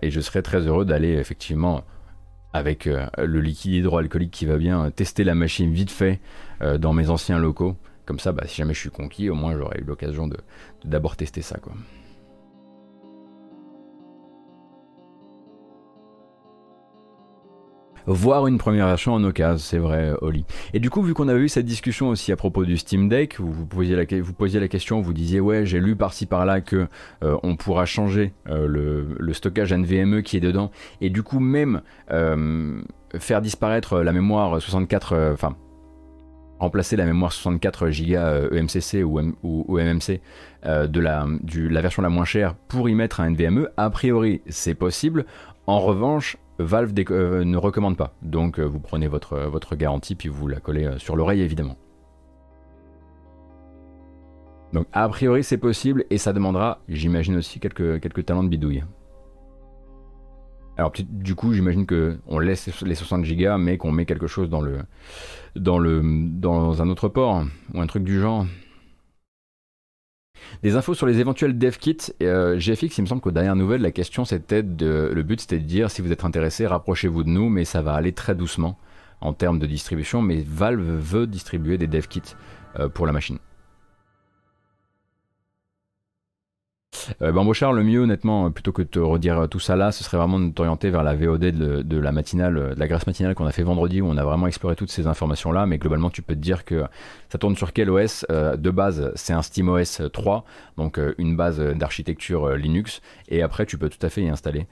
[0.00, 1.84] et je serais très heureux d'aller effectivement
[2.52, 6.20] avec euh, le liquide hydroalcoolique qui va bien tester la machine vite fait
[6.62, 7.76] euh, dans mes anciens locaux.
[8.06, 10.38] Comme ça, bah, si jamais je suis conquis, au moins j'aurai eu l'occasion de
[10.84, 11.58] d'abord tester ça.
[11.58, 11.74] Quoi.
[18.12, 20.44] Voir une première version en occasion, c'est vrai, Oli.
[20.72, 23.38] Et du coup, vu qu'on avait eu cette discussion aussi à propos du Steam Deck,
[23.38, 26.88] vous posiez la, question, vous disiez ouais, j'ai lu par-ci par-là que
[27.22, 28.66] euh, on pourra changer euh,
[29.18, 30.70] le, stockage NVMe qui est dedans,
[31.00, 32.80] et du coup même euh,
[33.18, 35.54] faire disparaître la mémoire 64, enfin
[36.58, 40.20] remplacer la mémoire 64 Go EMCC ou, ou, MMC
[40.64, 45.24] de la version la moins chère pour y mettre un NVMe, a priori c'est possible.
[45.68, 48.14] En revanche, Valve euh, ne recommande pas.
[48.22, 51.76] Donc euh, vous prenez votre, euh, votre garantie puis vous la collez sur l'oreille évidemment.
[54.72, 58.84] Donc a priori c'est possible et ça demandera, j'imagine aussi, quelques, quelques talents de bidouille.
[60.76, 64.48] Alors du coup j'imagine que on laisse les 60 Go mais qu'on met quelque chose
[64.48, 64.78] dans le
[65.56, 67.44] dans le dans un autre port
[67.74, 68.46] ou un truc du genre.
[70.62, 71.96] Des infos sur les éventuels dev kits.
[72.22, 75.10] Euh, GFX, il me semble qu'aux dernières nouvelles, la question c'était de.
[75.14, 77.94] Le but c'était de dire si vous êtes intéressé, rapprochez-vous de nous, mais ça va
[77.94, 78.76] aller très doucement
[79.20, 80.20] en termes de distribution.
[80.20, 82.22] Mais Valve veut distribuer des dev kits
[82.78, 83.38] euh, pour la machine.
[87.22, 90.38] Euh, le mieux honnêtement, plutôt que de te redire tout ça là, ce serait vraiment
[90.38, 93.62] de t'orienter vers la VOD de, la matinale, de la grâce matinale qu'on a fait
[93.62, 95.66] vendredi, où on a vraiment exploré toutes ces informations là.
[95.66, 96.84] Mais globalement, tu peux te dire que
[97.30, 100.44] ça tourne sur quel OS euh, De base, c'est un SteamOS 3,
[100.76, 103.02] donc euh, une base d'architecture euh, Linux.
[103.28, 104.66] Et après, tu peux tout à fait y installer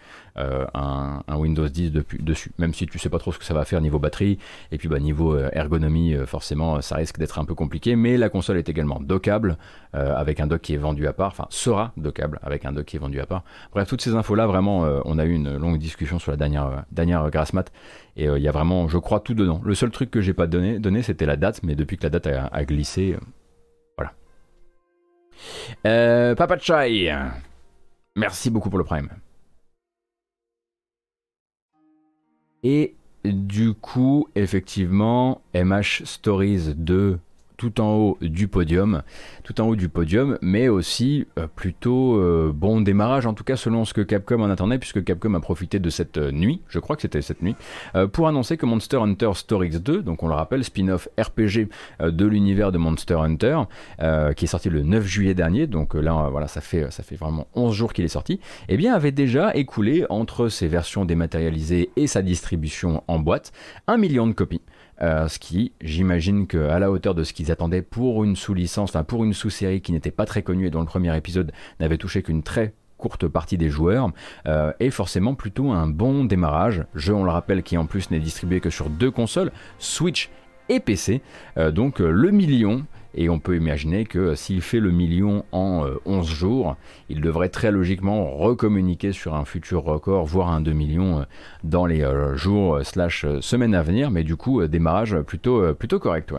[0.75, 3.81] un, Windows 10 dessus, même si tu sais pas trop ce que ça va faire
[3.81, 4.39] niveau batterie.
[4.71, 7.97] Et puis bah, niveau ergonomie, forcément, ça risque d'être un peu compliqué.
[7.97, 9.57] Mais la console est également dockable,
[9.93, 12.97] avec un dock qui est vendu à part, enfin sera dockable avec un dock qui
[12.97, 13.43] est vendu à part.
[13.73, 17.29] Bref, toutes ces infos-là, vraiment, on a eu une longue discussion sur la dernière, dernière
[17.31, 17.67] Grassmat.
[18.17, 19.61] Et il y a vraiment, je crois, tout dedans.
[19.65, 22.11] Le seul truc que j'ai pas donné, donné c'était la date, mais depuis que la
[22.11, 23.21] date a, glissé, euh,
[23.97, 24.13] voilà.
[25.87, 27.15] Euh, Papa Chai,
[28.15, 29.09] merci beaucoup pour le prime.
[32.63, 37.19] Et du coup, effectivement, MH Stories 2
[37.57, 39.03] tout en haut du podium,
[39.45, 43.57] tout en haut du podium, mais aussi euh, plutôt euh, bon démarrage, en tout cas
[43.57, 46.79] selon ce que Capcom en attendait, puisque Capcom a profité de cette euh, nuit, je
[46.79, 47.57] crois que c'était cette nuit,
[48.13, 51.69] pour annoncer que Monster Hunter Stories 2, donc on le rappelle, spin-off RPG
[52.01, 53.63] de l'univers de Monster Hunter,
[54.37, 57.47] qui est sorti le 9 juillet dernier, donc là voilà, ça fait, ça fait vraiment
[57.55, 62.07] 11 jours qu'il est sorti, eh bien avait déjà écoulé entre ses versions dématérialisées et
[62.07, 63.53] sa distribution en boîte
[63.87, 64.63] un million de copies.
[65.03, 68.97] Euh, ce qui, j'imagine que à la hauteur de ce qu'ils attendaient pour une sous-licence,
[69.07, 72.23] pour une sous-série qui n'était pas très connue et dont le premier épisode n'avait touché
[72.23, 74.11] qu'une très courte partie des joueurs,
[74.47, 76.85] euh, est forcément plutôt un bon démarrage.
[76.95, 80.31] Jeu, on le rappelle, qui en plus n'est distribué que sur deux consoles, Switch
[80.69, 81.21] et PC.
[81.59, 82.85] Euh, donc euh, le million,
[83.17, 86.77] et on peut imaginer que s'il fait le million en euh, 11 jours,
[87.09, 91.25] il devrait très logiquement recommuniquer sur un futur record, voire un 2 millions euh,
[91.65, 94.11] dans les euh, jours euh, slash euh, semaines à venir.
[94.11, 96.35] Mais du coup, euh, démarrage plutôt, euh, correct.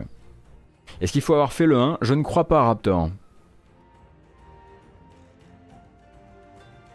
[1.02, 3.10] Est-ce qu'il faut avoir fait le 1 Je ne crois pas, Raptor.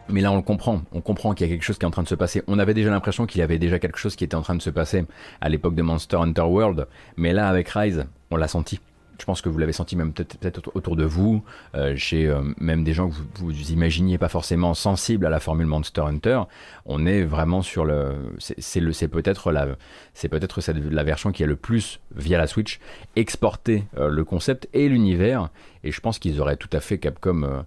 [0.08, 0.82] Mais là, on le comprend.
[0.92, 2.42] On comprend qu'il y a quelque chose qui est en train de se passer.
[2.46, 4.62] On avait déjà l'impression qu'il y avait déjà quelque chose qui était en train de
[4.62, 5.06] se passer
[5.40, 6.86] à l'époque de Monster Hunter World.
[7.16, 8.80] Mais là, avec Rise, on l'a senti.
[9.18, 11.44] Je pense que vous l'avez senti même peut-être peut autour de vous,
[11.74, 15.38] euh, chez euh, même des gens que vous, vous imaginiez pas forcément sensibles à la
[15.38, 16.42] formule Monster Hunter.
[16.86, 19.68] On est vraiment sur le, c'est peut-être la,
[20.14, 20.60] c'est peut-être
[20.90, 22.80] la version qui a le plus via la Switch
[23.14, 25.50] exporté euh, le concept et l'univers.
[25.84, 27.64] Et je pense qu'ils auraient tout à fait Capcom,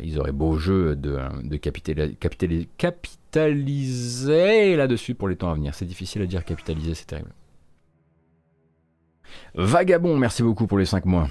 [0.00, 5.74] ils auraient beau jeu de, de capitali- capitali- capitaliser là-dessus pour les temps à venir.
[5.74, 7.30] C'est difficile à dire capitaliser, c'est terrible.
[9.54, 11.28] Vagabond, merci beaucoup pour les 5 mois.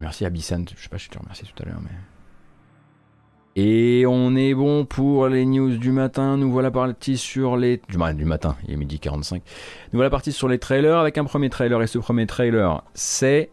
[0.00, 1.90] Merci Abyssan, je sais pas je te remercie tout à l'heure, mais.
[3.58, 6.36] Et on est bon pour les news du matin.
[6.36, 7.80] Nous voilà partis sur les.
[7.88, 9.42] Du, du matin, il est midi 45.
[9.92, 11.82] Nous voilà partis sur les trailers avec un premier trailer.
[11.82, 13.50] Et ce premier trailer, c'est.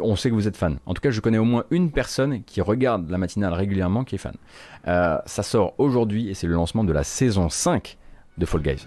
[0.00, 0.78] On sait que vous êtes fan.
[0.86, 4.14] En tout cas, je connais au moins une personne qui regarde la matinale régulièrement qui
[4.14, 4.36] est fan.
[4.86, 7.98] Euh, ça sort aujourd'hui et c'est le lancement de la saison 5
[8.38, 8.86] de Fall Guys.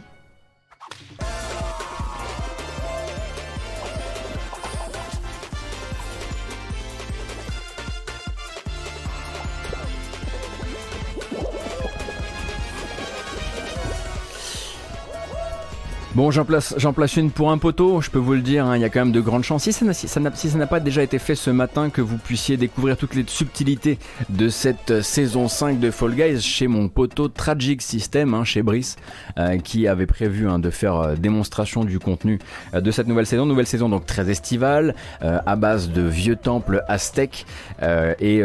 [16.13, 18.75] Bon, j'en place, j'en place une pour un poteau, je peux vous le dire, hein,
[18.75, 19.63] il y a quand même de grandes chances.
[19.63, 22.97] Si ça n'a si n'a- pas déjà été fait ce matin, que vous puissiez découvrir
[22.97, 23.97] toutes les subtilités
[24.27, 28.61] de cette euh, saison 5 de Fall Guys chez mon poteau Tragic System, hein, chez
[28.61, 28.97] Brice,
[29.37, 32.39] euh, qui avait prévu hein, de faire euh, démonstration du contenu
[32.73, 33.45] de cette nouvelle saison.
[33.45, 37.45] Nouvelle saison donc très estivale, à base de vieux temples aztèques
[38.19, 38.43] et...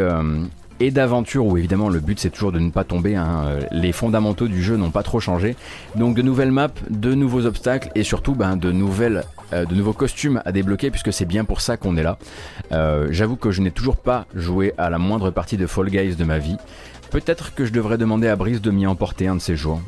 [0.79, 4.47] et d'aventure où évidemment le but c'est toujours de ne pas tomber, hein, les fondamentaux
[4.47, 5.55] du jeu n'ont pas trop changé.
[5.95, 8.59] Donc de nouvelles maps, de nouveaux obstacles et surtout ben,
[9.53, 12.17] euh, de nouveaux costumes à débloquer puisque c'est bien pour ça qu'on est là.
[12.71, 16.15] Euh, J'avoue que je n'ai toujours pas joué à la moindre partie de Fall Guys
[16.15, 16.57] de ma vie.
[17.11, 19.81] Peut-être que je devrais demander à Brice de m'y emporter un de ces jours.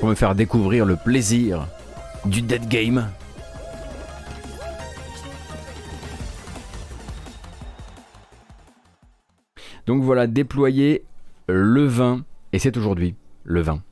[0.00, 1.66] Pour me faire découvrir le plaisir
[2.24, 3.08] du dead game.
[9.88, 11.02] Donc voilà, déployer
[11.46, 13.82] le 20, et c'est aujourd'hui, le 20.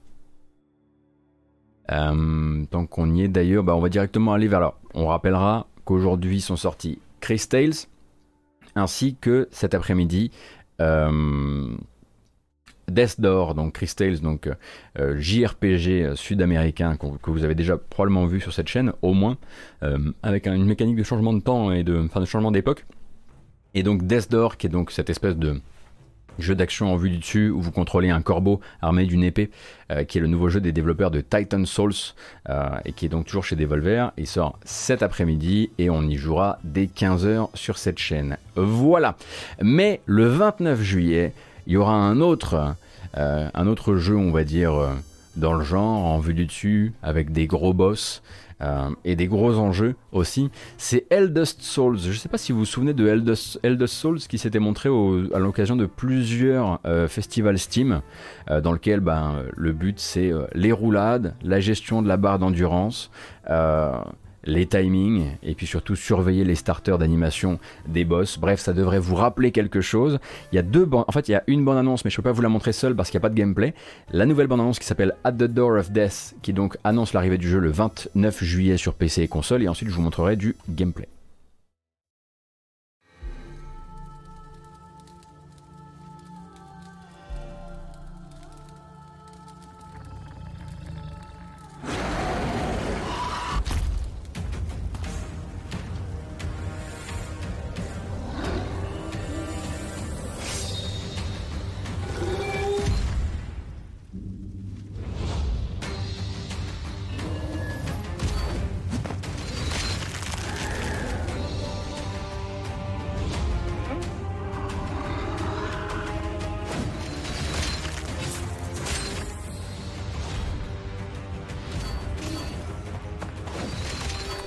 [1.90, 4.74] Euh, tant qu'on y est d'ailleurs, bah, on va directement aller vers là.
[4.92, 7.72] On rappellera qu'aujourd'hui sont sortis Chris Tales,
[8.74, 10.32] ainsi que cet après-midi
[10.82, 11.74] euh,
[12.88, 14.50] Death Door, donc Chris Tales, donc
[14.98, 19.38] euh, JRPG sud-américain que vous avez déjà probablement vu sur cette chaîne, au moins,
[20.22, 22.84] avec un- une mécanique de changement de temps et de, enfin, de changement d'époque.
[23.72, 25.60] Et donc Death Door, qui est donc cette espèce de
[26.38, 29.50] jeu d'action en vue du dessus où vous contrôlez un corbeau armé d'une épée,
[29.90, 31.92] euh, qui est le nouveau jeu des développeurs de Titan Souls
[32.48, 34.12] euh, et qui est donc toujours chez Devolver.
[34.16, 38.36] Il sort cet après-midi et on y jouera dès 15h sur cette chaîne.
[38.54, 39.16] Voilà.
[39.60, 41.32] Mais le 29 juillet,
[41.66, 42.74] il y aura un autre,
[43.16, 44.74] euh, un autre jeu, on va dire,
[45.36, 48.22] dans le genre, en vue du dessus, avec des gros boss.
[48.62, 51.98] Euh, et des gros enjeux aussi, c'est Eldest Souls.
[51.98, 55.38] Je ne sais pas si vous vous souvenez de Eldest, Souls qui s'était montré à
[55.38, 58.00] l'occasion de plusieurs euh, festivals Steam,
[58.50, 63.10] euh, dans lequel ben, le but c'est les roulades, la gestion de la barre d'endurance,
[64.46, 68.38] les timings, et puis surtout surveiller les starters d'animation des boss.
[68.38, 70.18] Bref, ça devrait vous rappeler quelque chose.
[70.52, 72.32] Il y a deux en fait, il y a une bande-annonce, mais je peux pas
[72.32, 73.74] vous la montrer seule parce qu'il n'y a pas de gameplay.
[74.12, 77.48] La nouvelle bande-annonce qui s'appelle At the Door of Death, qui donc annonce l'arrivée du
[77.48, 81.08] jeu le 29 juillet sur PC et console, et ensuite je vous montrerai du gameplay.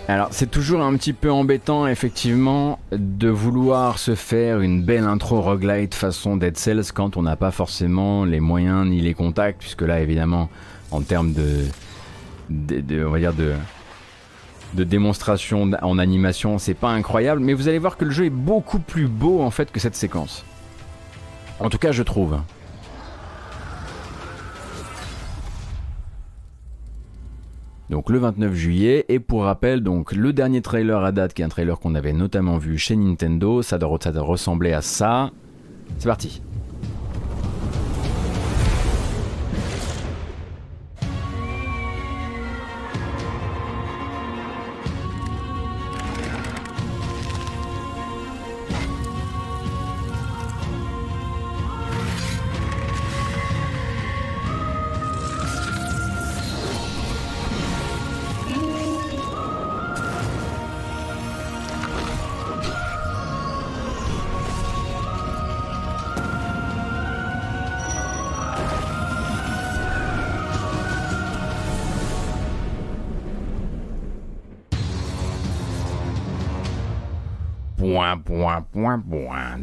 [0.09, 5.39] Alors c'est toujours un petit peu embêtant effectivement de vouloir se faire une belle intro
[5.39, 9.83] roguelite façon Dead Cells quand on n'a pas forcément les moyens ni les contacts puisque
[9.83, 10.49] là évidemment
[10.89, 11.63] en termes de,
[12.49, 12.81] de,
[14.73, 18.31] de- démonstration en animation c'est pas incroyable mais vous allez voir que le jeu est
[18.31, 20.43] beaucoup plus beau en fait que cette séquence.
[21.59, 22.39] En tout cas je trouve.
[27.89, 31.45] Donc le 29 juillet, et pour rappel, donc le dernier trailer à date, qui est
[31.45, 35.31] un trailer qu'on avait notamment vu chez Nintendo, ça ça doit ressembler à ça.
[35.97, 36.41] C'est parti.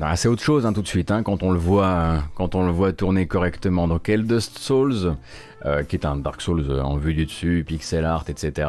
[0.00, 2.66] Ah, c'est autre chose hein, tout de suite hein, quand on le voit, quand on
[2.66, 3.88] le voit tourner correctement.
[3.88, 5.16] Donc Eldest Souls,
[5.64, 8.68] euh, qui est un Dark Souls euh, en vue du dessus, pixel art, etc.,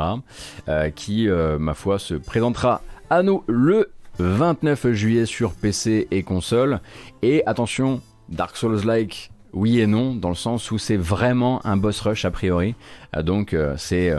[0.70, 6.80] euh, qui, ma foi, se présentera à nous le 29 juillet sur PC et console.
[7.22, 12.00] Et attention, Dark Souls-like, oui et non, dans le sens où c'est vraiment un boss
[12.02, 12.76] rush a priori.
[13.22, 14.14] Donc c'est,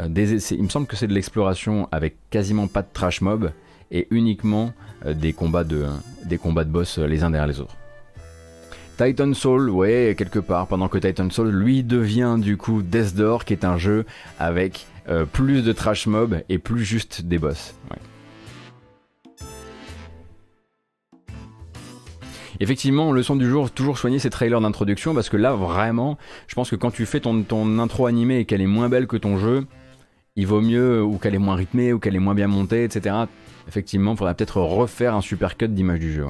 [0.00, 3.50] il me semble que c'est de l'exploration avec quasiment pas de trash mob
[3.90, 4.72] et uniquement
[5.12, 5.86] des combats de
[6.24, 7.76] des combats de boss euh, les uns derrière les autres.
[8.96, 13.44] Titan Soul, ouais, quelque part, pendant que Titan Soul, lui, devient du coup Death Door,
[13.44, 14.06] qui est un jeu
[14.38, 17.74] avec euh, plus de trash mob et plus juste des boss.
[22.60, 26.16] Effectivement, leçon du jour, toujours soigner ces trailers d'introduction, parce que là, vraiment,
[26.46, 29.08] je pense que quand tu fais ton, ton intro animée et qu'elle est moins belle
[29.08, 29.66] que ton jeu,
[30.36, 33.16] il vaut mieux, ou qu'elle est moins rythmée, ou qu'elle est moins bien montée, etc.
[33.68, 36.26] Effectivement, il faudrait peut-être refaire un supercut d'image du jeu.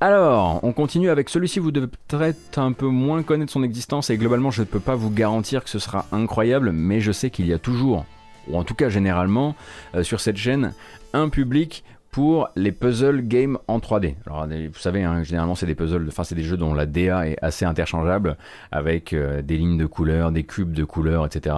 [0.00, 4.18] Alors, on continue avec celui-ci, vous devez peut-être un peu moins connaître son existence et
[4.18, 7.46] globalement je ne peux pas vous garantir que ce sera incroyable, mais je sais qu'il
[7.46, 8.04] y a toujours,
[8.46, 9.54] ou en tout cas généralement,
[9.94, 10.74] euh, sur cette chaîne,
[11.14, 11.82] un public
[12.16, 14.14] pour les puzzle games en 3D.
[14.24, 17.28] Alors vous savez, hein, généralement c'est des puzzles, enfin c'est des jeux dont la DA
[17.28, 18.38] est assez interchangeable,
[18.72, 21.54] avec euh, des lignes de couleurs, des cubes de couleurs, etc.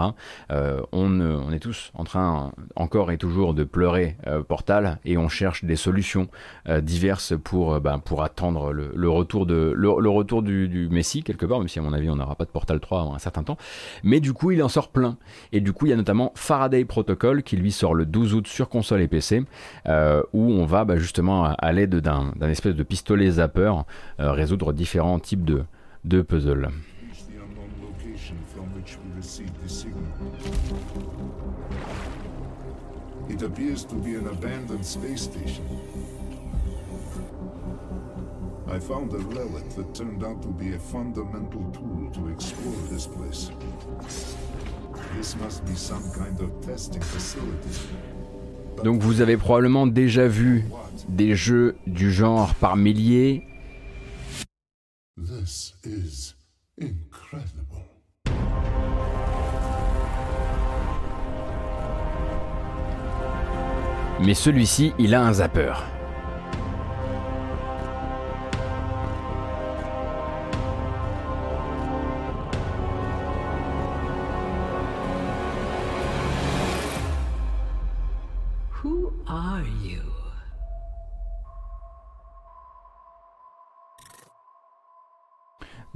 [0.51, 5.17] Euh, on, on est tous en train, encore et toujours, de pleurer euh, Portal et
[5.17, 6.27] on cherche des solutions
[6.69, 10.89] euh, diverses pour, ben, pour attendre le, le retour, de, le, le retour du, du
[10.89, 13.15] Messi quelque part, même si à mon avis on n'aura pas de Portal 3 avant
[13.15, 13.59] un certain temps.
[14.03, 15.19] Mais du coup il en sort plein.
[15.53, 18.49] Et du coup il y a notamment Faraday Protocol qui lui sort le 12 août
[18.49, 19.45] sur console et PC,
[19.87, 23.73] euh, on va bah, justement à, à l'aide d'un espèce de pistolet zapper
[24.21, 25.65] euh, résoudre différents types de,
[26.05, 26.71] de puzzles.
[33.29, 35.65] It appears to be an abandoned space station.
[38.71, 43.07] I found a relic that turned out to be a fundamental tool to explore this
[43.07, 43.51] place.
[45.17, 48.18] This must be some kind of testing facility.
[48.85, 50.65] Donc vous avez probablement déjà vu
[51.09, 53.45] des jeux du genre par milliers.
[55.17, 56.35] This is
[56.81, 57.65] incredible.
[64.21, 65.75] Mais celui-ci, il a un zapper.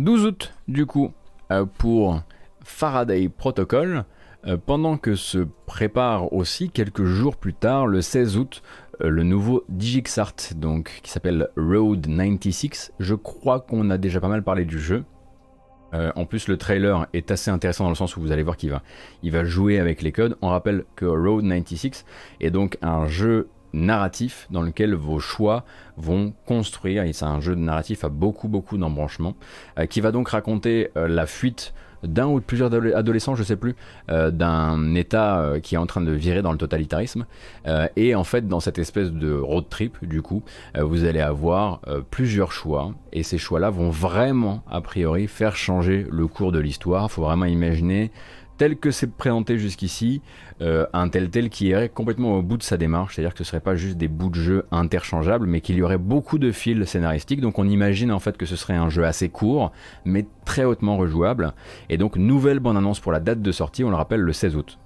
[0.03, 1.13] 12 août, du coup,
[1.53, 2.23] euh, pour
[2.65, 4.05] Faraday Protocol,
[4.47, 8.63] euh, pendant que se prépare aussi quelques jours plus tard, le 16 août,
[9.01, 12.93] euh, le nouveau Digixart, donc, qui s'appelle Road 96.
[12.99, 15.05] Je crois qu'on a déjà pas mal parlé du jeu.
[16.17, 18.71] En plus, le trailer est assez intéressant dans le sens où vous allez voir qu'il
[18.71, 18.81] va,
[19.23, 20.39] il va jouer avec les codes.
[20.41, 22.07] On rappelle que Road 96
[22.41, 25.65] est donc un jeu narratif dans lequel vos choix
[25.97, 29.35] vont construire, et c'est un jeu de narratif à beaucoup beaucoup d'embranchements,
[29.79, 33.45] euh, qui va donc raconter euh, la fuite d'un ou de plusieurs adole- adolescents, je
[33.45, 33.77] sais plus,
[34.11, 37.27] euh, d'un État qui est en train de virer dans le totalitarisme.
[37.95, 40.43] Et en fait, dans cette espèce de road trip, du coup,
[40.77, 41.81] vous allez avoir
[42.11, 42.93] plusieurs choix.
[43.13, 47.09] Et ces choix-là vont vraiment, a priori, faire changer le cours de l'histoire.
[47.09, 48.11] faut vraiment imaginer
[48.63, 50.23] tel que c'est présenté jusqu'ici,
[50.61, 53.43] euh, un tel tel qui irait complètement au bout de sa démarche, c'est-à-dire que ce
[53.43, 56.85] serait pas juste des bouts de jeu interchangeables, mais qu'il y aurait beaucoup de fils
[56.85, 57.41] scénaristiques.
[57.41, 59.73] Donc on imagine en fait que ce serait un jeu assez court,
[60.05, 61.55] mais très hautement rejouable.
[61.89, 64.55] Et donc nouvelle bande annonce pour la date de sortie, on le rappelle le 16
[64.55, 64.79] août.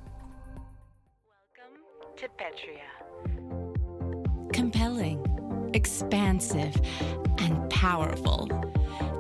[2.17, 2.81] to Petria.
[4.55, 5.21] Compelling,
[5.75, 6.81] expansive,
[7.41, 8.49] and powerful.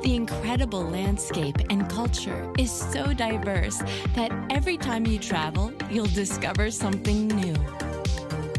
[0.06, 3.78] The incredible landscape and culture is so diverse
[4.14, 7.56] that every time you travel, you'll discover something new.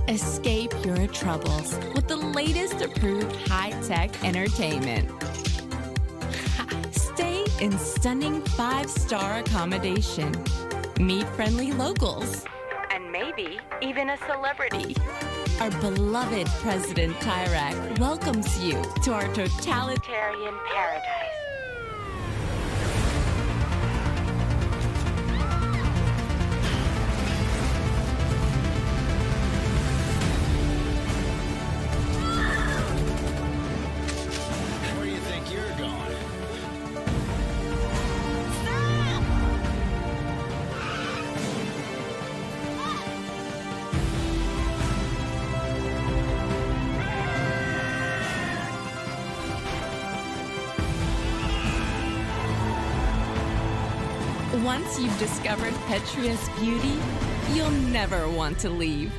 [0.10, 5.10] Escape your troubles with the latest approved high tech entertainment.
[6.92, 10.36] Stay in stunning five star accommodation.
[11.00, 12.44] Meet friendly locals.
[12.92, 14.98] And maybe even a celebrity.
[15.62, 21.37] Our beloved President Tyrak welcomes you to our totalitarian paradise.
[54.78, 55.74] Once you've discovered
[56.60, 57.00] beauty,
[57.56, 59.10] you'll never want to leave.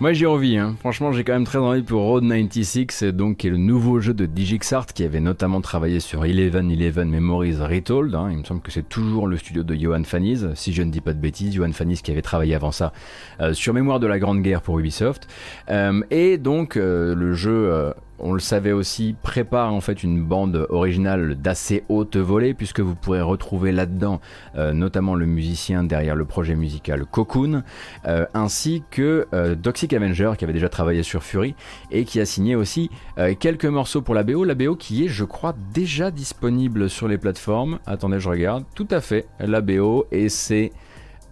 [0.00, 0.76] Moi j'ai envie, hein.
[0.80, 4.12] franchement j'ai quand même très envie pour Road 96, donc qui est le nouveau jeu
[4.12, 8.14] de Digixart qui avait notamment travaillé sur Eleven Eleven Memories Retold.
[8.14, 8.28] hein.
[8.30, 11.00] Il me semble que c'est toujours le studio de Johan Fanis, si je ne dis
[11.00, 11.54] pas de bêtises.
[11.54, 12.92] Johan Fanis qui avait travaillé avant ça
[13.40, 15.26] euh, sur Mémoire de la Grande Guerre pour Ubisoft.
[15.70, 20.66] Euh, et donc euh, le jeu on le savait aussi, prépare en fait une bande
[20.70, 24.20] originale d'assez haute volée, puisque vous pourrez retrouver là-dedans
[24.56, 27.62] euh, notamment le musicien derrière le projet musical Cocoon,
[28.06, 31.54] euh, ainsi que euh, Toxic Avenger qui avait déjà travaillé sur Fury
[31.90, 34.44] et qui a signé aussi euh, quelques morceaux pour la BO.
[34.44, 37.78] La BO qui est, je crois, déjà disponible sur les plateformes.
[37.86, 38.64] Attendez, je regarde.
[38.74, 40.72] Tout à fait, la BO, et c'est.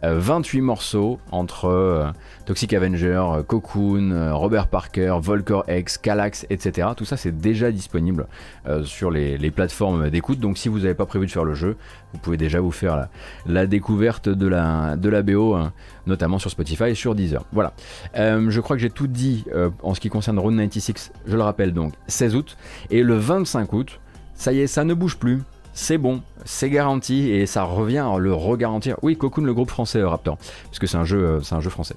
[0.04, 2.06] Euh, 28 morceaux entre euh,
[2.46, 6.88] Toxic Avenger, euh, Cocoon, euh, Robert Parker, Volker X, Calax, etc.
[6.96, 8.26] Tout ça c'est déjà disponible
[8.66, 10.40] euh, sur les, plateformes d'écoute.
[10.40, 11.76] Donc si vous n'avez pas prévu de faire le jeu,
[12.12, 13.08] vous pouvez déjà vous faire
[13.46, 15.72] la, découverte de la, de la BO, hein,
[16.06, 17.44] notamment sur Spotify et sur Deezer.
[17.52, 17.72] Voilà.
[18.16, 21.12] Euh, je crois que j'ai tout dit euh, en ce qui concerne Road 96.
[21.26, 22.56] Je le rappelle donc 16 août
[22.90, 24.00] et le 25 août.
[24.34, 25.42] Ça y est, ça ne bouge plus.
[25.76, 28.96] C'est bon, c'est garanti et ça revient à le regarantir.
[29.02, 31.68] Oui, Cocoon, le groupe français euh, Raptor, parce que c'est un jeu, euh, un jeu
[31.68, 31.96] français.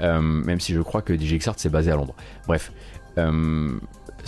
[0.00, 2.14] Euh, même si je crois que DJXArt c'est basé à Londres.
[2.46, 2.72] Bref.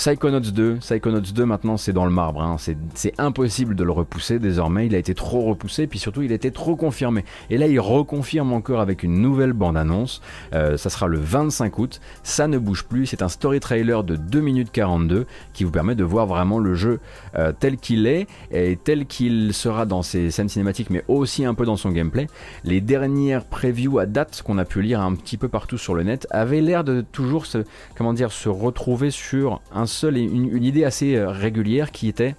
[0.00, 2.56] Psychonauts 2, Psychonauts 2 maintenant c'est dans le marbre, hein.
[2.94, 6.34] c'est impossible de le repousser désormais, il a été trop repoussé, puis surtout il a
[6.34, 7.22] été trop confirmé.
[7.50, 10.22] Et là il reconfirme encore avec une nouvelle bande-annonce,
[10.54, 14.16] Euh, ça sera le 25 août, ça ne bouge plus, c'est un story trailer de
[14.16, 16.98] 2 minutes 42 qui vous permet de voir vraiment le jeu
[17.34, 21.52] euh, tel qu'il est et tel qu'il sera dans ses scènes cinématiques mais aussi un
[21.52, 22.26] peu dans son gameplay.
[22.64, 26.04] Les dernières previews à date qu'on a pu lire un petit peu partout sur le
[26.04, 27.44] net avaient l'air de toujours
[27.96, 32.08] comment dire, se retrouver sur un seul et une, une idée assez euh, régulière qui
[32.08, 32.34] était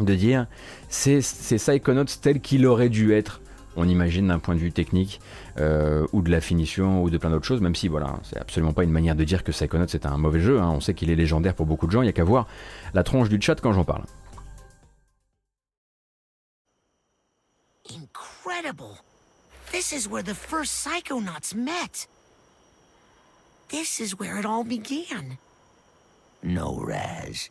[0.00, 0.46] de dire
[0.88, 3.40] c'est Psychonauts tel qu'il aurait dû être
[3.76, 5.20] on imagine d'un point de vue technique
[5.58, 8.72] euh, ou de la finition ou de plein d'autres choses, même si voilà, c'est absolument
[8.72, 10.70] pas une manière de dire que Psychonauts c'est un mauvais jeu, hein.
[10.70, 12.46] on sait qu'il est légendaire pour beaucoup de gens, il y a qu'à voir
[12.94, 14.04] la tronche du chat quand j'en parle.
[17.90, 19.00] Incredible!
[19.72, 22.06] This is where the first Psychonauts met.
[23.70, 25.38] This is where it all began.
[26.44, 27.50] No, Raz.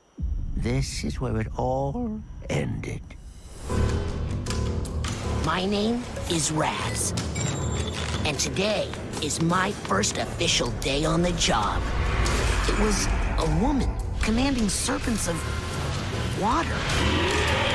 [0.56, 2.20] This is where it all
[2.50, 3.02] ended.
[5.46, 7.14] My name is Raz.
[8.26, 8.90] And today
[9.24, 11.82] is my first official day on the job.
[12.68, 13.08] It was
[13.38, 13.90] a woman
[14.22, 17.71] commanding serpents of water.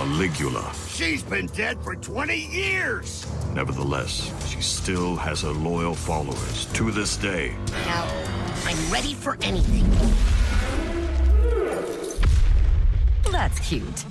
[0.00, 0.64] Maligula.
[0.88, 3.26] She's been dead for 20 years!
[3.52, 7.54] Nevertheless, she still has her loyal followers to this day.
[7.84, 8.08] Now,
[8.64, 9.84] I'm ready for anything.
[13.30, 14.06] That's cute.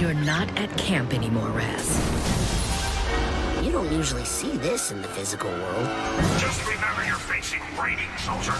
[0.00, 2.39] You're not at camp anymore, Raz.
[3.70, 5.88] You don't usually see this in the physical world.
[6.40, 8.50] Just remember you're facing raiding, soldier.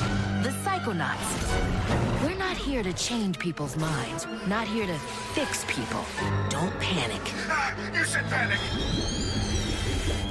[0.44, 2.22] The Psychonauts.
[2.22, 4.28] We're not here to change people's minds.
[4.46, 4.96] Not here to
[5.34, 6.04] fix people.
[6.48, 7.20] Don't panic.
[7.48, 8.60] Ah, you said panic!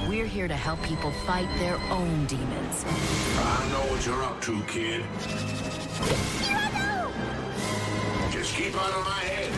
[0.08, 2.86] We're here to help people fight their own demons.
[2.86, 5.04] I know what you're up to, kid.
[8.32, 9.52] Just keep out of my head.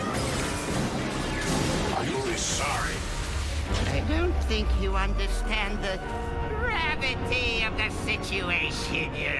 [2.10, 3.11] You'll be sorry.
[3.94, 5.98] I don't think you understand the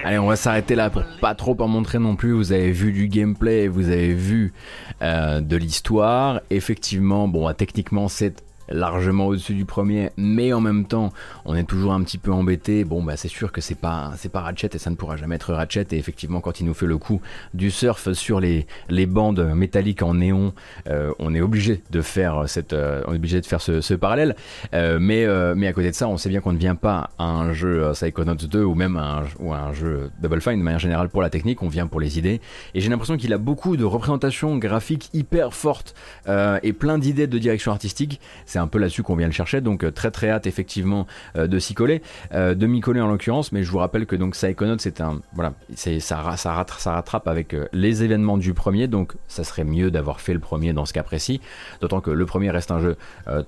[0.03, 2.33] Allez, on va s'arrêter là pour pas trop en montrer non plus.
[2.33, 4.53] Vous avez vu du gameplay, vous avez vu
[5.01, 6.41] euh, de l'histoire.
[6.49, 11.11] Effectivement, bon, euh, techniquement, c'est largement au-dessus du premier, mais en même temps,
[11.45, 12.83] on est toujours un petit peu embêté.
[12.83, 15.35] Bon, bah c'est sûr que c'est pas c'est pas Ratchet et ça ne pourra jamais
[15.35, 15.87] être Ratchet.
[15.91, 17.21] Et effectivement, quand il nous fait le coup
[17.53, 20.53] du surf sur les, les bandes métalliques en néon,
[20.87, 24.35] euh, on est obligé de faire cette euh, on obligé de faire ce, parallèle.
[24.73, 27.53] Euh, mais à côté de ça, on sait bien qu'on ne vient pas à un
[27.53, 31.29] jeu Psychonauts 2 ou même à un, jeu Double Fine de manière générale pour la
[31.29, 31.61] technique.
[31.61, 32.41] On vient pour les idées.
[32.73, 35.93] Et j'ai l'impression qu'il a beaucoup de représentations graphiques hyper fortes
[36.27, 38.19] et plein d'idées de direction artistique.
[38.53, 41.47] C'est un peu là-dessus qu'on vient le chercher, donc euh, très très hâte effectivement euh,
[41.47, 42.03] de s'y coller,
[42.35, 45.21] euh, de m'y coller en l'occurrence, mais je vous rappelle que donc Psychonauts c'est un
[45.33, 49.63] voilà, c'est ça, ça, rattra- ça rattrape avec les événements du premier, donc ça serait
[49.63, 51.41] mieux d'avoir fait le premier dans ce cas précis,
[51.81, 52.95] d'autant que le premier reste un jeu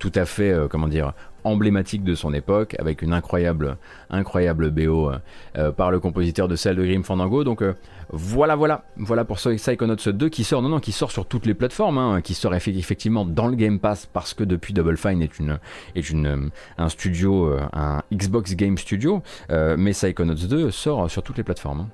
[0.00, 1.12] tout à fait comment dire
[1.46, 3.76] emblématique de son époque, avec une incroyable,
[4.10, 5.18] incroyable BO euh,
[5.56, 7.44] euh, par le compositeur de celle de Grim Fandango.
[7.44, 7.74] Donc euh,
[8.10, 11.54] voilà, voilà, voilà pour Psychonauts 2 qui sort, non, non, qui sort sur toutes les
[11.54, 15.22] plateformes, hein, qui sort effe- effectivement dans le Game Pass parce que depuis Double Fine
[15.22, 15.58] est une,
[15.94, 21.44] est une, un studio, un Xbox Game Studio, mais Psychonauts 2 sort sur toutes les
[21.44, 21.80] plateformes.
[21.80, 21.88] hein.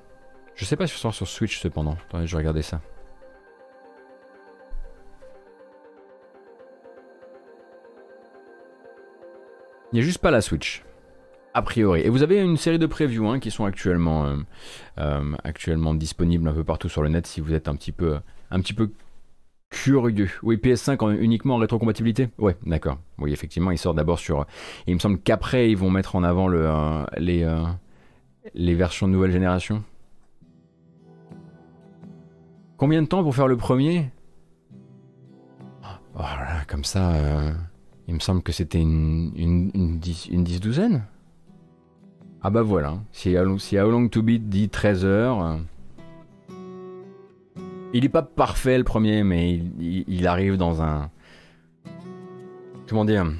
[0.55, 1.97] Je sais pas si ça sort sur Switch cependant.
[2.13, 2.79] Je vais regarder ça.
[9.93, 10.83] Il n'y a juste pas la Switch.
[11.53, 12.01] A priori.
[12.01, 14.37] Et vous avez une série de previews hein, qui sont actuellement, euh,
[14.97, 18.19] euh, actuellement disponibles un peu partout sur le net si vous êtes un petit peu,
[19.69, 20.31] curieux.
[20.41, 22.29] Oui, PS5 en- uniquement en rétrocompatibilité?
[22.39, 22.97] Ouais, d'accord.
[23.19, 24.47] Oui, effectivement, il sort d'abord sur.
[24.87, 29.83] il me semble qu'après, ils vont mettre en avant euh, les, versions de nouvelle génération.
[32.77, 34.09] Combien de temps pour faire le premier?
[36.15, 37.53] Voilà, comme ça,
[38.07, 41.05] il me semble que c'était une, une, une, dix, une dix douzaine
[42.41, 45.41] Ah bah voilà, si How Long, si Long to Beat dit 13 heures...
[45.43, 45.57] euh,
[47.93, 51.11] il est pas parfait le premier, mais il, arrive dans un...
[52.89, 53.31] Comment dire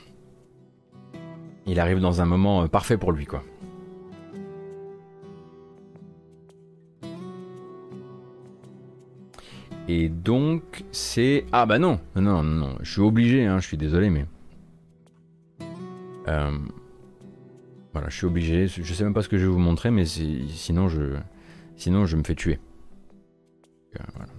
[1.66, 3.44] Il arrive dans un moment euh, parfait pour lui, quoi.
[9.88, 11.46] Et donc, c'est...
[11.52, 12.78] Ah bah non Non, non, non, non.
[12.82, 14.28] je suis obligé, hein, je suis désolé, mais...
[16.28, 16.58] Euh,
[17.94, 18.68] Voilà, je suis obligé.
[18.68, 21.18] Je sais même pas ce que je vais vous montrer, mais sinon je,
[21.76, 22.60] sinon je me fais tuer.
[24.00, 24.32] Euh, voilà.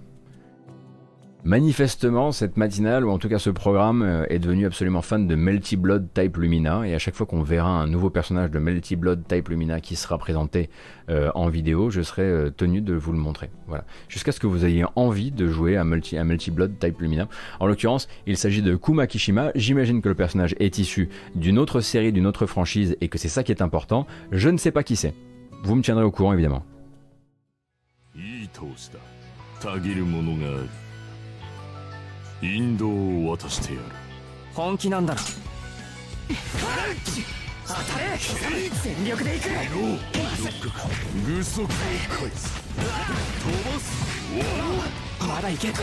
[1.45, 5.35] Manifestement, cette matinale, ou en tout cas ce programme, euh, est devenu absolument fan de
[5.35, 8.95] Melty Blood Type Lumina, et à chaque fois qu'on verra un nouveau personnage de Melty
[8.95, 10.71] Blood Type Lumina qui sera présenté
[11.11, 13.51] euh, en vidéo, je serai euh, tenu de vous le montrer.
[13.67, 13.85] Voilà.
[14.09, 17.27] Jusqu'à ce que vous ayez envie de jouer à Multi, à Multi Blood Type Lumina.
[17.59, 19.51] En l'occurrence, il s'agit de Kuma Kishima.
[19.53, 23.29] J'imagine que le personnage est issu d'une autre série, d'une autre franchise, et que c'est
[23.29, 24.07] ça qui est important.
[24.31, 25.13] Je ne sais pas qui c'est.
[25.61, 26.65] Vous me tiendrez au courant, évidemment.
[32.53, 32.83] 引導
[33.27, 33.85] を渡してやる。
[34.53, 35.21] 本気なんだな。
[37.67, 38.17] 当たれ
[38.83, 39.49] 全力で行く
[41.25, 41.75] 具足を返
[42.29, 42.61] す
[43.41, 44.05] 飛ばす。
[45.27, 45.81] まだいけるさ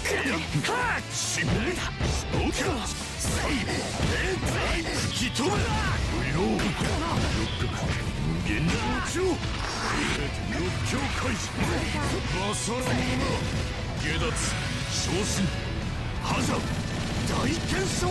[0.00, 0.22] てや
[1.12, 1.50] しめ
[2.34, 2.62] おか
[4.94, 5.58] 吹き飛べ不
[6.34, 6.56] 要無
[8.46, 8.70] 限の
[9.12, 9.34] 超欲
[10.86, 11.48] 強開示
[12.38, 12.84] バサラ者
[14.00, 15.44] 下脱昇進
[16.22, 16.54] 覇者
[17.28, 18.08] 大転送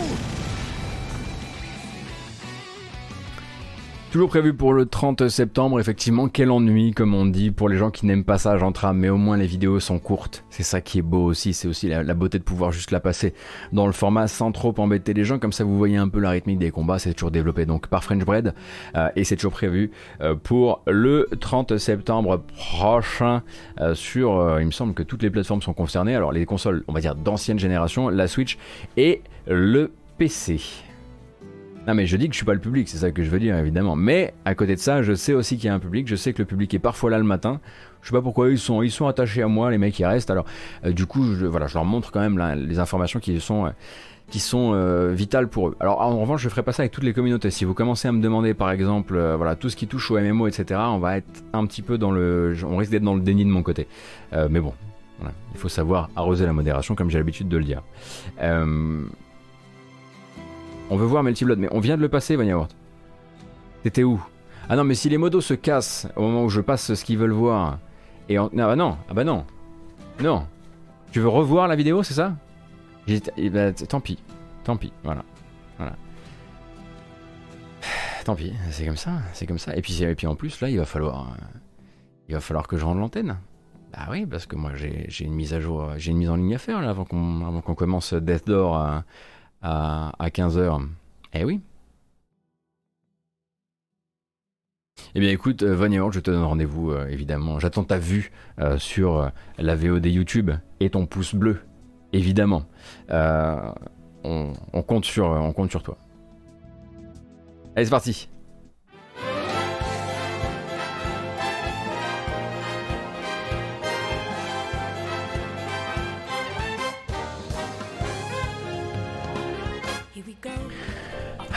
[4.13, 7.89] Toujours prévu pour le 30 septembre, effectivement, quel ennui, comme on dit, pour les gens
[7.89, 10.45] qui n'aiment pas ça, j'entrame, mais au moins les vidéos sont courtes.
[10.51, 13.33] C'est ça qui est beau aussi, c'est aussi la, beauté de pouvoir juste la passer
[13.71, 16.29] dans le format sans trop embêter les gens, comme ça vous voyez un peu la
[16.29, 18.53] rythmique des combats, c'est toujours développé donc par French Bread,
[18.95, 19.89] euh, et c'est toujours prévu
[20.21, 23.41] euh, pour le 30 septembre prochain
[23.81, 26.93] euh, sur, il me semble que toutes les plateformes sont concernées, alors les consoles, on
[26.93, 28.59] va dire d'ancienne génération, la Switch
[28.95, 30.61] et le PC.
[31.85, 33.39] Non mais je dis que je suis pas le public, c'est ça que je veux
[33.39, 33.97] dire évidemment.
[33.97, 36.31] Mais à côté de ça, je sais aussi qu'il y a un public, je sais
[36.31, 37.59] que le public est parfois là le matin.
[38.01, 40.31] Je sais pas pourquoi ils sont, ils sont attachés à moi, les mecs qui restent.
[40.31, 40.45] Alors
[40.85, 43.69] euh, du coup, je, voilà, je leur montre quand même les informations qui sont, euh,
[44.29, 45.75] qui sont euh, vitales pour eux.
[45.81, 47.51] Alors en revanche, je ferai pas ça avec toutes les communautés.
[47.51, 50.47] Si vous commencez à me demander par exemple, voilà, tout ce qui touche au MMO,
[50.47, 53.43] etc., on va être un petit peu dans le, on risque d'être dans le déni
[53.43, 53.87] de mon côté.
[54.31, 54.73] Mais bon,
[55.19, 57.83] voilà, il faut savoir arroser la modération comme j'ai l'habitude de le dire.
[60.89, 62.71] On veut voir Melty Blood, mais on vient de le passer, Vanya Ward.
[63.83, 64.21] T'étais où?
[64.69, 67.17] Ah non, mais si les modos se cassent au moment où je passe ce qu'ils
[67.17, 67.79] veulent voir,
[68.29, 68.37] et.
[68.37, 69.45] Ah bah non, ah bah non,
[70.21, 70.45] non,
[71.11, 72.35] Tu veux revoir la vidéo, c'est ça?
[73.07, 74.19] Ben, Tant pis.
[74.63, 75.23] Tant pis, voilà.
[75.77, 75.95] Voilà.
[78.25, 79.75] Tant pis, c'est comme ça, c'est comme ça.
[79.75, 81.57] Et puis, et puis en plus, là, il va falloir, euh,
[82.29, 83.37] il va falloir que je rende l'antenne.
[83.91, 86.55] Bah oui, parce que moi, j'ai une mise à jour, j'ai une mise en ligne
[86.55, 89.03] à faire là, avant qu'on commence Death Door
[89.63, 90.87] à, à 15h.
[91.33, 91.61] Eh oui.
[95.15, 97.59] Eh bien écoute, euh, Von je te donne rendez-vous euh, évidemment.
[97.59, 101.59] J'attends ta vue euh, sur la VOD YouTube et ton pouce bleu,
[102.13, 102.65] évidemment.
[104.25, 104.53] On,
[104.87, 105.97] compte sur, on compte sur toi.
[107.75, 108.29] Allez, c'est parti.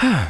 [0.02, 0.27] Ah.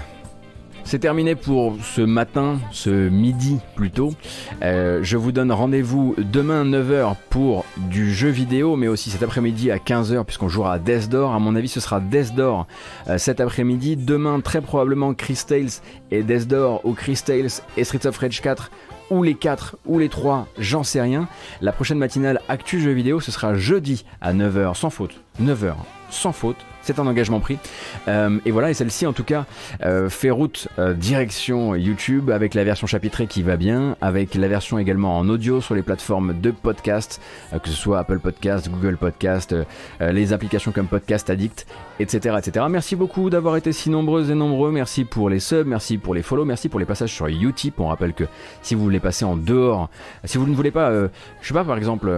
[0.84, 4.14] C'est terminé pour ce matin, ce midi plutôt.
[4.62, 9.72] Euh, je vous donne rendez-vous demain 9h pour du jeu vidéo, mais aussi cet après-midi
[9.72, 11.32] à 15h puisqu'on jouera à Death Door.
[11.32, 12.68] À mon avis, ce sera Death Door
[13.08, 13.96] euh, cet après-midi.
[13.96, 15.82] Demain, très probablement Chris Tales
[16.12, 18.70] et Death Door ou Chris Tales et Streets of Rage 4
[19.10, 21.26] ou les 4 ou les 3, j'en sais rien.
[21.60, 25.20] La prochaine matinale Actu Jeu Vidéo, ce sera jeudi à 9h, sans faute.
[25.42, 25.74] 9h,
[26.10, 27.58] sans faute c'est un engagement pris.
[28.08, 29.46] Euh, et voilà, et celle-ci en tout cas
[29.84, 34.48] euh, fait route euh, direction YouTube avec la version chapitrée qui va bien, avec la
[34.48, 38.96] version également en audio sur les plateformes de podcast, que ce soit Apple Podcast, Google
[38.96, 39.54] Podcast,
[40.00, 41.66] les applications comme Podcast Addict,
[42.00, 42.36] etc.
[42.38, 42.66] etc.
[42.68, 44.70] Merci beaucoup d'avoir été si nombreuses et nombreux.
[44.70, 47.80] Merci pour les subs, merci pour les follow, merci pour les passages sur Utip.
[47.80, 48.24] On rappelle que
[48.62, 49.88] si vous voulez passer en dehors,
[50.24, 50.90] si vous ne voulez pas,
[51.40, 52.10] je sais pas par exemple,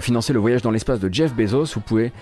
[0.00, 2.12] financer le voyage dans l'espace de Jeff Bezos, vous pouvez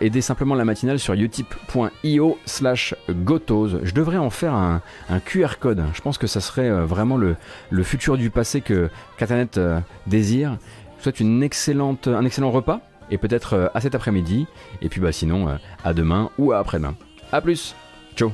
[0.00, 3.78] aider simplement la matinale sur utip.io slash gotos.
[3.82, 4.80] Je devrais en faire un,
[5.24, 5.84] QR code.
[5.94, 7.36] Je pense que ça serait euh, vraiment le,
[7.82, 10.58] futur du passé que Katanet euh, désire.
[10.98, 12.80] Je souhaite une excellente, un excellent repas
[13.12, 14.48] et peut-être euh, à cet après-midi.
[14.80, 16.96] Et puis bah sinon à demain ou à après-demain.
[17.30, 17.76] A plus.
[18.16, 18.32] Ciao.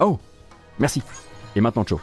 [0.00, 0.18] Oh,
[0.80, 1.02] merci.
[1.54, 2.00] Et maintenant ciao.